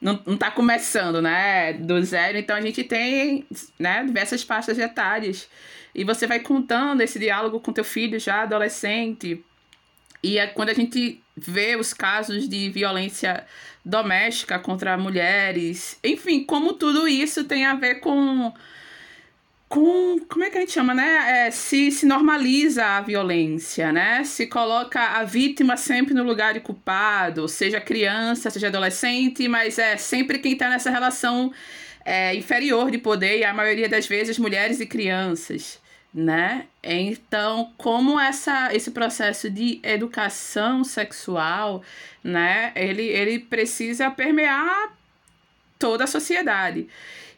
não, 0.00 0.20
não 0.26 0.36
tá 0.36 0.50
começando, 0.50 1.22
né, 1.22 1.72
do 1.72 2.02
zero. 2.04 2.38
Então 2.38 2.54
a 2.54 2.60
gente 2.60 2.84
tem, 2.84 3.46
né, 3.78 4.04
diversas 4.04 4.42
faixas 4.42 4.78
etárias. 4.78 5.48
E 5.94 6.04
você 6.04 6.26
vai 6.26 6.40
contando 6.40 7.00
esse 7.00 7.18
diálogo 7.18 7.60
com 7.60 7.72
teu 7.72 7.84
filho 7.84 8.20
já 8.20 8.42
adolescente. 8.42 9.42
E 10.22 10.38
é 10.38 10.46
quando 10.46 10.68
a 10.68 10.74
gente 10.74 11.22
vê 11.36 11.76
os 11.76 11.94
casos 11.94 12.48
de 12.48 12.70
violência 12.70 13.46
doméstica 13.86 14.58
contra 14.58 14.98
mulheres, 14.98 15.96
enfim, 16.02 16.42
como 16.42 16.72
tudo 16.72 17.06
isso 17.06 17.44
tem 17.44 17.64
a 17.64 17.74
ver 17.76 18.00
com 18.00 18.52
com 19.68 20.18
como 20.28 20.44
é 20.44 20.50
que 20.50 20.58
a 20.58 20.60
gente 20.60 20.72
chama, 20.72 20.94
né? 20.94 21.46
É, 21.46 21.50
se, 21.50 21.90
se 21.90 22.06
normaliza 22.06 22.84
a 22.84 23.00
violência, 23.00 23.92
né? 23.92 24.24
Se 24.24 24.46
coloca 24.46 25.00
a 25.00 25.24
vítima 25.24 25.76
sempre 25.76 26.14
no 26.14 26.22
lugar 26.24 26.54
de 26.54 26.60
culpado, 26.60 27.48
seja 27.48 27.80
criança, 27.80 28.50
seja 28.50 28.68
adolescente, 28.68 29.48
mas 29.48 29.78
é 29.78 29.96
sempre 29.96 30.38
quem 30.38 30.52
está 30.52 30.68
nessa 30.68 30.90
relação 30.90 31.52
é, 32.04 32.34
inferior 32.34 32.90
de 32.90 32.98
poder, 32.98 33.38
e 33.38 33.44
a 33.44 33.52
maioria 33.54 33.88
das 33.88 34.06
vezes 34.06 34.38
mulheres 34.38 34.80
e 34.80 34.86
crianças, 34.86 35.80
né? 36.16 36.64
Então, 36.82 37.72
como 37.76 38.18
essa, 38.18 38.74
esse 38.74 38.90
processo 38.90 39.50
de 39.50 39.78
educação 39.82 40.82
sexual, 40.82 41.82
né? 42.24 42.72
Ele, 42.74 43.02
ele 43.02 43.38
precisa 43.38 44.10
permear 44.10 44.96
toda 45.78 46.04
a 46.04 46.06
sociedade 46.06 46.88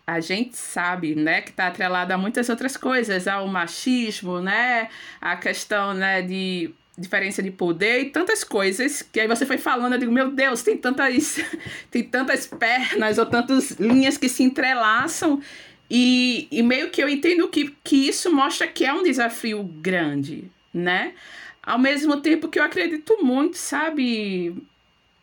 a 0.06 0.20
gente 0.20 0.56
sabe, 0.56 1.14
né, 1.14 1.42
que 1.42 1.50
está 1.50 1.66
atrelada 1.66 2.14
a 2.14 2.16
muitas 2.16 2.48
outras 2.48 2.78
coisas, 2.78 3.28
ao 3.28 3.46
machismo, 3.46 4.40
né, 4.40 4.88
a 5.20 5.36
questão, 5.36 5.92
né, 5.92 6.22
de 6.22 6.70
diferença 6.96 7.42
de 7.42 7.50
poder 7.50 8.00
e 8.00 8.04
tantas 8.06 8.42
coisas 8.42 9.02
que 9.02 9.20
aí 9.20 9.28
você 9.28 9.44
foi 9.44 9.58
falando, 9.58 9.92
eu 9.92 9.98
digo, 9.98 10.10
meu 10.10 10.30
Deus, 10.30 10.62
tem 10.62 10.78
tantas 10.78 11.38
tem 11.92 12.02
tantas 12.02 12.46
pernas 12.46 13.18
ou 13.18 13.26
tantas 13.26 13.72
linhas 13.72 14.16
que 14.16 14.30
se 14.30 14.42
entrelaçam 14.42 15.42
e, 15.90 16.48
e 16.50 16.62
meio 16.62 16.90
que 16.90 17.02
eu 17.02 17.08
entendo 17.08 17.48
que, 17.48 17.74
que 17.82 18.08
isso 18.08 18.32
mostra 18.32 18.66
que 18.66 18.84
é 18.84 18.92
um 18.92 19.02
desafio 19.02 19.62
grande, 19.62 20.50
né? 20.72 21.14
Ao 21.62 21.78
mesmo 21.78 22.20
tempo 22.20 22.48
que 22.48 22.58
eu 22.58 22.62
acredito 22.62 23.18
muito, 23.22 23.56
sabe, 23.56 24.54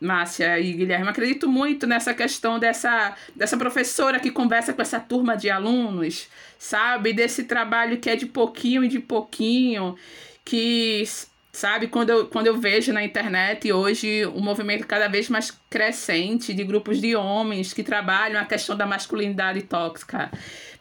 Márcia 0.00 0.58
e 0.60 0.72
Guilherme, 0.72 1.08
acredito 1.08 1.48
muito 1.48 1.86
nessa 1.86 2.12
questão 2.12 2.58
dessa, 2.58 3.16
dessa 3.34 3.56
professora 3.56 4.20
que 4.20 4.30
conversa 4.30 4.72
com 4.72 4.82
essa 4.82 5.00
turma 5.00 5.36
de 5.36 5.50
alunos, 5.50 6.28
sabe? 6.58 7.12
Desse 7.12 7.44
trabalho 7.44 7.98
que 7.98 8.10
é 8.10 8.16
de 8.16 8.26
pouquinho 8.26 8.84
e 8.84 8.88
de 8.88 8.98
pouquinho, 8.98 9.96
que, 10.44 11.02
sabe, 11.56 11.88
quando 11.88 12.10
eu, 12.10 12.26
quando 12.26 12.48
eu 12.48 12.58
vejo 12.58 12.92
na 12.92 13.02
internet 13.02 13.72
hoje 13.72 14.26
um 14.26 14.40
movimento 14.40 14.86
cada 14.86 15.08
vez 15.08 15.30
mais 15.30 15.50
crescente 15.70 16.52
de 16.52 16.62
grupos 16.62 17.00
de 17.00 17.16
homens 17.16 17.72
que 17.72 17.82
trabalham 17.82 18.38
a 18.38 18.44
questão 18.44 18.76
da 18.76 18.84
masculinidade 18.84 19.62
tóxica. 19.62 20.30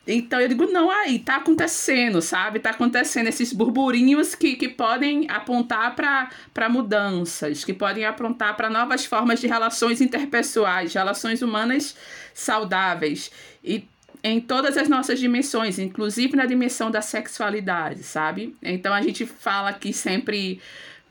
Então 0.05 0.39
eu 0.39 0.49
digo, 0.49 0.67
não, 0.67 0.91
aí 0.91 1.17
tá 1.17 1.37
acontecendo, 1.37 2.21
sabe? 2.21 2.59
Tá 2.59 2.71
acontecendo 2.71 3.27
esses 3.27 3.53
burburinhos 3.53 4.35
que, 4.35 4.55
que 4.57 4.67
podem 4.67 5.25
apontar 5.29 5.95
para 5.95 6.69
mudanças, 6.69 7.63
que 7.63 7.73
podem 7.73 8.05
apontar 8.05 8.55
para 8.57 8.69
novas 8.69 9.05
formas 9.05 9.39
de 9.39 9.47
relações 9.47 10.01
interpessoais, 10.01 10.93
relações 10.93 11.41
humanas 11.41 11.95
saudáveis. 12.33 13.31
E 13.63 13.87
em 14.27 14.41
todas 14.41 14.75
as 14.75 14.89
nossas 14.89 15.19
dimensões, 15.19 15.77
inclusive 15.77 16.35
na 16.35 16.47
dimensão 16.47 16.89
da 16.89 16.99
sexualidade, 16.99 18.01
sabe? 18.01 18.55
Então 18.59 18.91
a 18.91 18.99
gente 18.99 19.23
fala 19.23 19.69
aqui 19.69 19.93
sempre 19.93 20.59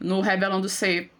no 0.00 0.20
Revelando 0.20 0.68
Ser 0.68 1.12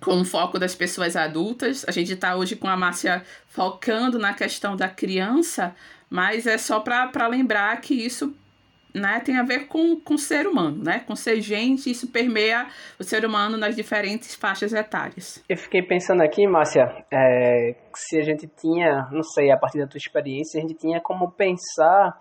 com 0.00 0.20
o 0.20 0.24
foco 0.24 0.58
das 0.58 0.74
pessoas 0.74 1.14
adultas. 1.14 1.84
A 1.86 1.92
gente 1.92 2.12
está 2.12 2.34
hoje 2.34 2.56
com 2.56 2.66
a 2.66 2.76
Márcia 2.76 3.22
focando 3.46 4.18
na 4.18 4.34
questão 4.34 4.74
da 4.74 4.88
criança, 4.88 5.76
mas 6.10 6.44
é 6.44 6.58
só 6.58 6.80
para 6.80 7.28
lembrar 7.28 7.80
que 7.80 7.94
isso 7.94 8.34
né, 8.94 9.20
tem 9.20 9.36
a 9.36 9.42
ver 9.42 9.66
com, 9.66 9.96
com 10.00 10.14
o 10.14 10.18
ser 10.18 10.46
humano, 10.46 10.82
né? 10.82 11.00
Com 11.00 11.14
ser 11.14 11.40
gente, 11.40 11.90
isso 11.90 12.10
permeia 12.10 12.66
o 12.98 13.04
ser 13.04 13.24
humano 13.24 13.56
nas 13.56 13.76
diferentes 13.76 14.34
faixas 14.34 14.72
etárias. 14.72 15.42
Eu 15.48 15.56
fiquei 15.56 15.82
pensando 15.82 16.22
aqui, 16.22 16.46
Márcia, 16.46 16.84
é, 17.12 17.74
se 17.94 18.18
a 18.18 18.22
gente 18.22 18.46
tinha, 18.46 19.08
não 19.12 19.22
sei, 19.22 19.50
a 19.50 19.56
partir 19.56 19.78
da 19.78 19.86
tua 19.86 19.98
experiência, 19.98 20.58
a 20.58 20.62
gente 20.62 20.74
tinha 20.74 21.00
como 21.00 21.30
pensar 21.30 22.18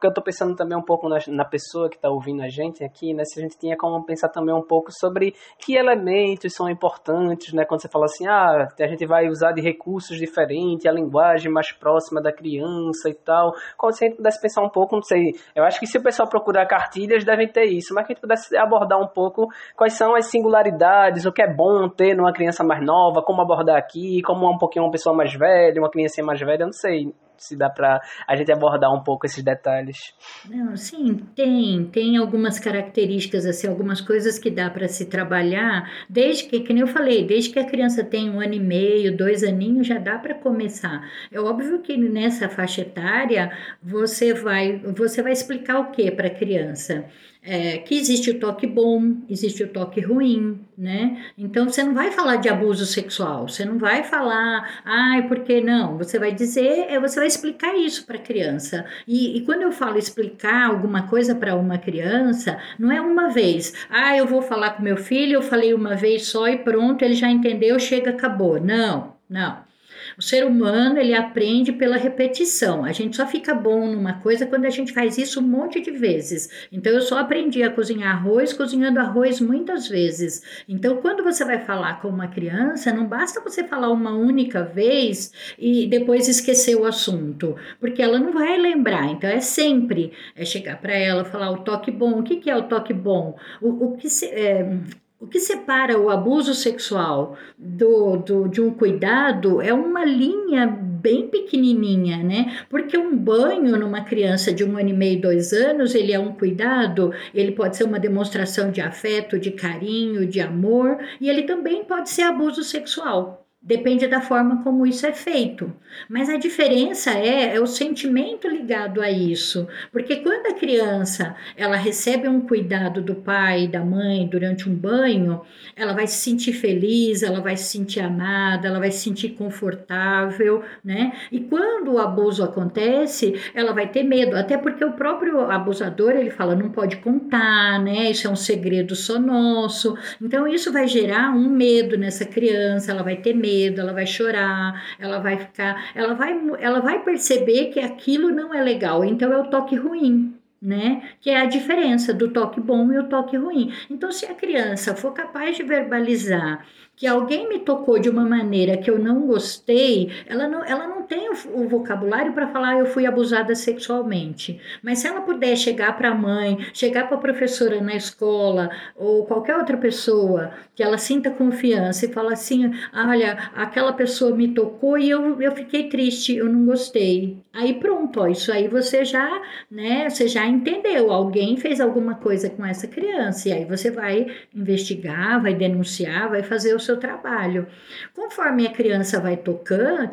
porque 0.00 0.06
eu 0.06 0.10
estou 0.12 0.24
pensando 0.24 0.56
também 0.56 0.76
um 0.76 0.82
pouco 0.82 1.10
na, 1.10 1.18
na 1.28 1.44
pessoa 1.44 1.90
que 1.90 1.96
está 1.96 2.08
ouvindo 2.08 2.42
a 2.42 2.48
gente 2.48 2.82
aqui, 2.82 3.12
né? 3.12 3.22
Se 3.26 3.38
a 3.38 3.42
gente 3.42 3.58
tinha 3.58 3.76
como 3.76 4.02
pensar 4.02 4.30
também 4.30 4.54
um 4.54 4.62
pouco 4.62 4.90
sobre 4.90 5.34
que 5.58 5.74
elementos 5.74 6.54
são 6.54 6.70
importantes, 6.70 7.52
né? 7.52 7.66
Quando 7.66 7.82
você 7.82 7.88
fala 7.88 8.06
assim, 8.06 8.26
ah, 8.26 8.66
a 8.80 8.86
gente 8.86 9.04
vai 9.04 9.28
usar 9.28 9.52
de 9.52 9.60
recursos 9.60 10.16
diferentes, 10.16 10.86
a 10.86 10.90
linguagem 10.90 11.52
mais 11.52 11.70
próxima 11.72 12.22
da 12.22 12.32
criança 12.32 13.10
e 13.10 13.14
tal. 13.14 13.52
Como 13.76 13.92
se 13.92 14.02
a 14.02 14.08
gente 14.08 14.16
pudesse 14.16 14.40
pensar 14.40 14.62
um 14.62 14.70
pouco, 14.70 14.96
não 14.96 15.02
sei, 15.02 15.34
eu 15.54 15.64
acho 15.64 15.78
que 15.78 15.86
se 15.86 15.98
o 15.98 16.02
pessoal 16.02 16.26
procurar 16.26 16.64
cartilhas, 16.64 17.22
devem 17.22 17.46
ter 17.46 17.66
isso, 17.66 17.92
mas 17.92 18.06
que 18.06 18.12
a 18.12 18.14
gente 18.14 18.22
pudesse 18.22 18.56
abordar 18.56 18.98
um 18.98 19.08
pouco 19.08 19.48
quais 19.76 19.92
são 19.92 20.14
as 20.14 20.30
singularidades, 20.30 21.26
o 21.26 21.32
que 21.32 21.42
é 21.42 21.54
bom 21.54 21.90
ter 21.90 22.16
numa 22.16 22.32
criança 22.32 22.64
mais 22.64 22.82
nova, 22.82 23.22
como 23.22 23.42
abordar 23.42 23.76
aqui, 23.76 24.22
como 24.22 24.50
um 24.50 24.56
pouquinho 24.56 24.86
uma 24.86 24.90
pessoa 24.90 25.14
mais 25.14 25.34
velha, 25.34 25.78
uma 25.78 25.90
criança 25.90 26.22
mais 26.22 26.40
velha, 26.40 26.64
não 26.64 26.72
sei 26.72 27.12
se 27.40 27.56
dá 27.56 27.70
para 27.70 28.00
a 28.28 28.36
gente 28.36 28.52
abordar 28.52 28.94
um 28.94 29.02
pouco 29.02 29.26
esses 29.26 29.42
detalhes. 29.42 30.12
Não, 30.48 30.76
sim, 30.76 31.16
tem, 31.34 31.86
tem 31.86 32.18
algumas 32.18 32.58
características 32.58 33.46
assim, 33.46 33.66
algumas 33.66 34.00
coisas 34.00 34.38
que 34.38 34.50
dá 34.50 34.68
para 34.68 34.86
se 34.86 35.06
trabalhar, 35.06 35.90
desde 36.08 36.44
que, 36.44 36.60
que 36.60 36.72
nem 36.72 36.82
eu 36.82 36.86
falei, 36.86 37.26
desde 37.26 37.50
que 37.50 37.58
a 37.58 37.64
criança 37.64 38.04
tem 38.04 38.30
um 38.30 38.40
ano 38.40 38.54
e 38.54 38.60
meio, 38.60 39.16
dois 39.16 39.42
aninhos, 39.42 39.86
já 39.86 39.98
dá 39.98 40.18
para 40.18 40.34
começar. 40.34 41.10
É 41.32 41.40
óbvio 41.40 41.80
que 41.80 41.96
nessa 41.96 42.48
faixa 42.48 42.82
etária 42.82 43.50
você 43.82 44.34
vai, 44.34 44.78
você 44.78 45.22
vai 45.22 45.32
explicar 45.32 45.80
o 45.80 45.90
que 45.90 46.10
para 46.10 46.26
a 46.26 46.34
criança? 46.34 47.06
É, 47.42 47.78
que 47.78 47.96
existe 47.96 48.30
o 48.30 48.38
toque 48.38 48.66
bom, 48.66 49.16
existe 49.28 49.62
o 49.62 49.68
toque 49.68 50.00
ruim, 50.00 50.60
né? 50.76 51.24
Então 51.38 51.68
você 51.68 51.82
não 51.82 51.94
vai 51.94 52.10
falar 52.10 52.36
de 52.36 52.48
abuso 52.48 52.84
sexual, 52.84 53.48
você 53.48 53.64
não 53.64 53.78
vai 53.78 54.04
falar, 54.04 54.82
ai, 54.84 55.26
por 55.26 55.40
que 55.40 55.60
não? 55.60 55.96
Você 55.96 56.18
vai 56.18 56.32
dizer, 56.32 56.86
é, 56.88 57.00
você 57.00 57.18
vai 57.18 57.26
explicar 57.26 57.74
isso 57.76 58.04
para 58.06 58.16
a 58.16 58.20
criança. 58.20 58.84
E, 59.06 59.38
e, 59.38 59.40
quando 59.44 59.62
eu 59.62 59.72
falo 59.72 59.98
explicar 59.98 60.66
alguma 60.66 61.08
coisa 61.08 61.34
para 61.34 61.54
uma 61.54 61.78
criança, 61.78 62.58
não 62.78 62.92
é 62.92 63.00
uma 63.00 63.30
vez, 63.30 63.72
ah, 63.88 64.16
eu 64.16 64.26
vou 64.26 64.42
falar 64.42 64.70
com 64.72 64.82
meu 64.82 64.96
filho, 64.96 65.34
eu 65.34 65.42
falei 65.42 65.72
uma 65.72 65.96
vez 65.96 66.26
só 66.26 66.46
e 66.46 66.58
pronto, 66.58 67.02
ele 67.02 67.14
já 67.14 67.30
entendeu, 67.30 67.78
chega, 67.78 68.10
acabou. 68.10 68.60
Não, 68.60 69.14
não. 69.28 69.69
O 70.16 70.22
ser 70.22 70.44
humano, 70.44 70.98
ele 70.98 71.14
aprende 71.14 71.72
pela 71.72 71.96
repetição. 71.96 72.84
A 72.84 72.92
gente 72.92 73.16
só 73.16 73.26
fica 73.26 73.54
bom 73.54 73.86
numa 73.86 74.14
coisa 74.14 74.46
quando 74.46 74.64
a 74.64 74.70
gente 74.70 74.92
faz 74.92 75.18
isso 75.18 75.40
um 75.40 75.42
monte 75.42 75.80
de 75.80 75.90
vezes. 75.90 76.48
Então, 76.72 76.92
eu 76.92 77.00
só 77.00 77.18
aprendi 77.18 77.62
a 77.62 77.70
cozinhar 77.70 78.16
arroz 78.16 78.52
cozinhando 78.52 79.00
arroz 79.00 79.40
muitas 79.40 79.88
vezes. 79.88 80.42
Então, 80.68 80.96
quando 80.98 81.22
você 81.22 81.44
vai 81.44 81.58
falar 81.58 82.00
com 82.00 82.08
uma 82.08 82.28
criança, 82.28 82.92
não 82.92 83.06
basta 83.06 83.40
você 83.40 83.64
falar 83.64 83.90
uma 83.90 84.14
única 84.14 84.62
vez 84.62 85.32
e 85.58 85.86
depois 85.86 86.28
esquecer 86.28 86.76
o 86.76 86.84
assunto, 86.84 87.56
porque 87.78 88.02
ela 88.02 88.18
não 88.18 88.32
vai 88.32 88.58
lembrar. 88.58 89.06
Então, 89.06 89.28
é 89.28 89.40
sempre 89.40 90.12
é 90.34 90.44
chegar 90.44 90.80
para 90.80 90.94
ela, 90.94 91.24
falar 91.24 91.50
o 91.50 91.58
toque 91.58 91.90
bom. 91.90 92.18
O 92.18 92.22
que, 92.22 92.36
que 92.36 92.50
é 92.50 92.56
o 92.56 92.64
toque 92.64 92.92
bom? 92.92 93.36
O, 93.60 93.86
o 93.86 93.96
que 93.96 94.08
se, 94.08 94.26
é, 94.26 94.78
o 95.20 95.26
que 95.26 95.38
separa 95.38 95.98
o 95.98 96.08
abuso 96.08 96.54
sexual 96.54 97.36
do, 97.58 98.16
do, 98.16 98.48
de 98.48 98.60
um 98.60 98.72
cuidado 98.72 99.60
é 99.60 99.72
uma 99.72 100.02
linha 100.02 100.66
bem 100.66 101.28
pequenininha, 101.28 102.22
né? 102.22 102.64
Porque 102.70 102.96
um 102.96 103.14
banho 103.14 103.76
numa 103.76 104.02
criança 104.02 104.50
de 104.50 104.64
um 104.64 104.78
ano 104.78 104.88
e 104.88 104.94
meio, 104.94 105.20
dois 105.20 105.52
anos, 105.52 105.94
ele 105.94 106.12
é 106.12 106.18
um 106.18 106.32
cuidado, 106.32 107.12
ele 107.34 107.52
pode 107.52 107.76
ser 107.76 107.84
uma 107.84 108.00
demonstração 108.00 108.70
de 108.70 108.80
afeto, 108.80 109.38
de 109.38 109.50
carinho, 109.50 110.26
de 110.26 110.40
amor, 110.40 110.98
e 111.20 111.28
ele 111.28 111.42
também 111.42 111.84
pode 111.84 112.08
ser 112.08 112.22
abuso 112.22 112.62
sexual. 112.64 113.46
Depende 113.62 114.06
da 114.06 114.22
forma 114.22 114.62
como 114.62 114.86
isso 114.86 115.06
é 115.06 115.12
feito. 115.12 115.70
Mas 116.08 116.30
a 116.30 116.38
diferença 116.38 117.10
é, 117.10 117.54
é, 117.54 117.60
o 117.60 117.66
sentimento 117.66 118.48
ligado 118.48 119.02
a 119.02 119.10
isso. 119.10 119.68
Porque 119.92 120.16
quando 120.16 120.46
a 120.46 120.54
criança 120.54 121.36
ela 121.54 121.76
recebe 121.76 122.26
um 122.26 122.40
cuidado 122.40 123.02
do 123.02 123.16
pai 123.16 123.64
e 123.64 123.68
da 123.68 123.84
mãe 123.84 124.26
durante 124.26 124.66
um 124.66 124.74
banho, 124.74 125.42
ela 125.76 125.92
vai 125.92 126.06
se 126.06 126.16
sentir 126.16 126.54
feliz, 126.54 127.22
ela 127.22 127.42
vai 127.42 127.54
se 127.54 127.64
sentir 127.64 128.00
amada, 128.00 128.66
ela 128.66 128.78
vai 128.78 128.90
se 128.90 129.00
sentir 129.00 129.30
confortável, 129.30 130.62
né? 130.82 131.12
E 131.30 131.40
quando 131.40 131.92
o 131.92 131.98
abuso 131.98 132.42
acontece, 132.42 133.38
ela 133.54 133.74
vai 133.74 133.88
ter 133.88 134.04
medo, 134.04 134.36
até 134.36 134.56
porque 134.56 134.82
o 134.82 134.92
próprio 134.92 135.50
abusador 135.50 136.12
ele 136.12 136.30
fala 136.30 136.56
não 136.56 136.70
pode 136.70 136.96
contar, 136.96 137.78
né? 137.78 138.10
Isso 138.10 138.26
é 138.26 138.30
um 138.30 138.36
segredo 138.36 138.96
só 138.96 139.18
nosso. 139.18 139.98
Então 140.18 140.48
isso 140.48 140.72
vai 140.72 140.88
gerar 140.88 141.30
um 141.30 141.50
medo 141.50 141.98
nessa 141.98 142.24
criança, 142.24 142.90
ela 142.90 143.02
vai 143.02 143.16
ter 143.16 143.34
medo 143.34 143.49
medo, 143.50 143.80
ela 143.80 143.92
vai 143.92 144.06
chorar, 144.06 144.82
ela 144.98 145.18
vai 145.18 145.36
ficar, 145.38 145.90
ela 145.94 146.14
vai, 146.14 146.32
ela 146.58 146.80
vai 146.80 147.02
perceber 147.02 147.66
que 147.72 147.80
aquilo 147.80 148.30
não 148.30 148.54
é 148.54 148.62
legal. 148.62 149.04
Então 149.04 149.32
é 149.32 149.38
o 149.38 149.50
toque 149.50 149.76
ruim. 149.76 150.36
né? 150.62 151.14
Que 151.20 151.30
é 151.30 151.40
a 151.40 151.46
diferença 151.46 152.12
do 152.12 152.30
toque 152.32 152.60
bom 152.60 152.92
e 152.92 152.98
o 152.98 153.08
toque 153.08 153.36
ruim. 153.36 153.72
Então, 153.88 154.12
se 154.12 154.26
a 154.26 154.34
criança 154.34 154.94
for 154.94 155.12
capaz 155.14 155.56
de 155.56 155.62
verbalizar 155.62 156.66
que 156.96 157.06
alguém 157.06 157.48
me 157.48 157.60
tocou 157.60 157.98
de 157.98 158.10
uma 158.10 158.26
maneira 158.26 158.76
que 158.76 158.90
eu 158.90 158.98
não 158.98 159.26
gostei, 159.26 160.12
ela 160.26 160.46
não, 160.48 160.62
ela 160.64 160.86
não 160.86 160.99
tem 161.10 161.28
o, 161.28 161.64
o 161.64 161.68
vocabulário 161.68 162.32
para 162.32 162.46
falar 162.46 162.78
eu 162.78 162.86
fui 162.86 163.04
abusada 163.04 163.52
sexualmente. 163.56 164.60
Mas 164.80 165.00
se 165.00 165.08
ela 165.08 165.20
puder 165.20 165.56
chegar 165.56 165.96
para 165.98 166.10
a 166.10 166.14
mãe, 166.14 166.56
chegar 166.72 167.08
para 167.08 167.16
a 167.16 167.20
professora 167.20 167.80
na 167.80 167.96
escola 167.96 168.70
ou 168.94 169.26
qualquer 169.26 169.56
outra 169.56 169.76
pessoa 169.76 170.52
que 170.72 170.84
ela 170.84 170.96
sinta 170.96 171.28
confiança 171.28 172.06
e 172.06 172.12
falar 172.12 172.34
assim: 172.34 172.70
olha, 172.94 173.50
aquela 173.56 173.92
pessoa 173.92 174.34
me 174.36 174.54
tocou 174.54 174.96
e 174.96 175.10
eu, 175.10 175.42
eu 175.42 175.50
fiquei 175.52 175.88
triste, 175.88 176.36
eu 176.36 176.46
não 176.46 176.64
gostei. 176.64 177.42
Aí 177.52 177.74
pronto, 177.74 178.20
ó, 178.20 178.28
isso 178.28 178.52
aí 178.52 178.68
você 178.68 179.04
já, 179.04 179.42
né, 179.68 180.08
você 180.08 180.28
já 180.28 180.46
entendeu. 180.46 181.10
Alguém 181.10 181.56
fez 181.56 181.80
alguma 181.80 182.14
coisa 182.14 182.48
com 182.48 182.64
essa 182.64 182.86
criança 182.86 183.48
e 183.48 183.52
aí 183.52 183.64
você 183.64 183.90
vai 183.90 184.28
investigar, 184.54 185.42
vai 185.42 185.54
denunciar, 185.54 186.30
vai 186.30 186.44
fazer 186.44 186.72
o 186.72 186.78
seu 186.78 186.98
trabalho. 186.98 187.66
Conforme 188.14 188.68
a 188.68 188.70
criança 188.70 189.18
vai 189.18 189.36
tocando, 189.36 190.08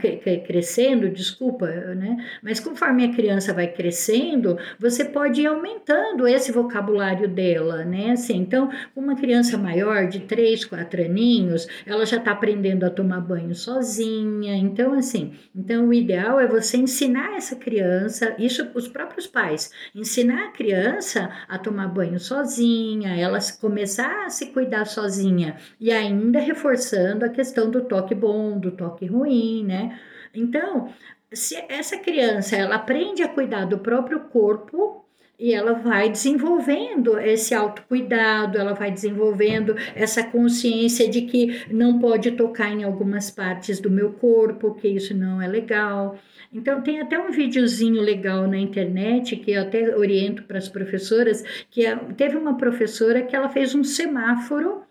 crescendo, 0.87 1.09
desculpa, 1.09 1.67
né? 1.67 2.17
Mas 2.41 2.59
conforme 2.59 3.05
a 3.05 3.13
criança 3.13 3.53
vai 3.53 3.67
crescendo, 3.67 4.57
você 4.79 5.03
pode 5.05 5.41
ir 5.41 5.47
aumentando 5.47 6.27
esse 6.27 6.51
vocabulário 6.51 7.27
dela, 7.27 7.83
né? 7.83 8.11
Assim, 8.11 8.37
então, 8.37 8.69
uma 8.95 9.15
criança 9.15 9.57
maior 9.57 10.07
de 10.07 10.21
3, 10.21 10.65
4 10.65 11.03
aninhos, 11.03 11.67
ela 11.85 12.05
já 12.05 12.17
está 12.17 12.31
aprendendo 12.31 12.85
a 12.85 12.89
tomar 12.89 13.19
banho 13.19 13.53
sozinha. 13.53 14.55
Então, 14.55 14.93
assim, 14.93 15.33
então 15.55 15.87
o 15.87 15.93
ideal 15.93 16.39
é 16.39 16.47
você 16.47 16.77
ensinar 16.77 17.35
essa 17.35 17.55
criança, 17.55 18.35
isso 18.37 18.67
os 18.73 18.87
próprios 18.87 19.27
pais, 19.27 19.71
ensinar 19.93 20.45
a 20.45 20.51
criança 20.51 21.29
a 21.47 21.57
tomar 21.57 21.87
banho 21.87 22.19
sozinha, 22.19 23.15
ela 23.15 23.39
começar 23.59 24.25
a 24.25 24.29
se 24.29 24.47
cuidar 24.47 24.85
sozinha 24.85 25.57
e 25.79 25.91
ainda 25.91 26.39
reforçando 26.39 27.25
a 27.25 27.29
questão 27.29 27.69
do 27.69 27.81
toque 27.81 28.15
bom, 28.15 28.59
do 28.59 28.71
toque 28.71 29.05
ruim, 29.05 29.63
né? 29.65 29.99
Então, 30.39 30.89
se 31.33 31.55
essa 31.67 31.97
criança 31.97 32.55
ela 32.55 32.75
aprende 32.75 33.23
a 33.23 33.27
cuidar 33.27 33.65
do 33.65 33.79
próprio 33.79 34.21
corpo, 34.21 35.03
e 35.39 35.53
ela 35.53 35.73
vai 35.73 36.09
desenvolvendo 36.09 37.19
esse 37.19 37.53
autocuidado, 37.53 38.57
ela 38.57 38.73
vai 38.73 38.91
desenvolvendo 38.91 39.75
essa 39.95 40.23
consciência 40.23 41.07
de 41.07 41.21
que 41.21 41.65
não 41.71 41.99
pode 41.99 42.31
tocar 42.31 42.71
em 42.71 42.83
algumas 42.83 43.29
partes 43.29 43.79
do 43.79 43.89
meu 43.89 44.13
corpo, 44.13 44.73
que 44.73 44.87
isso 44.87 45.15
não 45.15 45.39
é 45.39 45.47
legal. 45.47 46.17
Então 46.51 46.81
tem 46.81 47.01
até 47.01 47.19
um 47.19 47.29
videozinho 47.29 48.01
legal 48.01 48.47
na 48.47 48.57
internet 48.57 49.35
que 49.35 49.51
eu 49.51 49.61
até 49.61 49.95
oriento 49.95 50.43
para 50.43 50.57
as 50.57 50.67
professoras, 50.67 51.43
que 51.69 51.85
é, 51.85 51.95
teve 51.95 52.35
uma 52.35 52.57
professora 52.57 53.21
que 53.21 53.35
ela 53.35 53.49
fez 53.49 53.75
um 53.75 53.83
semáforo 53.83 54.81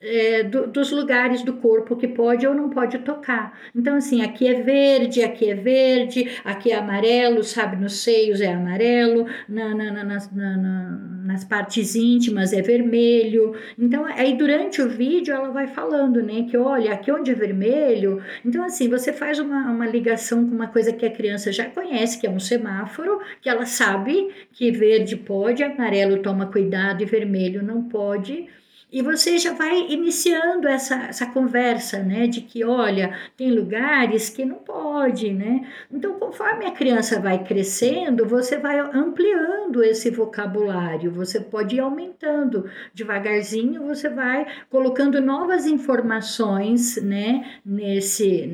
é, 0.00 0.42
do, 0.42 0.66
dos 0.66 0.90
lugares 0.90 1.42
do 1.42 1.54
corpo 1.54 1.96
que 1.96 2.08
pode 2.08 2.46
ou 2.46 2.54
não 2.54 2.70
pode 2.70 2.98
tocar. 2.98 3.58
Então, 3.74 3.96
assim, 3.96 4.22
aqui 4.22 4.46
é 4.46 4.62
verde, 4.62 5.22
aqui 5.22 5.50
é 5.50 5.54
verde, 5.54 6.30
aqui 6.44 6.70
é 6.70 6.76
amarelo, 6.76 7.42
sabe, 7.42 7.76
nos 7.76 8.00
seios 8.00 8.40
é 8.40 8.52
amarelo, 8.52 9.26
na, 9.48 9.74
na, 9.74 9.92
na, 9.92 10.04
nas, 10.04 10.30
nas 10.32 11.44
partes 11.44 11.94
íntimas 11.94 12.52
é 12.52 12.60
vermelho. 12.60 13.54
Então, 13.78 14.04
aí 14.04 14.36
durante 14.36 14.82
o 14.82 14.88
vídeo 14.88 15.34
ela 15.34 15.50
vai 15.50 15.66
falando, 15.66 16.22
né, 16.22 16.46
que 16.48 16.56
olha, 16.56 16.92
aqui 16.92 17.10
onde 17.10 17.30
é 17.30 17.34
vermelho. 17.34 18.22
Então, 18.44 18.64
assim, 18.64 18.88
você 18.88 19.12
faz 19.12 19.38
uma, 19.38 19.70
uma 19.70 19.86
ligação 19.86 20.46
com 20.46 20.54
uma 20.54 20.68
coisa 20.68 20.92
que 20.92 21.06
a 21.06 21.10
criança 21.10 21.50
já 21.50 21.64
conhece, 21.64 22.20
que 22.20 22.26
é 22.26 22.30
um 22.30 22.40
semáforo, 22.40 23.20
que 23.40 23.48
ela 23.48 23.64
sabe 23.64 24.30
que 24.52 24.70
verde 24.70 25.16
pode, 25.16 25.62
amarelo 25.62 26.22
toma 26.22 26.46
cuidado 26.46 27.02
e 27.02 27.06
vermelho 27.06 27.62
não 27.62 27.82
pode 27.82 28.46
e 28.90 29.02
você 29.02 29.36
já 29.36 29.52
vai 29.52 29.90
iniciando 29.90 30.68
essa, 30.68 30.94
essa 31.08 31.26
conversa, 31.26 32.02
né? 32.02 32.28
De 32.28 32.40
que, 32.40 32.64
olha, 32.64 33.18
tem 33.36 33.50
lugares 33.50 34.30
que 34.30 34.44
não 34.44 34.56
pode, 34.56 35.32
né? 35.32 35.66
Então, 35.90 36.18
conforme 36.20 36.66
a 36.66 36.70
criança 36.70 37.20
vai 37.20 37.42
crescendo, 37.42 38.24
você 38.26 38.56
vai 38.56 38.78
ampliando 38.78 39.82
esse 39.82 40.08
vocabulário, 40.10 41.10
você 41.10 41.40
pode 41.40 41.76
ir 41.76 41.80
aumentando. 41.80 42.70
Devagarzinho, 42.94 43.86
você 43.86 44.08
vai 44.08 44.46
colocando 44.70 45.20
novas 45.20 45.66
informações, 45.66 46.96
né? 47.02 47.60
Nesse, 47.64 48.46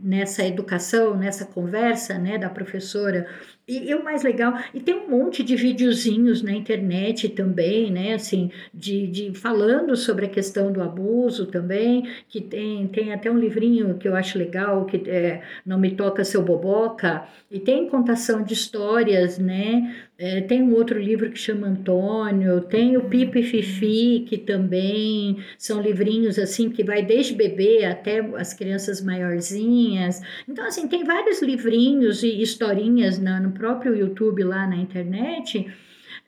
nessa 0.00 0.44
educação, 0.46 1.16
nessa 1.16 1.44
conversa, 1.46 2.16
né? 2.16 2.38
Da 2.38 2.48
professora 2.48 3.26
e, 3.66 3.90
e, 3.90 3.94
o 3.94 4.04
mais 4.04 4.22
legal, 4.22 4.54
e 4.74 4.80
tem 4.80 4.94
um 4.94 5.08
monte 5.08 5.42
de 5.42 5.56
videozinhos 5.56 6.42
na 6.42 6.52
internet 6.52 7.28
também, 7.30 7.90
né, 7.90 8.14
assim, 8.14 8.50
de, 8.72 9.06
de 9.06 9.34
falando 9.34 9.96
sobre 9.96 10.26
a 10.26 10.28
questão 10.28 10.70
do 10.70 10.82
abuso 10.82 11.46
também, 11.46 12.06
que 12.28 12.40
tem, 12.40 12.86
tem 12.88 13.12
até 13.12 13.30
um 13.30 13.38
livrinho 13.38 13.96
que 13.96 14.06
eu 14.06 14.14
acho 14.14 14.38
legal, 14.38 14.84
que 14.84 15.08
é 15.08 15.42
Não 15.64 15.78
Me 15.78 15.92
Toca 15.92 16.24
Seu 16.24 16.42
Boboca, 16.42 17.26
e 17.50 17.58
tem 17.58 17.88
contação 17.88 18.42
de 18.42 18.52
histórias, 18.52 19.38
né, 19.38 19.94
é, 20.16 20.40
tem 20.42 20.62
um 20.62 20.74
outro 20.74 20.98
livro 20.98 21.28
que 21.28 21.38
chama 21.38 21.66
Antônio, 21.66 22.60
tem 22.60 22.96
o 22.96 23.08
Pipe 23.08 23.40
e 23.40 23.42
Fifi, 23.42 24.24
que 24.28 24.38
também 24.38 25.38
são 25.58 25.82
livrinhos 25.82 26.38
assim 26.38 26.70
que 26.70 26.84
vai 26.84 27.04
desde 27.04 27.34
bebê 27.34 27.84
até 27.84 28.20
as 28.36 28.54
crianças 28.54 29.02
maiorzinhas. 29.02 30.20
Então, 30.48 30.64
assim, 30.66 30.86
tem 30.86 31.04
vários 31.04 31.42
livrinhos 31.42 32.22
e 32.22 32.40
historinhas 32.40 33.18
na, 33.18 33.40
no 33.40 33.50
próprio 33.52 33.96
YouTube 33.96 34.44
lá 34.44 34.68
na 34.68 34.76
internet 34.76 35.66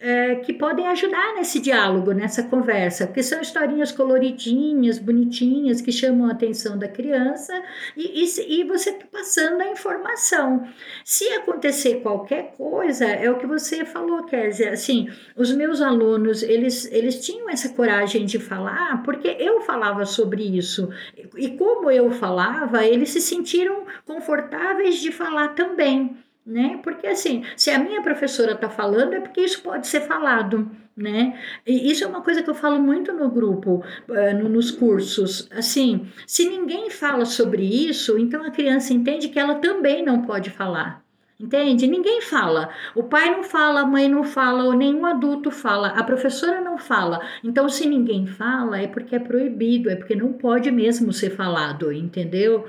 é, 0.07 0.37
que 0.37 0.53
podem 0.53 0.87
ajudar 0.87 1.35
nesse 1.35 1.59
diálogo, 1.59 2.13
nessa 2.13 2.45
conversa, 2.45 3.09
porque 3.09 3.25
são 3.25 3.41
historinhas 3.41 3.91
coloridinhas, 3.91 5.01
bonitinhas, 5.01 5.81
que 5.81 5.91
chamam 5.91 6.29
a 6.29 6.31
atenção 6.31 6.79
da 6.79 6.87
criança 6.87 7.53
e, 7.97 8.23
e, 8.23 8.61
e 8.61 8.65
você 8.65 8.91
está 8.91 9.05
passando 9.11 9.61
a 9.63 9.69
informação. 9.69 10.65
Se 11.05 11.25
acontecer 11.31 12.03
qualquer 12.03 12.55
coisa, 12.57 13.05
é 13.05 13.29
o 13.29 13.37
que 13.37 13.49
você 13.49 13.85
falou, 13.85 14.23
Kézia, 14.23 14.71
assim, 14.71 15.09
os 15.35 15.51
meus 15.51 15.81
alunos, 15.81 16.41
eles, 16.45 16.85
eles 16.93 17.27
tinham 17.27 17.51
essa 17.51 17.71
coragem 17.71 18.25
de 18.25 18.39
falar, 18.39 19.03
porque 19.03 19.37
eu 19.41 19.61
falava 19.63 20.07
sobre 20.07 20.45
isso, 20.45 20.89
e 21.37 21.51
como 21.57 21.91
eu 21.91 22.13
falava, 22.13 22.87
eles 22.87 23.11
se 23.11 23.21
sentiram 23.21 23.85
confortáveis 24.05 25.01
de 25.01 25.11
falar 25.11 25.49
também 25.49 26.17
né? 26.47 26.79
Porque 26.83 27.09
assim, 27.09 27.43
se 27.57 27.71
a 27.71 27.79
minha 27.79 28.01
professora 28.01 28.53
está 28.53 28.71
falando, 28.71 29.15
é 29.15 29.21
porque 29.21 29.41
isso 29.41 29.61
pode 29.63 29.89
ser 29.89 30.03
falado, 30.03 30.71
né? 30.97 31.39
E 31.67 31.91
isso 31.91 32.05
é 32.05 32.07
uma 32.07 32.23
coisa 32.23 32.43
que 32.43 32.49
eu 32.49 32.55
falo 32.55 32.79
muito 32.81 33.13
no 33.13 33.29
grupo, 33.29 33.83
uh, 34.09 34.49
nos 34.49 34.71
cursos. 34.71 35.49
Assim, 35.51 36.07
se 36.27 36.49
ninguém 36.49 36.89
fala 36.89 37.25
sobre 37.25 37.65
isso, 37.65 38.17
então 38.17 38.45
a 38.45 38.51
criança 38.51 38.95
entende 38.95 39.29
que 39.29 39.39
ela 39.39 39.57
também 39.57 40.05
não 40.05 40.23
pode 40.23 40.51
falar. 40.51 41.05
Entende? 41.39 41.87
Ninguém 41.87 42.23
fala. 42.23 42.71
O 42.95 43.03
pai 43.03 43.29
não 43.31 43.43
fala, 43.43 43.81
a 43.83 43.87
mãe 43.87 44.09
não 44.09 44.25
fala, 44.25 44.65
ou 44.65 44.73
nenhum 44.73 45.05
adulto 45.05 45.51
fala, 45.51 45.89
a 45.89 46.03
professora 46.03 46.63
não 46.63 46.79
fala. 46.79 47.21
Então, 47.45 47.69
se 47.69 47.87
ninguém 47.87 48.27
fala, 48.27 48.81
é 48.81 48.87
porque 48.87 49.17
é 49.17 49.19
proibido, 49.19 49.91
é 49.91 49.97
porque 49.97 50.17
não 50.17 50.33
pode 50.33 50.71
mesmo 50.71 51.13
ser 51.13 51.29
falado, 51.29 51.93
entendeu? 51.93 52.65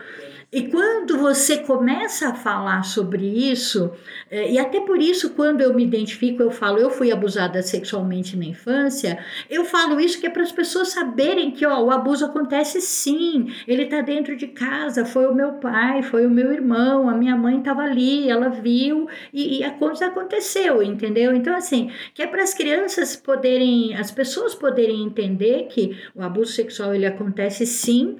E 0.50 0.70
quando 0.70 1.18
você 1.18 1.58
começa 1.58 2.30
a 2.30 2.34
falar 2.34 2.84
sobre 2.84 3.26
isso, 3.52 3.91
é, 4.32 4.50
e 4.50 4.58
até 4.58 4.80
por 4.80 5.02
isso, 5.02 5.32
quando 5.32 5.60
eu 5.60 5.74
me 5.74 5.84
identifico, 5.84 6.41
eu 6.41 6.50
falo, 6.50 6.78
eu 6.78 6.89
fui 6.89 7.12
abusada 7.12 7.62
sexualmente 7.62 8.38
na 8.38 8.45
infância, 8.45 9.20
eu 9.50 9.66
falo 9.66 10.00
isso 10.00 10.22
que 10.22 10.26
é 10.26 10.30
para 10.30 10.43
as 10.43 10.52
pessoas 10.54 10.88
saberem 10.88 11.52
que 11.52 11.66
ó, 11.66 11.84
o 11.84 11.91
abuso 11.91 12.24
acontece 12.24 12.80
sim, 12.80 13.54
ele 13.68 13.84
está 13.84 14.00
dentro 14.00 14.38
de 14.38 14.48
casa, 14.48 15.04
foi 15.04 15.28
o 15.28 15.36
meu 15.36 15.56
pai, 15.56 16.02
foi 16.02 16.26
o 16.26 16.32
meu 16.32 16.54
irmão, 16.54 17.10
a 17.10 17.14
minha 17.14 17.36
mãe 17.36 17.58
estava 17.58 17.82
ali, 17.82 18.30
ela 18.30 18.48
viu 18.48 19.10
e, 19.34 19.60
e 19.60 19.64
a 19.66 19.72
coisa 19.72 20.06
aconteceu, 20.06 20.82
entendeu? 20.82 21.36
Então, 21.36 21.54
assim, 21.54 21.91
que 22.14 22.22
é 22.22 22.28
para 22.28 22.41
as 22.41 22.54
crianças 22.54 23.18
poderem, 23.18 23.98
as 23.98 24.12
pessoas 24.12 24.56
poderem 24.56 25.04
entender 25.04 25.68
que 25.70 25.98
o 26.16 26.22
abuso 26.22 26.54
sexual 26.54 26.95
ele 26.95 27.06
acontece 27.06 27.66
sim 27.66 28.18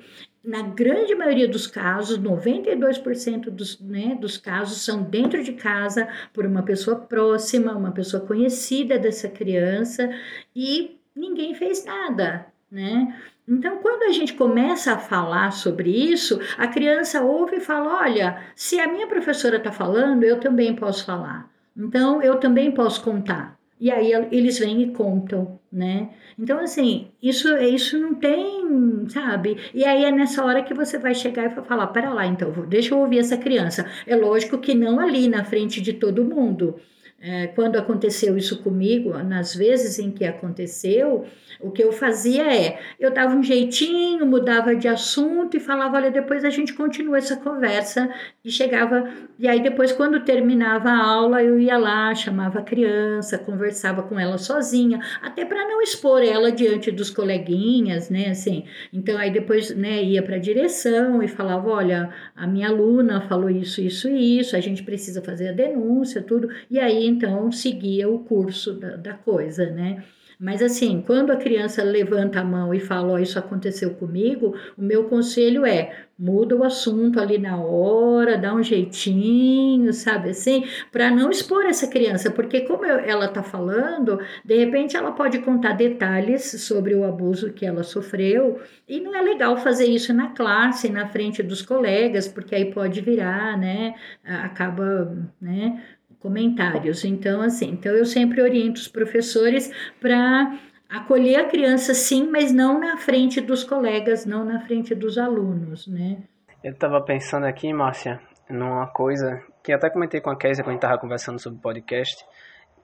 na 0.48 0.62
grande 0.62 1.14
maioria 1.14 1.46
dos 1.46 1.68
casos, 1.68 2.18
92% 2.18 3.50
dos, 3.50 3.82
né, 3.82 4.18
dos 4.20 4.38
casos 4.38 4.82
são 4.82 5.04
dentro 5.04 5.44
de 5.44 5.52
casa, 5.52 6.08
por 6.34 6.46
uma 6.46 6.64
pessoa 6.64 6.96
próxima, 6.96 7.76
uma 7.76 7.92
pessoa 7.92 8.26
conhecida 8.26 8.98
dessa 8.98 9.28
criança, 9.28 10.10
e 10.56 10.98
ninguém 11.14 11.54
fez 11.54 11.84
nada, 11.84 12.48
né? 12.72 13.14
Então, 13.46 13.80
quando 13.80 14.04
a 14.04 14.14
gente 14.14 14.36
começa 14.36 14.94
a 14.94 14.98
falar 14.98 15.52
sobre 15.52 15.90
isso, 15.90 16.40
a 16.58 16.68
criança 16.68 17.22
ouve 17.22 17.58
e 17.58 17.62
fala: 17.62 18.02
olha, 18.02 18.42
se 18.56 18.80
a 18.80 18.88
minha 18.88 19.08
professora 19.08 19.58
está 19.58 19.72
falando, 19.72 20.24
eu 20.24 20.40
também 20.40 20.74
posso 20.74 21.06
falar. 21.06 21.50
Então, 21.76 22.22
eu 22.22 22.40
também 22.40 22.72
posso 22.72 23.04
contar. 23.04 23.57
E 23.80 23.92
aí 23.92 24.12
eles 24.32 24.58
vêm 24.60 24.82
e 24.82 24.92
contam, 24.92 25.60
né? 25.72 26.10
Então, 26.38 26.60
assim, 26.60 27.12
isso, 27.22 27.48
isso 27.58 27.98
não 28.00 28.16
tem, 28.16 29.08
sabe? 29.10 29.58
E 29.74 29.86
aí 29.86 30.04
é 30.04 30.12
nessa 30.12 30.44
hora 30.44 30.64
que 30.64 30.74
você 30.74 30.98
vai 30.98 31.14
chegar 31.14 31.46
e 31.46 31.56
vai 31.56 31.64
falar: 31.64 31.88
pera 31.88 32.10
lá, 32.14 32.26
então, 32.26 32.52
deixa 32.68 32.94
eu 32.94 33.00
ouvir 33.00 33.20
essa 33.20 33.38
criança. 33.38 33.86
É 34.06 34.16
lógico 34.16 34.58
que 34.58 34.74
não 34.74 35.00
ali 35.00 35.28
na 35.28 35.44
frente 35.44 35.80
de 35.82 35.94
todo 35.94 36.26
mundo. 36.26 36.80
É, 37.20 37.48
quando 37.48 37.78
aconteceu 37.78 38.38
isso 38.38 38.62
comigo, 38.62 39.12
nas 39.18 39.56
vezes 39.56 39.98
em 39.98 40.12
que 40.12 40.24
aconteceu, 40.24 41.26
o 41.60 41.72
que 41.72 41.84
eu 41.84 41.92
fazia 41.92 42.44
é, 42.44 42.80
eu 43.00 43.12
dava 43.12 43.36
um 43.36 43.42
jeitinho, 43.42 44.24
mudava 44.24 44.76
de 44.76 44.88
assunto 44.88 45.58
e 45.58 45.60
falava, 45.60 45.98
olha, 45.98 46.12
depois 46.12 46.46
a 46.46 46.52
gente 46.52 46.74
continua 46.74 47.18
essa 47.18 47.36
conversa 47.36 48.08
e 48.46 48.52
chegava, 48.52 49.10
e 49.40 49.48
aí 49.48 49.60
depois 49.62 49.92
quando 49.92 50.20
terminava 50.24 50.90
a 50.90 51.04
aula, 51.04 51.42
eu 51.42 51.60
ia 51.60 51.76
lá, 51.78 52.14
chamava 52.14 52.60
a 52.60 52.64
criança, 52.64 53.40
conversava 53.40 54.04
com 54.04 54.20
ela 54.20 54.38
sozinha, 54.38 55.00
até 55.20 55.44
para 55.44 55.68
não 55.68 55.82
expor 55.82 56.22
ela 56.22 56.52
diante 56.52 56.92
dos 56.92 57.10
coleguinhas, 57.10 58.12
né, 58.12 58.30
assim. 58.30 58.66
Então 58.94 59.18
aí 59.18 59.32
depois, 59.32 59.76
né, 59.76 60.04
ia 60.04 60.22
para 60.22 60.36
a 60.36 60.40
direção 60.40 61.24
e 61.24 61.28
falava, 61.28 61.68
olha, 61.68 62.10
a 62.36 62.46
minha 62.46 62.68
aluna 62.68 63.22
falou 63.22 63.50
isso, 63.50 63.82
isso 63.82 64.08
e 64.08 64.40
isso, 64.40 64.56
a 64.56 64.60
gente 64.60 64.84
precisa 64.84 65.20
fazer 65.22 65.50
a 65.50 65.54
denúncia, 65.54 66.22
tudo. 66.22 66.50
E 66.70 66.80
aí 66.80 67.07
então 67.08 67.52
seguia 67.52 68.10
o 68.10 68.20
curso 68.20 68.74
da, 68.74 68.96
da 68.96 69.14
coisa, 69.14 69.70
né? 69.72 70.04
Mas 70.40 70.62
assim, 70.62 71.02
quando 71.02 71.32
a 71.32 71.36
criança 71.36 71.84
levanta 71.84 72.42
a 72.42 72.44
mão 72.44 72.72
e 72.72 72.80
fala, 72.80 73.14
oh, 73.14 73.18
isso 73.18 73.40
aconteceu 73.40 73.96
comigo, 73.96 74.56
o 74.78 74.82
meu 74.84 75.06
conselho 75.06 75.66
é 75.66 76.06
muda 76.18 76.56
o 76.56 76.64
assunto 76.64 77.20
ali 77.20 77.38
na 77.38 77.58
hora, 77.58 78.38
dá 78.38 78.54
um 78.54 78.64
jeitinho, 78.64 79.94
sabe 79.94 80.30
assim, 80.30 80.64
para 80.92 81.12
não 81.12 81.30
expor 81.30 81.66
essa 81.66 81.88
criança, 81.88 82.32
porque 82.32 82.62
como 82.62 82.86
ela 82.86 83.26
está 83.26 83.44
falando, 83.44 84.20
de 84.44 84.58
repente 84.58 84.96
ela 84.98 85.12
pode 85.12 85.40
contar 85.40 85.74
detalhes 85.74 86.44
sobre 86.64 86.96
o 86.96 87.04
abuso 87.04 87.54
que 87.54 87.66
ela 87.66 87.84
sofreu 87.84 88.60
e 88.88 89.00
não 89.00 89.16
é 89.16 89.22
legal 89.22 89.58
fazer 89.58 89.86
isso 89.86 90.14
na 90.14 90.30
classe, 90.30 90.90
na 90.90 91.08
frente 91.08 91.44
dos 91.44 91.62
colegas, 91.62 92.28
porque 92.28 92.56
aí 92.56 92.72
pode 92.72 93.02
virar, 93.02 93.58
né, 93.58 93.94
acaba, 94.24 95.16
né, 95.40 95.84
comentários. 96.20 97.04
Então, 97.06 97.42
assim, 97.42 97.72
então 97.72 97.92
eu 97.94 98.06
sempre 98.06 98.42
oriento 98.42 98.80
os 98.80 98.88
professores 98.88 99.72
para 100.00 100.58
acolher 100.90 101.36
a 101.38 101.48
criança 101.48 101.94
sim, 101.94 102.30
mas 102.30 102.52
não 102.52 102.80
na 102.80 102.98
frente 102.98 103.42
dos 103.42 103.64
colegas, 103.64 104.26
não 104.26 104.46
na 104.46 104.60
frente 104.62 104.96
dos 104.96 105.18
alunos, 105.18 105.88
né? 105.88 106.18
Eu 106.64 106.72
estava 106.72 107.02
pensando 107.02 107.46
aqui, 107.46 107.72
Márcia, 107.72 108.20
numa 108.50 108.88
coisa 108.88 109.42
que 109.64 109.72
até 109.72 109.90
comentei 109.90 110.22
com 110.22 110.30
a 110.30 110.38
Kézia 110.38 110.64
quando 110.64 110.70
a 110.70 110.74
gente 110.74 110.84
estava 110.84 111.00
conversando 111.00 111.40
sobre 111.40 111.60
podcast, 111.60 112.26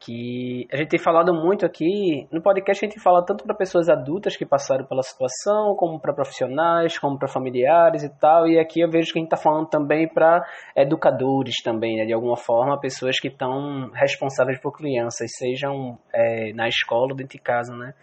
que 0.04 0.68
a 0.72 0.78
gente 0.78 0.89
tem 0.89 0.99
falado 0.99 1.34
muito 1.34 1.66
aqui, 1.66 2.28
no 2.32 2.41
podcast 2.41 2.86
a 2.86 2.89
gente 2.89 3.01
fala 3.01 3.26
tanto 3.26 3.45
para 3.45 3.56
pessoas 3.56 3.88
adultas 3.88 4.36
que 4.36 4.45
passaram 4.45 4.86
pela 4.86 5.01
situação, 5.01 5.76
como 5.78 5.99
para 5.99 6.14
profissionais, 6.14 6.99
como 6.99 7.18
para 7.18 7.28
familiares 7.28 8.04
e 8.04 8.10
tal, 8.20 8.47
e 8.47 8.60
aqui 8.60 8.82
eu 8.82 8.89
vejo 8.89 9.14
que 9.14 9.20
a 9.20 9.22
gente 9.22 9.34
está 9.34 9.38
falando 9.38 9.68
também 9.70 10.08
para 10.08 10.43
educadores 10.76 11.62
também, 11.64 11.97
né, 11.97 12.06
de 12.06 12.14
alguma 12.14 12.36
forma, 12.36 12.80
pessoas 12.80 13.20
que 13.20 13.30
estão 13.30 13.89
responsáveis 13.93 14.60
por 14.60 14.74
crianças, 14.74 15.32
sejam 15.38 15.97
é, 16.14 16.51
na 16.54 16.68
escola 16.68 17.12
ou 17.12 17.16
dentro 17.16 17.38
de 17.38 17.43
casa, 17.43 17.74
né. 17.76 17.93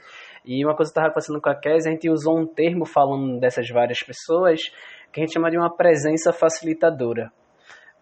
E 0.45 0.65
uma 0.65 0.75
coisa 0.75 0.91
que 0.91 0.99
eu 0.99 1.03
estava 1.03 1.13
conversando 1.13 1.41
com 1.41 1.51
a 1.51 1.55
Kézia, 1.55 1.91
a 1.91 1.95
gente 1.95 2.09
usou 2.09 2.39
um 2.39 2.47
termo 2.47 2.87
falando 2.87 3.39
dessas 3.39 3.69
várias 3.69 4.01
pessoas, 4.03 4.61
que 5.13 5.21
a 5.21 5.25
gente 5.25 5.35
chama 5.35 5.51
de 5.51 5.59
uma 5.59 5.75
presença 5.75 6.33
facilitadora. 6.33 7.31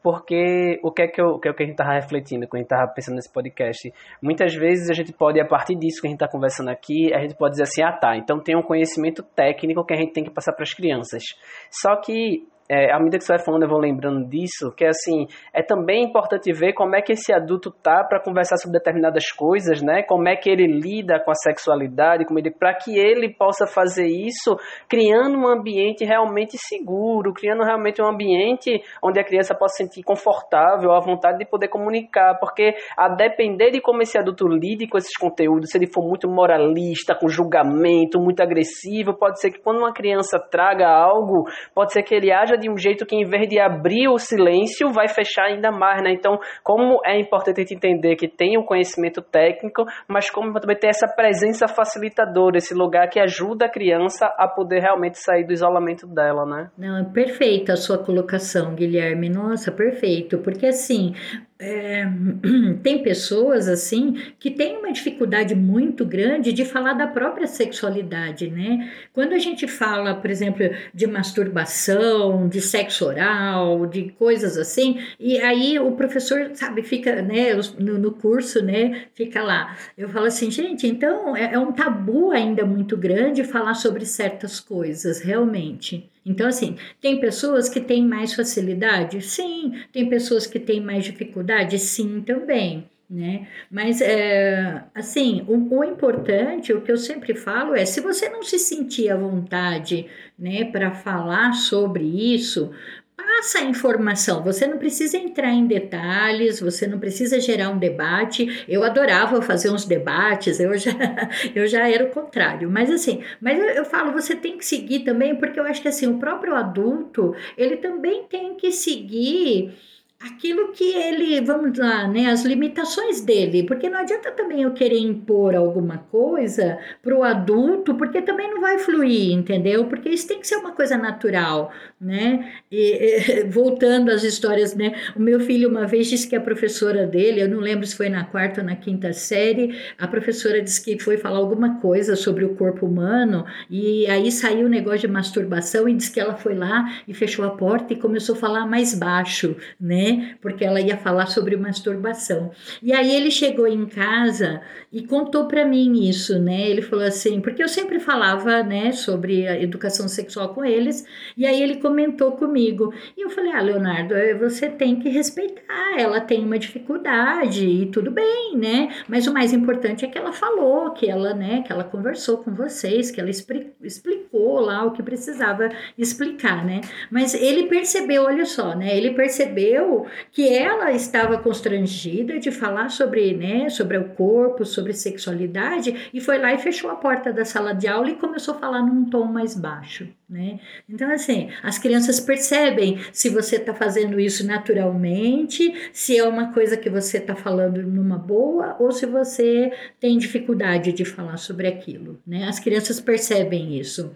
Porque 0.02 0.78
o 0.82 0.92
que 0.92 1.02
é 1.02 1.08
que, 1.08 1.20
eu, 1.20 1.26
o 1.30 1.40
que, 1.40 1.48
é 1.48 1.52
que 1.52 1.62
a 1.62 1.66
gente 1.66 1.74
estava 1.74 1.94
refletindo 1.94 2.46
quando 2.46 2.60
a 2.60 2.62
gente 2.62 2.72
estava 2.72 2.92
pensando 2.92 3.16
nesse 3.16 3.32
podcast? 3.32 3.92
Muitas 4.22 4.54
vezes 4.54 4.88
a 4.90 4.94
gente 4.94 5.12
pode, 5.12 5.40
a 5.40 5.46
partir 5.46 5.74
disso 5.76 6.00
que 6.00 6.06
a 6.06 6.10
gente 6.10 6.22
está 6.22 6.30
conversando 6.30 6.70
aqui, 6.70 7.12
a 7.12 7.20
gente 7.20 7.34
pode 7.34 7.52
dizer 7.52 7.64
assim: 7.64 7.82
ah 7.82 7.92
tá, 7.92 8.16
então 8.16 8.40
tem 8.40 8.56
um 8.56 8.62
conhecimento 8.62 9.22
técnico 9.22 9.84
que 9.84 9.94
a 9.94 9.96
gente 9.96 10.12
tem 10.12 10.24
que 10.24 10.30
passar 10.30 10.52
para 10.52 10.62
as 10.62 10.72
crianças. 10.72 11.22
Só 11.70 11.96
que 11.96 12.46
é, 12.68 12.92
à 12.92 12.98
medida 12.98 13.18
que 13.18 13.24
você 13.24 13.34
vai 13.34 13.44
falando, 13.44 13.62
eu 13.62 13.68
vou 13.68 13.80
lembrando 13.80 14.28
disso, 14.28 14.72
que 14.76 14.84
assim, 14.84 15.26
é 15.54 15.62
também 15.62 16.04
importante 16.04 16.52
ver 16.52 16.74
como 16.74 16.94
é 16.94 17.00
que 17.00 17.12
esse 17.12 17.32
adulto 17.32 17.70
tá 17.70 18.04
para 18.04 18.20
conversar 18.20 18.56
sobre 18.58 18.78
determinadas 18.78 19.30
coisas, 19.30 19.80
né? 19.80 20.02
Como 20.02 20.28
é 20.28 20.36
que 20.36 20.50
ele 20.50 20.66
lida 20.66 21.18
com 21.18 21.30
a 21.30 21.34
sexualidade, 21.34 22.26
como 22.26 22.38
ele 22.38 22.50
para 22.50 22.74
que 22.74 22.98
ele 22.98 23.32
possa 23.32 23.66
fazer 23.66 24.06
isso, 24.06 24.56
criando 24.88 25.38
um 25.38 25.48
ambiente 25.48 26.04
realmente 26.04 26.58
seguro, 26.58 27.32
criando 27.32 27.62
realmente 27.62 28.02
um 28.02 28.06
ambiente 28.06 28.82
onde 29.02 29.18
a 29.18 29.24
criança 29.24 29.54
possa 29.54 29.76
se 29.76 29.84
sentir 29.84 30.02
confortável, 30.02 30.92
à 30.92 31.00
vontade 31.00 31.38
de 31.38 31.46
poder 31.46 31.68
comunicar, 31.68 32.38
porque 32.38 32.74
a 32.96 33.08
depender 33.08 33.70
de 33.70 33.80
como 33.80 34.02
esse 34.02 34.18
adulto 34.18 34.46
lide 34.46 34.88
com 34.88 34.98
esses 34.98 35.16
conteúdos, 35.16 35.70
se 35.70 35.78
ele 35.78 35.86
for 35.86 36.02
muito 36.02 36.28
moralista, 36.28 37.14
com 37.14 37.28
julgamento, 37.28 38.20
muito 38.20 38.42
agressivo, 38.42 39.14
pode 39.14 39.40
ser 39.40 39.52
que 39.52 39.60
quando 39.60 39.78
uma 39.78 39.92
criança 39.92 40.38
traga 40.38 40.88
algo, 40.88 41.44
pode 41.74 41.92
ser 41.92 42.02
que 42.02 42.14
ele 42.14 42.32
haja 42.32 42.57
de 42.58 42.70
um 42.70 42.76
jeito 42.76 43.06
que, 43.06 43.16
em 43.16 43.24
vez 43.24 43.48
de 43.48 43.58
abrir 43.58 44.08
o 44.08 44.18
silêncio, 44.18 44.92
vai 44.92 45.08
fechar 45.08 45.44
ainda 45.44 45.70
mais, 45.70 46.02
né? 46.02 46.12
Então, 46.12 46.38
como 46.62 47.00
é 47.04 47.18
importante 47.18 47.60
a 47.60 47.62
gente 47.62 47.74
entender 47.74 48.16
que 48.16 48.28
tem 48.28 48.56
o 48.56 48.60
um 48.60 48.64
conhecimento 48.64 49.22
técnico, 49.22 49.84
mas 50.06 50.30
como 50.30 50.52
também 50.60 50.76
ter 50.76 50.88
essa 50.88 51.06
presença 51.08 51.68
facilitadora, 51.68 52.58
esse 52.58 52.74
lugar 52.74 53.08
que 53.08 53.20
ajuda 53.20 53.66
a 53.66 53.70
criança 53.70 54.26
a 54.36 54.48
poder 54.48 54.80
realmente 54.80 55.18
sair 55.18 55.44
do 55.44 55.52
isolamento 55.52 56.06
dela, 56.06 56.44
né? 56.44 56.70
Não, 56.76 56.98
é 56.98 57.04
perfeita 57.04 57.72
a 57.72 57.76
sua 57.76 57.98
colocação, 57.98 58.74
Guilherme. 58.74 59.28
Nossa, 59.28 59.70
perfeito. 59.70 60.38
Porque 60.38 60.66
assim, 60.66 61.14
é, 61.60 62.04
tem 62.82 63.02
pessoas 63.02 63.68
assim 63.68 64.12
que 64.38 64.50
têm 64.50 64.78
uma 64.78 64.92
dificuldade 64.92 65.54
muito 65.54 66.06
grande 66.06 66.52
de 66.52 66.64
falar 66.64 66.94
da 66.94 67.08
própria 67.08 67.46
sexualidade, 67.46 68.48
né? 68.48 68.90
Quando 69.12 69.32
a 69.32 69.38
gente 69.38 69.66
fala, 69.66 70.14
por 70.14 70.30
exemplo, 70.30 70.64
de 70.94 71.06
masturbação, 71.06 72.47
de 72.48 72.60
sexo 72.60 73.06
oral, 73.06 73.86
de 73.86 74.10
coisas 74.18 74.56
assim, 74.56 75.00
e 75.20 75.38
aí 75.38 75.78
o 75.78 75.92
professor, 75.92 76.50
sabe, 76.54 76.82
fica, 76.82 77.22
né, 77.22 77.54
no, 77.78 77.98
no 77.98 78.12
curso, 78.12 78.62
né, 78.62 79.06
fica 79.14 79.42
lá. 79.42 79.76
Eu 79.96 80.08
falo 80.08 80.26
assim, 80.26 80.50
gente, 80.50 80.86
então 80.86 81.36
é, 81.36 81.54
é 81.54 81.58
um 81.58 81.72
tabu 81.72 82.30
ainda 82.32 82.64
muito 82.64 82.96
grande 82.96 83.44
falar 83.44 83.74
sobre 83.74 84.04
certas 84.04 84.58
coisas, 84.58 85.20
realmente. 85.20 86.10
Então, 86.24 86.46
assim, 86.46 86.76
tem 87.00 87.18
pessoas 87.20 87.68
que 87.70 87.80
têm 87.80 88.04
mais 88.06 88.34
facilidade? 88.34 89.22
Sim. 89.22 89.72
Tem 89.90 90.10
pessoas 90.10 90.46
que 90.46 90.60
têm 90.60 90.78
mais 90.78 91.04
dificuldade? 91.04 91.78
Sim, 91.78 92.20
também. 92.20 92.86
Né? 93.10 93.48
Mas, 93.70 94.02
é, 94.02 94.84
assim, 94.94 95.42
o, 95.48 95.78
o, 95.78 95.82
importante, 95.82 96.74
o 96.74 96.82
que 96.82 96.92
eu 96.92 96.98
sempre 96.98 97.34
falo 97.34 97.74
é: 97.74 97.86
se 97.86 98.02
você 98.02 98.28
não 98.28 98.42
se 98.42 98.58
sentir 98.58 99.08
à 99.08 99.16
vontade 99.16 100.06
né, 100.38 100.66
para 100.66 100.90
falar 100.90 101.54
sobre 101.54 102.04
isso, 102.04 102.70
passa 103.16 103.60
a 103.60 103.64
informação. 103.64 104.42
Você 104.44 104.66
não 104.66 104.76
precisa 104.76 105.16
entrar 105.16 105.52
em 105.52 105.66
detalhes, 105.66 106.60
você 106.60 106.86
não 106.86 106.98
precisa 106.98 107.40
gerar 107.40 107.70
um 107.70 107.78
debate. 107.78 108.64
Eu 108.68 108.84
adorava 108.84 109.40
fazer 109.40 109.70
uns 109.70 109.86
debates, 109.86 110.60
eu 110.60 110.76
já, 110.76 110.92
eu 111.54 111.66
já 111.66 111.88
era 111.88 112.04
o 112.04 112.10
contrário. 112.10 112.70
Mas 112.70 112.90
assim, 112.90 113.22
mas 113.40 113.58
eu, 113.58 113.66
eu 113.66 113.84
falo, 113.84 114.12
você 114.12 114.36
tem 114.36 114.58
que 114.58 114.66
seguir 114.66 115.00
também, 115.00 115.34
porque 115.34 115.58
eu 115.58 115.64
acho 115.64 115.80
que 115.80 115.88
assim, 115.88 116.06
o 116.06 116.18
próprio 116.18 116.54
adulto, 116.54 117.34
ele 117.56 117.78
também 117.78 118.24
tem 118.24 118.54
que 118.54 118.70
seguir 118.70 119.72
aquilo 120.20 120.72
que 120.72 120.84
ele, 120.84 121.40
vamos 121.40 121.78
lá, 121.78 122.08
né, 122.08 122.26
as 122.26 122.44
limitações 122.44 123.20
dele, 123.20 123.62
porque 123.62 123.88
não 123.88 124.00
adianta 124.00 124.32
também 124.32 124.62
eu 124.62 124.72
querer 124.72 124.98
impor 124.98 125.54
alguma 125.54 125.98
coisa 125.98 126.76
para 127.00 127.16
o 127.16 127.22
adulto, 127.22 127.94
porque 127.94 128.20
também 128.20 128.50
não 128.50 128.60
vai 128.60 128.78
fluir, 128.78 129.32
entendeu? 129.32 129.86
Porque 129.86 130.08
isso 130.08 130.26
tem 130.26 130.40
que 130.40 130.48
ser 130.48 130.56
uma 130.56 130.72
coisa 130.72 130.96
natural, 130.96 131.72
né? 132.00 132.52
E, 132.70 133.44
voltando 133.48 134.10
às 134.10 134.24
histórias, 134.24 134.74
né? 134.74 134.92
O 135.14 135.20
meu 135.20 135.38
filho 135.38 135.68
uma 135.68 135.86
vez 135.86 136.08
disse 136.08 136.28
que 136.28 136.34
a 136.34 136.40
professora 136.40 137.06
dele, 137.06 137.40
eu 137.40 137.48
não 137.48 137.60
lembro 137.60 137.86
se 137.86 137.96
foi 137.96 138.08
na 138.08 138.24
quarta 138.24 138.60
ou 138.60 138.66
na 138.66 138.74
quinta 138.74 139.12
série, 139.12 139.78
a 139.96 140.08
professora 140.08 140.60
disse 140.60 140.84
que 140.84 140.98
foi 140.98 141.16
falar 141.16 141.38
alguma 141.38 141.78
coisa 141.80 142.16
sobre 142.16 142.44
o 142.44 142.56
corpo 142.56 142.86
humano 142.86 143.44
e 143.70 144.06
aí 144.08 144.32
saiu 144.32 144.66
o 144.66 144.68
negócio 144.68 145.00
de 145.00 145.08
masturbação 145.08 145.88
e 145.88 145.94
disse 145.94 146.10
que 146.10 146.18
ela 146.18 146.34
foi 146.34 146.54
lá 146.54 147.02
e 147.06 147.14
fechou 147.14 147.44
a 147.44 147.50
porta 147.50 147.92
e 147.92 147.96
começou 147.96 148.34
a 148.34 148.38
falar 148.38 148.66
mais 148.66 148.94
baixo, 148.94 149.56
né? 149.80 150.07
Né? 150.12 150.36
Porque 150.40 150.64
ela 150.64 150.80
ia 150.80 150.96
falar 150.96 151.26
sobre 151.26 151.56
masturbação. 151.56 152.50
E 152.82 152.92
aí 152.92 153.14
ele 153.14 153.30
chegou 153.30 153.66
em 153.66 153.86
casa 153.86 154.60
e 154.92 155.02
contou 155.02 155.46
para 155.46 155.64
mim 155.64 156.08
isso, 156.08 156.38
né? 156.38 156.68
Ele 156.68 156.82
falou 156.82 157.04
assim, 157.04 157.40
porque 157.40 157.62
eu 157.62 157.68
sempre 157.68 157.98
falava, 158.00 158.62
né, 158.62 158.92
sobre 158.92 159.46
a 159.46 159.60
educação 159.60 160.08
sexual 160.08 160.54
com 160.54 160.64
eles, 160.64 161.04
e 161.36 161.46
aí 161.46 161.62
ele 161.62 161.76
comentou 161.76 162.32
comigo. 162.32 162.92
E 163.16 163.22
eu 163.22 163.30
falei: 163.30 163.52
"Ah, 163.52 163.60
Leonardo, 163.60 164.14
eh, 164.14 164.34
você 164.34 164.68
tem 164.68 164.98
que 164.98 165.08
respeitar, 165.08 165.98
ela 165.98 166.20
tem 166.20 166.44
uma 166.44 166.58
dificuldade 166.58 167.66
e 167.66 167.86
tudo 167.86 168.10
bem, 168.10 168.56
né? 168.56 168.90
Mas 169.08 169.26
o 169.26 169.32
mais 169.32 169.52
importante 169.52 170.04
é 170.04 170.08
que 170.08 170.18
ela 170.18 170.32
falou, 170.32 170.90
que 170.92 171.08
ela, 171.08 171.34
né, 171.34 171.62
que 171.62 171.72
ela 171.72 171.84
conversou 171.84 172.38
com 172.38 172.54
vocês, 172.54 173.10
que 173.10 173.20
ela 173.20 173.30
explicou 173.30 173.68
explicou 173.82 174.60
lá 174.60 174.84
o 174.84 174.92
que 174.92 175.02
precisava 175.02 175.70
explicar, 175.96 176.64
né? 176.64 176.80
Mas 177.10 177.34
ele 177.34 177.66
percebeu, 177.66 178.24
olha 178.24 178.44
só, 178.44 178.74
né? 178.74 178.96
Ele 178.96 179.12
percebeu 179.12 179.97
que 180.32 180.48
ela 180.48 180.92
estava 180.92 181.38
constrangida 181.38 182.38
de 182.38 182.50
falar 182.50 182.90
sobre, 182.90 183.34
né, 183.34 183.68
sobre 183.68 183.96
o 183.96 184.10
corpo, 184.10 184.64
sobre 184.64 184.92
sexualidade 184.92 186.10
e 186.12 186.20
foi 186.20 186.38
lá 186.38 186.52
e 186.52 186.58
fechou 186.58 186.90
a 186.90 186.96
porta 186.96 187.32
da 187.32 187.44
sala 187.44 187.72
de 187.72 187.86
aula 187.86 188.10
e 188.10 188.16
começou 188.16 188.54
a 188.54 188.58
falar 188.58 188.82
num 188.82 189.04
tom 189.04 189.24
mais 189.24 189.54
baixo. 189.54 190.08
Né? 190.28 190.60
Então, 190.86 191.10
assim, 191.10 191.48
as 191.62 191.78
crianças 191.78 192.20
percebem 192.20 192.98
se 193.12 193.30
você 193.30 193.56
está 193.56 193.72
fazendo 193.72 194.20
isso 194.20 194.46
naturalmente, 194.46 195.74
se 195.90 196.18
é 196.18 196.22
uma 196.22 196.52
coisa 196.52 196.76
que 196.76 196.90
você 196.90 197.16
está 197.16 197.34
falando 197.34 197.82
numa 197.82 198.18
boa 198.18 198.76
ou 198.78 198.92
se 198.92 199.06
você 199.06 199.72
tem 199.98 200.18
dificuldade 200.18 200.92
de 200.92 201.02
falar 201.02 201.38
sobre 201.38 201.66
aquilo. 201.66 202.20
Né? 202.26 202.46
As 202.46 202.60
crianças 202.60 203.00
percebem 203.00 203.78
isso. 203.78 204.14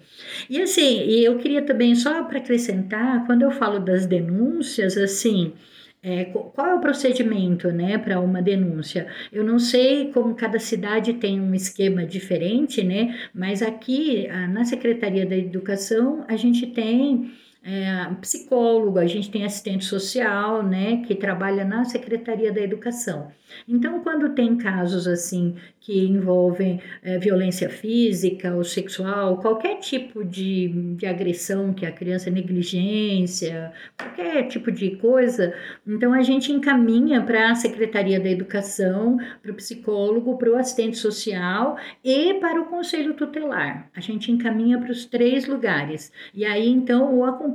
E 0.51 0.61
assim, 0.61 1.03
e 1.07 1.25
eu 1.25 1.39
queria 1.39 1.63
também, 1.63 1.95
só 1.95 2.23
para 2.25 2.39
acrescentar, 2.39 3.25
quando 3.25 3.43
eu 3.43 3.51
falo 3.51 3.79
das 3.79 4.05
denúncias, 4.05 4.99
assim, 4.99 5.55
é, 6.03 6.25
qual 6.25 6.67
é 6.67 6.75
o 6.75 6.81
procedimento 6.81 7.71
né, 7.71 7.97
para 7.97 8.21
uma 8.21 8.43
denúncia? 8.43 9.07
Eu 9.33 9.45
não 9.45 9.59
sei 9.59 10.11
como 10.13 10.35
cada 10.35 10.59
cidade 10.59 11.15
tem 11.15 11.41
um 11.41 11.55
esquema 11.55 12.05
diferente, 12.05 12.83
né, 12.83 13.17
mas 13.33 13.63
aqui 13.63 14.27
na 14.51 14.65
Secretaria 14.65 15.25
da 15.25 15.37
Educação 15.37 16.25
a 16.29 16.37
gente 16.37 16.67
tem 16.67 17.31
é, 17.65 18.13
psicólogo, 18.21 18.99
a 18.99 19.07
gente 19.07 19.31
tem 19.31 19.45
assistente 19.45 19.85
social, 19.85 20.63
né, 20.63 21.03
que 21.07 21.15
trabalha 21.15 21.65
na 21.65 21.85
Secretaria 21.85 22.53
da 22.53 22.61
Educação. 22.61 23.31
Então, 23.69 24.01
quando 24.01 24.35
tem 24.35 24.57
casos 24.57 25.07
assim 25.07 25.55
que 25.79 26.07
envolvem 26.07 26.81
é, 27.03 27.19
violência 27.19 27.69
física 27.69 28.55
ou 28.55 28.65
sexual, 28.65 29.39
qualquer 29.39 29.79
tipo 29.79 30.25
de, 30.25 30.69
de 30.97 31.07
agressão 31.07 31.73
que 31.73 31.85
a 31.85 31.93
criança 31.93 32.31
negligência, 32.31 33.73
qualquer 33.99 34.47
tipo 34.49 34.71
de 34.71 34.97
coisa, 34.97 35.53
então 35.87 36.15
a 36.15 36.23
gente 36.23 36.51
encaminha 36.51 37.21
para 37.21 37.51
a 37.51 37.55
Secretaria 37.55 38.19
da 38.19 38.31
Educação, 38.31 39.19
para 39.43 39.53
o 39.53 39.55
psicólogo, 39.55 40.39
para 40.39 40.51
o 40.51 40.57
assistente 40.57 40.97
social 40.97 41.77
e 42.03 42.35
para 42.35 42.61
o 42.61 42.67
conselho 42.67 43.15
tutelar. 43.15 43.91
A 43.95 44.01
gente 44.01 44.33
encaminha 44.33 44.79
para 44.79 44.93
os 44.93 45.05
três 45.05 45.47
lugares. 45.47 46.13
E 46.33 46.45
aí, 46.45 46.69
então, 46.69 47.15
o 47.15 47.25
acompanhamento 47.25 47.52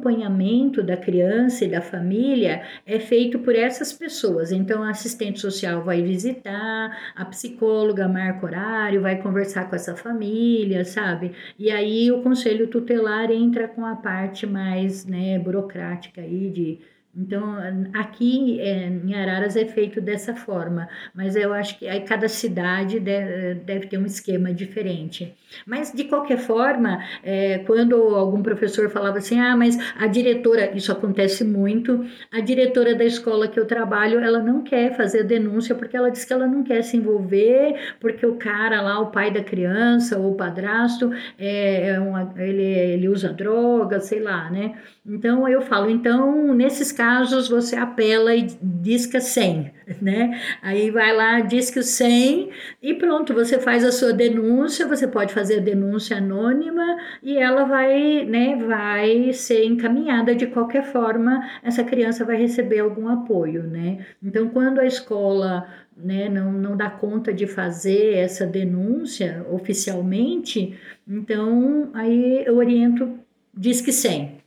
da 0.84 0.98
criança 0.98 1.66
e 1.66 1.70
da 1.70 1.82
família 1.82 2.64
é 2.86 3.00
feito 3.00 3.40
por 3.40 3.56
essas 3.56 3.92
pessoas. 3.94 4.52
Então, 4.52 4.84
a 4.84 4.90
assistente 4.90 5.40
social 5.40 5.84
vai 5.84 6.02
visitar, 6.02 6.98
a 7.16 7.26
psicóloga 7.26 8.08
marca 8.08 8.46
horário, 8.46 9.02
vai 9.02 9.22
conversar 9.22 9.70
com 9.70 9.76
essa 9.76 9.96
família, 9.96 10.86
sabe? 10.86 11.32
E 11.58 11.72
aí 11.72 12.12
o 12.12 12.22
conselho 12.22 12.68
tutelar 12.68 13.32
entra 13.32 13.68
com 13.68 13.86
a 13.86 13.96
parte 13.96 14.46
mais, 14.46 15.06
né, 15.06 15.38
burocrática 15.40 16.22
aí 16.22 16.50
de 16.50 16.80
então, 17.18 17.58
aqui 17.96 18.62
é, 18.62 18.88
em 18.88 19.16
Araras 19.16 19.56
é 19.56 19.66
feito 19.66 20.00
dessa 20.00 20.36
forma, 20.36 20.88
mas 21.16 21.36
eu 21.36 21.52
acho 21.52 21.80
que 21.80 21.88
aí 21.88 22.02
cada 22.02 22.30
cidade 22.30 23.00
deve, 23.00 23.56
deve 23.56 23.88
ter 23.88 23.98
um 23.98 24.06
esquema 24.06 24.54
diferente. 24.54 25.36
Mas, 25.66 25.92
de 25.92 26.04
qualquer 26.04 26.38
forma, 26.38 27.04
é, 27.24 27.60
quando 27.60 27.96
algum 27.96 28.44
professor 28.44 28.90
falava 28.90 29.18
assim, 29.18 29.40
ah, 29.40 29.56
mas 29.56 29.78
a 29.98 30.06
diretora, 30.06 30.72
isso 30.76 30.92
acontece 30.92 31.44
muito, 31.44 32.06
a 32.32 32.40
diretora 32.40 32.94
da 32.94 33.06
escola 33.06 33.48
que 33.48 33.60
eu 33.60 33.66
trabalho, 33.66 34.20
ela 34.20 34.40
não 34.40 34.62
quer 34.62 34.96
fazer 34.96 35.24
denúncia 35.24 35.74
porque 35.74 35.98
ela 35.98 36.12
diz 36.12 36.24
que 36.24 36.34
ela 36.34 36.46
não 36.46 36.64
quer 36.64 36.84
se 36.84 36.98
envolver, 36.98 37.96
porque 38.00 38.26
o 38.26 38.36
cara 38.36 38.82
lá, 38.82 39.00
o 39.00 39.08
pai 39.08 39.32
da 39.32 39.44
criança 39.44 40.20
ou 40.20 40.34
o 40.34 40.36
padrasto, 40.36 41.12
é, 41.40 41.90
é 41.90 42.00
uma, 42.00 42.32
ele, 42.38 42.62
ele 42.62 43.10
usa 43.10 43.34
droga, 43.34 44.00
sei 44.00 44.22
lá, 44.22 44.52
né? 44.52 44.76
Então, 45.10 45.48
eu 45.48 45.62
falo, 45.62 45.90
então, 45.90 46.54
nesses 46.54 46.92
casos, 46.92 47.07
casos 47.08 47.48
você 47.48 47.78
apela 47.78 48.36
e 48.36 48.46
disca 48.62 49.22
100, 49.22 49.72
né? 50.02 50.42
Aí 50.62 50.92
vai 50.92 51.16
lá, 51.16 51.40
disca 51.40 51.82
100 51.82 52.50
e 52.84 52.94
pronto, 52.96 53.34
você 53.34 53.58
faz 53.60 53.86
a 53.86 53.94
sua 53.94 54.12
denúncia, 54.12 54.86
você 54.86 55.08
pode 55.08 55.34
fazer 55.34 55.60
a 55.60 55.62
denúncia 55.62 56.18
anônima 56.18 56.84
e 57.24 57.38
ela 57.38 57.64
vai, 57.64 58.26
né, 58.26 58.58
vai 58.58 59.32
ser 59.32 59.64
encaminhada 59.64 60.36
de 60.36 60.48
qualquer 60.48 60.84
forma, 60.84 61.50
essa 61.64 61.82
criança 61.82 62.26
vai 62.26 62.36
receber 62.36 62.80
algum 62.80 63.08
apoio, 63.08 63.64
né? 63.64 64.06
Então, 64.22 64.50
quando 64.50 64.80
a 64.80 64.86
escola 64.86 65.66
né, 65.96 66.28
não, 66.28 66.52
não 66.52 66.76
dá 66.76 66.90
conta 66.90 67.34
de 67.34 67.48
fazer 67.48 68.16
essa 68.16 68.46
denúncia 68.46 69.46
oficialmente, 69.50 70.78
então 71.08 71.90
aí 71.94 72.44
eu 72.46 72.58
oriento, 72.58 73.18
diz 73.54 73.80
que 73.80 73.94
100. 73.94 74.38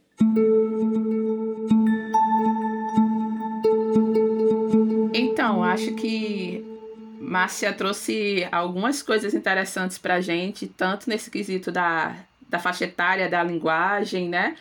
Então, 5.20 5.62
acho 5.62 5.94
que 5.94 6.64
Márcia 7.20 7.72
trouxe 7.72 8.48
algumas 8.50 9.02
coisas 9.02 9.34
interessantes 9.34 9.98
para 9.98 10.14
a 10.14 10.20
gente, 10.20 10.66
tanto 10.66 11.08
nesse 11.08 11.30
quesito 11.30 11.70
da, 11.70 12.16
da 12.48 12.58
faixa 12.58 12.84
etária, 12.84 13.28
da 13.28 13.42
linguagem, 13.42 14.28
né? 14.28 14.56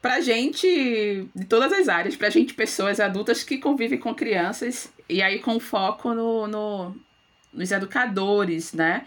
Para 0.00 0.20
gente, 0.20 1.28
de 1.34 1.44
todas 1.44 1.72
as 1.72 1.88
áreas, 1.88 2.16
para 2.16 2.30
gente, 2.30 2.54
pessoas 2.54 2.98
adultas 2.98 3.44
que 3.44 3.58
convivem 3.58 3.98
com 3.98 4.14
crianças, 4.14 4.92
e 5.08 5.22
aí 5.22 5.38
com 5.38 5.60
foco 5.60 6.14
no, 6.14 6.48
no, 6.48 6.96
nos 7.52 7.70
educadores, 7.70 8.72
né? 8.72 9.04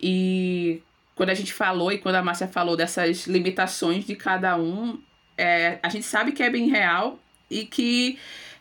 E 0.00 0.82
quando 1.14 1.30
a 1.30 1.34
gente 1.34 1.54
falou 1.54 1.90
e 1.92 1.98
quando 1.98 2.16
a 2.16 2.22
Márcia 2.22 2.48
falou 2.48 2.76
dessas 2.76 3.26
limitações 3.26 4.04
de 4.04 4.16
cada 4.16 4.56
um, 4.56 5.00
é, 5.38 5.78
a 5.82 5.88
gente 5.88 6.04
sabe 6.04 6.32
que 6.32 6.42
é 6.42 6.50
bem 6.50 6.68
real 6.68 7.18
e 7.48 7.64
que 7.64 8.18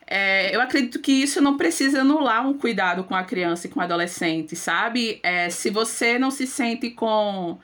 é, 0.07 0.55
eu 0.55 0.61
acredito 0.61 0.99
que 0.99 1.11
isso 1.11 1.41
não 1.41 1.57
precisa 1.57 2.01
anular 2.01 2.47
um 2.47 2.57
cuidado 2.57 3.03
com 3.03 3.15
a 3.15 3.23
criança 3.23 3.65
e 3.65 3.69
com 3.69 3.79
o 3.79 3.83
adolescente, 3.83 4.55
sabe? 4.55 5.19
É, 5.23 5.49
se 5.49 5.69
você 5.69 6.19
não 6.19 6.29
se 6.29 6.45
sente 6.45 6.91
com, 6.91 7.57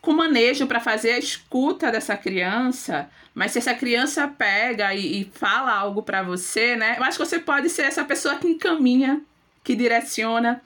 com 0.00 0.12
manejo 0.12 0.66
para 0.66 0.80
fazer 0.80 1.12
a 1.12 1.18
escuta 1.18 1.92
dessa 1.92 2.16
criança, 2.16 3.08
mas 3.32 3.52
se 3.52 3.58
essa 3.58 3.74
criança 3.74 4.26
pega 4.26 4.92
e, 4.92 5.20
e 5.20 5.24
fala 5.34 5.72
algo 5.72 6.02
para 6.02 6.22
você, 6.22 6.74
né? 6.74 6.96
Eu 6.98 7.04
acho 7.04 7.18
que 7.18 7.24
você 7.24 7.38
pode 7.38 7.68
ser 7.70 7.82
essa 7.82 8.04
pessoa 8.04 8.36
que 8.36 8.48
encaminha, 8.48 9.20
que 9.62 9.76
direciona, 9.76 10.60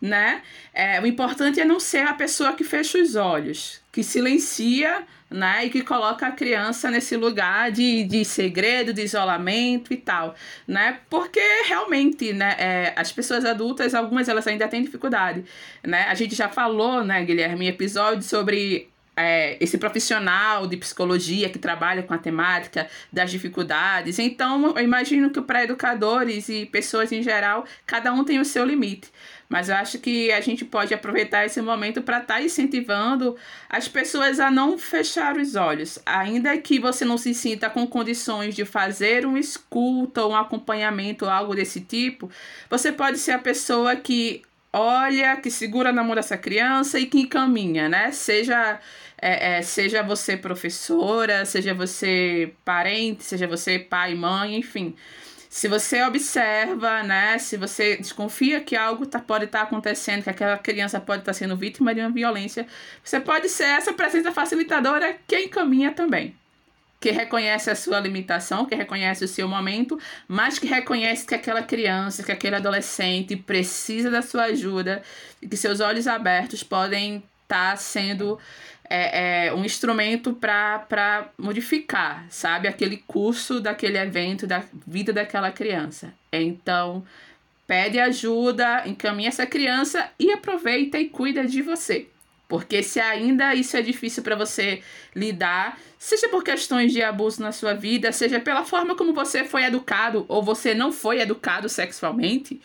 né? 0.00 0.42
É, 0.72 1.00
o 1.00 1.06
importante 1.06 1.60
é 1.60 1.64
não 1.64 1.80
ser 1.80 2.06
a 2.06 2.14
pessoa 2.14 2.52
que 2.52 2.64
fecha 2.64 2.98
os 2.98 3.16
olhos, 3.16 3.80
que 3.90 4.02
silencia 4.02 5.06
né? 5.30 5.66
E 5.66 5.70
que 5.70 5.82
coloca 5.82 6.26
a 6.26 6.32
criança 6.32 6.90
nesse 6.90 7.16
lugar 7.16 7.70
de, 7.70 8.04
de 8.04 8.24
segredo, 8.24 8.92
de 8.92 9.02
isolamento 9.02 9.92
e 9.92 9.96
tal, 9.96 10.34
né? 10.66 11.00
Porque 11.10 11.40
realmente, 11.66 12.32
né, 12.32 12.56
é, 12.58 12.92
as 12.96 13.12
pessoas 13.12 13.44
adultas, 13.44 13.94
algumas 13.94 14.28
elas 14.28 14.46
ainda 14.46 14.66
têm 14.68 14.82
dificuldade, 14.82 15.44
né? 15.82 16.04
A 16.08 16.14
gente 16.14 16.34
já 16.34 16.48
falou, 16.48 17.04
né, 17.04 17.22
Guilherme, 17.24 17.66
em 17.66 17.68
episódio 17.68 18.22
sobre 18.22 18.88
é, 19.18 19.56
esse 19.60 19.76
profissional 19.76 20.66
de 20.66 20.76
psicologia 20.76 21.50
que 21.50 21.58
trabalha 21.58 22.02
com 22.04 22.14
a 22.14 22.18
temática 22.18 22.88
das 23.12 23.30
dificuldades. 23.30 24.18
Então, 24.18 24.76
eu 24.76 24.84
imagino 24.84 25.30
que 25.30 25.42
para 25.42 25.64
educadores 25.64 26.48
e 26.48 26.64
pessoas 26.66 27.10
em 27.10 27.22
geral, 27.22 27.64
cada 27.84 28.12
um 28.12 28.24
tem 28.24 28.38
o 28.38 28.44
seu 28.44 28.64
limite. 28.64 29.10
Mas 29.48 29.68
eu 29.68 29.76
acho 29.76 29.98
que 29.98 30.30
a 30.30 30.40
gente 30.40 30.64
pode 30.64 30.92
aproveitar 30.92 31.46
esse 31.46 31.60
momento 31.62 32.02
para 32.02 32.18
estar 32.18 32.34
tá 32.34 32.42
incentivando 32.42 33.34
as 33.68 33.88
pessoas 33.88 34.38
a 34.38 34.50
não 34.50 34.76
fechar 34.76 35.36
os 35.36 35.54
olhos. 35.54 35.98
Ainda 36.04 36.56
que 36.58 36.78
você 36.78 37.04
não 37.04 37.16
se 37.16 37.32
sinta 37.32 37.70
com 37.70 37.86
condições 37.86 38.54
de 38.54 38.64
fazer 38.64 39.24
um 39.24 39.38
escuta, 39.38 40.26
um 40.26 40.36
acompanhamento, 40.36 41.24
algo 41.24 41.54
desse 41.54 41.80
tipo, 41.80 42.30
você 42.68 42.92
pode 42.92 43.18
ser 43.18 43.32
a 43.32 43.38
pessoa 43.38 43.96
que 43.96 44.42
olha, 44.70 45.36
que 45.36 45.50
segura 45.50 45.92
na 45.92 46.04
mão 46.04 46.14
dessa 46.14 46.36
criança 46.36 47.00
e 47.00 47.06
que 47.06 47.20
encaminha, 47.20 47.88
né? 47.88 48.12
Seja 48.12 48.78
é, 49.20 49.58
é, 49.58 49.62
seja 49.62 50.02
você 50.02 50.36
professora, 50.36 51.44
seja 51.44 51.74
você 51.74 52.52
parente, 52.64 53.24
seja 53.24 53.46
você 53.46 53.78
pai, 53.78 54.14
mãe, 54.14 54.56
enfim. 54.56 54.94
Se 55.58 55.66
você 55.66 56.04
observa, 56.04 57.02
né, 57.02 57.36
se 57.36 57.56
você 57.56 57.96
desconfia 57.96 58.60
que 58.60 58.76
algo 58.76 59.04
tá, 59.04 59.18
pode 59.18 59.46
estar 59.46 59.58
tá 59.58 59.64
acontecendo, 59.64 60.22
que 60.22 60.30
aquela 60.30 60.56
criança 60.56 61.00
pode 61.00 61.22
estar 61.22 61.32
tá 61.32 61.36
sendo 61.36 61.56
vítima 61.56 61.92
de 61.92 62.00
uma 62.00 62.10
violência, 62.10 62.64
você 63.02 63.18
pode 63.18 63.48
ser 63.48 63.64
essa 63.64 63.92
presença 63.92 64.30
facilitadora 64.30 65.16
que 65.26 65.36
encaminha 65.36 65.90
também. 65.90 66.36
Que 67.00 67.10
reconhece 67.10 67.68
a 67.70 67.74
sua 67.74 67.98
limitação, 67.98 68.66
que 68.66 68.76
reconhece 68.76 69.24
o 69.24 69.26
seu 69.26 69.48
momento, 69.48 69.98
mas 70.28 70.60
que 70.60 70.66
reconhece 70.68 71.26
que 71.26 71.34
aquela 71.34 71.64
criança, 71.64 72.22
que 72.22 72.30
aquele 72.30 72.54
adolescente 72.54 73.34
precisa 73.34 74.08
da 74.12 74.22
sua 74.22 74.44
ajuda 74.44 75.02
e 75.42 75.48
que 75.48 75.56
seus 75.56 75.80
olhos 75.80 76.06
abertos 76.06 76.62
podem 76.62 77.16
estar 77.42 77.72
tá 77.72 77.76
sendo 77.76 78.38
é, 78.88 79.46
é 79.46 79.54
um 79.54 79.64
instrumento 79.64 80.32
para 80.32 81.28
modificar, 81.38 82.26
sabe, 82.30 82.68
aquele 82.68 82.98
curso 83.06 83.60
daquele 83.60 83.98
evento, 83.98 84.46
da 84.46 84.62
vida 84.86 85.12
daquela 85.12 85.50
criança. 85.50 86.12
Então, 86.32 87.04
pede 87.66 87.98
ajuda, 87.98 88.82
encaminha 88.86 89.28
essa 89.28 89.46
criança 89.46 90.10
e 90.18 90.32
aproveita 90.32 90.98
e 90.98 91.08
cuida 91.08 91.46
de 91.46 91.60
você. 91.60 92.08
Porque 92.48 92.82
se 92.82 92.98
ainda 92.98 93.54
isso 93.54 93.76
é 93.76 93.82
difícil 93.82 94.22
para 94.22 94.34
você 94.34 94.82
lidar, 95.14 95.78
seja 95.98 96.30
por 96.30 96.42
questões 96.42 96.92
de 96.92 97.02
abuso 97.02 97.42
na 97.42 97.52
sua 97.52 97.74
vida, 97.74 98.10
seja 98.10 98.40
pela 98.40 98.64
forma 98.64 98.96
como 98.96 99.12
você 99.12 99.44
foi 99.44 99.64
educado 99.64 100.24
ou 100.28 100.42
você 100.42 100.74
não 100.74 100.90
foi 100.90 101.20
educado 101.20 101.68
sexualmente, 101.68 102.58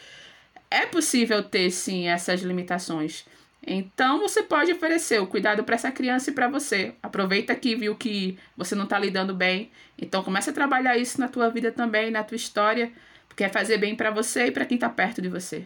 é 0.71 0.85
possível 0.85 1.43
ter 1.43 1.69
sim 1.69 2.07
essas 2.07 2.41
limitações. 2.41 3.25
Então 3.65 4.19
você 4.19 4.43
pode 4.43 4.71
oferecer 4.71 5.21
o 5.21 5.27
cuidado 5.27 5.63
para 5.63 5.75
essa 5.75 5.91
criança 5.91 6.29
e 6.29 6.33
para 6.33 6.49
você. 6.49 6.95
Aproveita 7.01 7.55
que 7.55 7.75
viu 7.75 7.95
que 7.95 8.37
você 8.57 8.75
não 8.75 8.83
está 8.83 8.99
lidando 8.99 9.35
bem, 9.35 9.71
então 9.97 10.21
comece 10.23 10.49
a 10.49 10.53
trabalhar 10.53 10.97
isso 10.97 11.19
na 11.19 11.29
tua 11.29 11.49
vida 11.49 11.71
também, 11.71 12.11
na 12.11 12.23
tua 12.23 12.35
história, 12.35 12.91
porque 13.27 13.43
é 13.43 13.49
fazer 13.49 13.77
bem 13.77 13.95
para 13.95 14.11
você 14.11 14.47
e 14.47 14.51
para 14.51 14.65
quem 14.65 14.75
está 14.75 14.89
perto 14.89 15.21
de 15.21 15.29
você. 15.29 15.65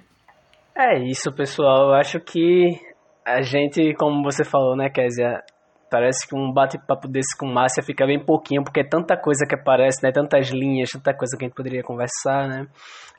É 0.78 1.00
isso, 1.10 1.34
pessoal. 1.34 1.90
Eu 1.90 1.94
acho 1.96 2.20
que 2.20 2.80
a 3.26 3.42
gente, 3.42 3.94
como 3.96 4.24
você 4.24 4.46
falou, 4.46 4.76
né, 4.76 4.90
Kézia, 4.90 5.42
Parece 5.90 6.28
que 6.28 6.36
um 6.36 6.52
bate-papo 6.52 7.08
desse 7.08 7.38
com 7.38 7.48
Márcia 7.48 7.84
fica 7.84 8.06
bem 8.06 8.24
pouquinho, 8.24 8.64
porque 8.64 8.82
é 8.82 8.84
tanta 8.84 9.16
coisa 9.16 9.46
que 9.48 9.56
aparece, 9.56 10.04
né? 10.04 10.12
Tantas 10.12 10.50
linhas, 10.50 10.90
tanta 10.92 11.14
coisa 11.14 11.38
que 11.38 11.46
a 11.46 11.48
gente 11.48 11.56
poderia 11.56 11.84
conversar, 11.84 12.48
né? 12.48 12.68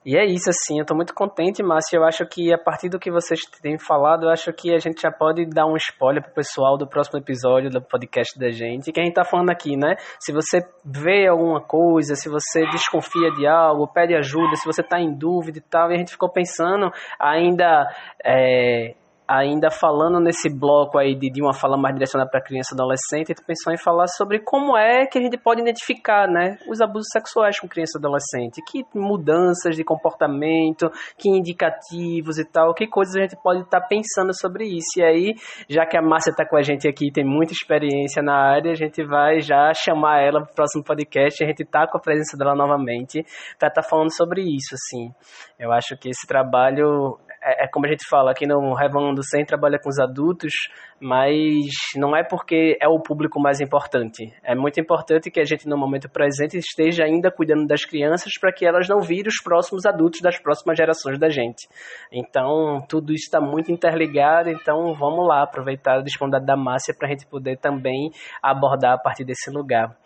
E 0.05 0.17
é 0.17 0.25
isso, 0.25 0.49
assim, 0.49 0.79
eu 0.79 0.87
tô 0.87 0.95
muito 0.95 1.13
contente, 1.13 1.63
Márcia. 1.63 1.97
Eu 1.97 2.05
acho 2.05 2.25
que 2.27 2.53
a 2.53 2.59
partir 2.59 2.89
do 2.89 2.99
que 2.99 3.11
vocês 3.11 3.41
têm 3.61 3.79
falado, 3.79 4.25
eu 4.25 4.31
acho 4.31 4.53
que 4.53 4.73
a 4.73 4.79
gente 4.79 5.03
já 5.03 5.11
pode 5.11 5.45
dar 5.47 5.67
um 5.67 5.77
spoiler 5.77 6.23
pro 6.23 6.33
pessoal 6.33 6.79
do 6.79 6.87
próximo 6.87 7.19
episódio 7.19 7.69
do 7.69 7.83
podcast 7.83 8.39
da 8.39 8.49
gente. 8.51 8.93
Que 8.93 9.01
a 9.01 9.05
gente 9.05 9.15
tá 9.15 9.25
falando 9.25 9.51
aqui, 9.51 9.77
né? 9.77 9.97
Se 10.21 10.33
você 10.33 10.61
vê 10.85 11.27
alguma 11.27 11.61
coisa, 11.61 12.15
se 12.15 12.29
você 12.29 12.63
desconfia 12.71 13.31
de 13.33 13.47
algo, 13.47 13.89
pede 13.89 14.15
ajuda, 14.15 14.57
se 14.57 14.65
você 14.65 14.83
tá 14.83 15.01
em 15.01 15.13
dúvida 15.13 15.59
e 15.59 15.63
tal, 15.63 15.91
e 15.91 15.95
a 15.95 15.99
gente 15.99 16.13
ficou 16.13 16.31
pensando 16.31 16.91
ainda. 17.19 17.89
É, 18.25 18.95
ainda 19.29 19.71
falando 19.71 20.19
nesse 20.19 20.49
bloco 20.49 20.99
aí 20.99 21.15
de, 21.15 21.31
de 21.31 21.43
uma 21.43 21.53
fala 21.53 21.77
mais 21.77 21.95
direcionada 21.95 22.31
para 22.31 22.43
criança 22.43 22.71
e 22.73 22.75
adolescente, 22.75 23.35
tu 23.35 23.45
pensou 23.45 23.73
em 23.73 23.77
falar 23.77 24.07
sobre 24.07 24.39
como 24.41 24.77
é 24.77 25.07
que 25.07 25.19
a 25.19 25.21
gente 25.21 25.37
pode 25.37 25.61
identificar, 25.61 26.27
né, 26.27 26.57
os 26.67 26.81
abusos 26.81 27.09
sexuais 27.13 27.61
com 27.61 27.69
criança 27.69 27.99
e 27.99 28.01
adolescente, 28.01 28.63
que 28.67 28.85
mudanças 28.95 29.77
de 29.77 29.85
comportamento, 29.85 30.91
que 31.19 31.29
indicativos 31.29 32.39
e 32.39 32.45
tal, 32.45 32.73
que 32.73 32.87
coisas 32.87 33.15
a 33.17 33.21
gente 33.21 33.37
pode 33.43 33.61
estar 33.61 33.81
tá 33.81 33.87
pensando 33.87 34.33
sobre 34.35 34.65
isso. 34.65 34.99
E 34.99 35.03
aí, 35.03 35.35
já 35.69 35.85
que 35.85 35.99
a 35.99 36.03
Márcia 36.03 36.31
está 36.31 36.49
com 36.49 36.57
a 36.57 36.63
gente 36.63 36.89
aqui, 36.89 37.13
tem 37.13 37.25
muita 37.25 37.53
experiência 37.53 38.23
na 38.23 38.35
área, 38.35 38.73
a 38.73 38.77
gente 38.77 39.05
vai 39.05 39.41
já 39.41 39.73
chamar 39.75 40.23
ela 40.23 40.41
para 40.41 40.53
o 40.53 40.55
próximo 40.55 40.83
podcast, 40.83 41.45
a 41.45 41.47
gente 41.47 41.65
tá 41.67 41.87
com 41.87 41.99
a 41.99 42.01
presença 42.01 42.37
dela 42.39 42.55
novamente 42.55 43.23
para 43.59 43.69
estar 43.69 43.83
tá 43.83 43.89
falando 43.89 44.15
sobre 44.15 44.41
isso, 44.43 44.75
assim. 44.75 45.13
Eu 45.59 45.71
acho 45.73 45.97
que 45.99 46.09
esse 46.09 46.27
trabalho 46.27 47.19
é, 47.43 47.65
é, 47.65 47.69
como 47.69 47.87
a 47.87 47.89
gente 47.89 48.07
fala, 48.09 48.31
aqui 48.31 48.47
no 48.47 48.75
Revelando 48.75 49.23
Sem 49.23 49.45
trabalha 49.45 49.79
com 49.79 49.89
os 49.89 49.99
adultos, 49.99 50.53
mas 51.01 51.67
não 51.97 52.17
é 52.17 52.25
porque 52.25 52.77
é 52.81 52.89
o 52.89 53.01
público 53.01 53.41
mais 53.41 53.61
importante. 53.61 54.33
É 54.43 54.55
muito 54.55 54.81
importante 54.81 55.31
que 55.31 55.41
a 55.41 55.45
gente, 55.45 55.69
no 55.69 55.77
momento 55.77 56.09
presente, 56.09 56.59
esteja 56.59 57.05
ainda 57.05 57.31
cuidando 57.31 57.67
das 57.67 57.85
crianças 57.85 58.33
para 58.41 58.53
que 58.53 58.67
elas 58.67 58.89
não 58.89 59.01
virem 59.01 59.29
os 59.29 59.43
próximos 59.43 59.87
adultos 59.87 60.21
das 60.21 60.39
próximas 60.39 60.77
gerações 60.77 61.19
da 61.19 61.29
gente. 61.29 61.69
Então, 62.13 62.85
tudo 62.89 63.13
isso 63.13 63.25
está 63.25 63.41
muito 63.41 63.71
interligado, 63.71 64.51
então 64.51 64.95
vamos 64.95 65.27
lá 65.27 65.43
aproveitar 65.43 65.99
a 65.99 66.03
disponibilidade 66.03 66.47
da 66.47 66.57
Márcia 66.57 66.95
para 66.95 67.09
a 67.09 67.11
gente 67.11 67.27
poder 67.27 67.59
também 67.59 68.11
abordar 68.43 68.95
a 68.95 68.99
partir 68.99 69.25
desse 69.25 69.51
lugar. 69.51 69.97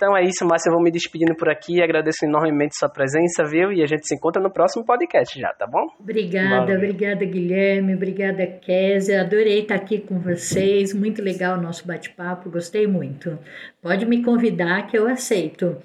Então 0.00 0.16
é 0.16 0.24
isso, 0.24 0.46
Márcia. 0.46 0.70
Eu 0.70 0.72
vou 0.72 0.82
me 0.82 0.90
despedindo 0.90 1.34
por 1.34 1.50
aqui. 1.50 1.82
Agradeço 1.82 2.24
enormemente 2.24 2.74
sua 2.74 2.88
presença, 2.88 3.44
viu? 3.44 3.70
E 3.70 3.82
a 3.82 3.86
gente 3.86 4.08
se 4.08 4.14
encontra 4.14 4.40
no 4.40 4.50
próximo 4.50 4.82
podcast 4.82 5.38
já, 5.38 5.52
tá 5.52 5.66
bom? 5.66 5.94
Obrigada, 6.00 6.60
Valeu. 6.60 6.76
obrigada, 6.76 7.22
Guilherme. 7.22 7.94
Obrigada, 7.94 8.46
Kézia. 8.46 9.20
Adorei 9.20 9.60
estar 9.60 9.74
aqui 9.74 10.00
com 10.00 10.18
vocês. 10.18 10.94
Muito 10.94 11.20
legal 11.20 11.58
o 11.58 11.60
nosso 11.60 11.86
bate-papo. 11.86 12.48
Gostei 12.48 12.86
muito. 12.86 13.38
Pode 13.82 14.06
me 14.06 14.24
convidar 14.24 14.86
que 14.86 14.96
eu 14.96 15.06
aceito. 15.06 15.76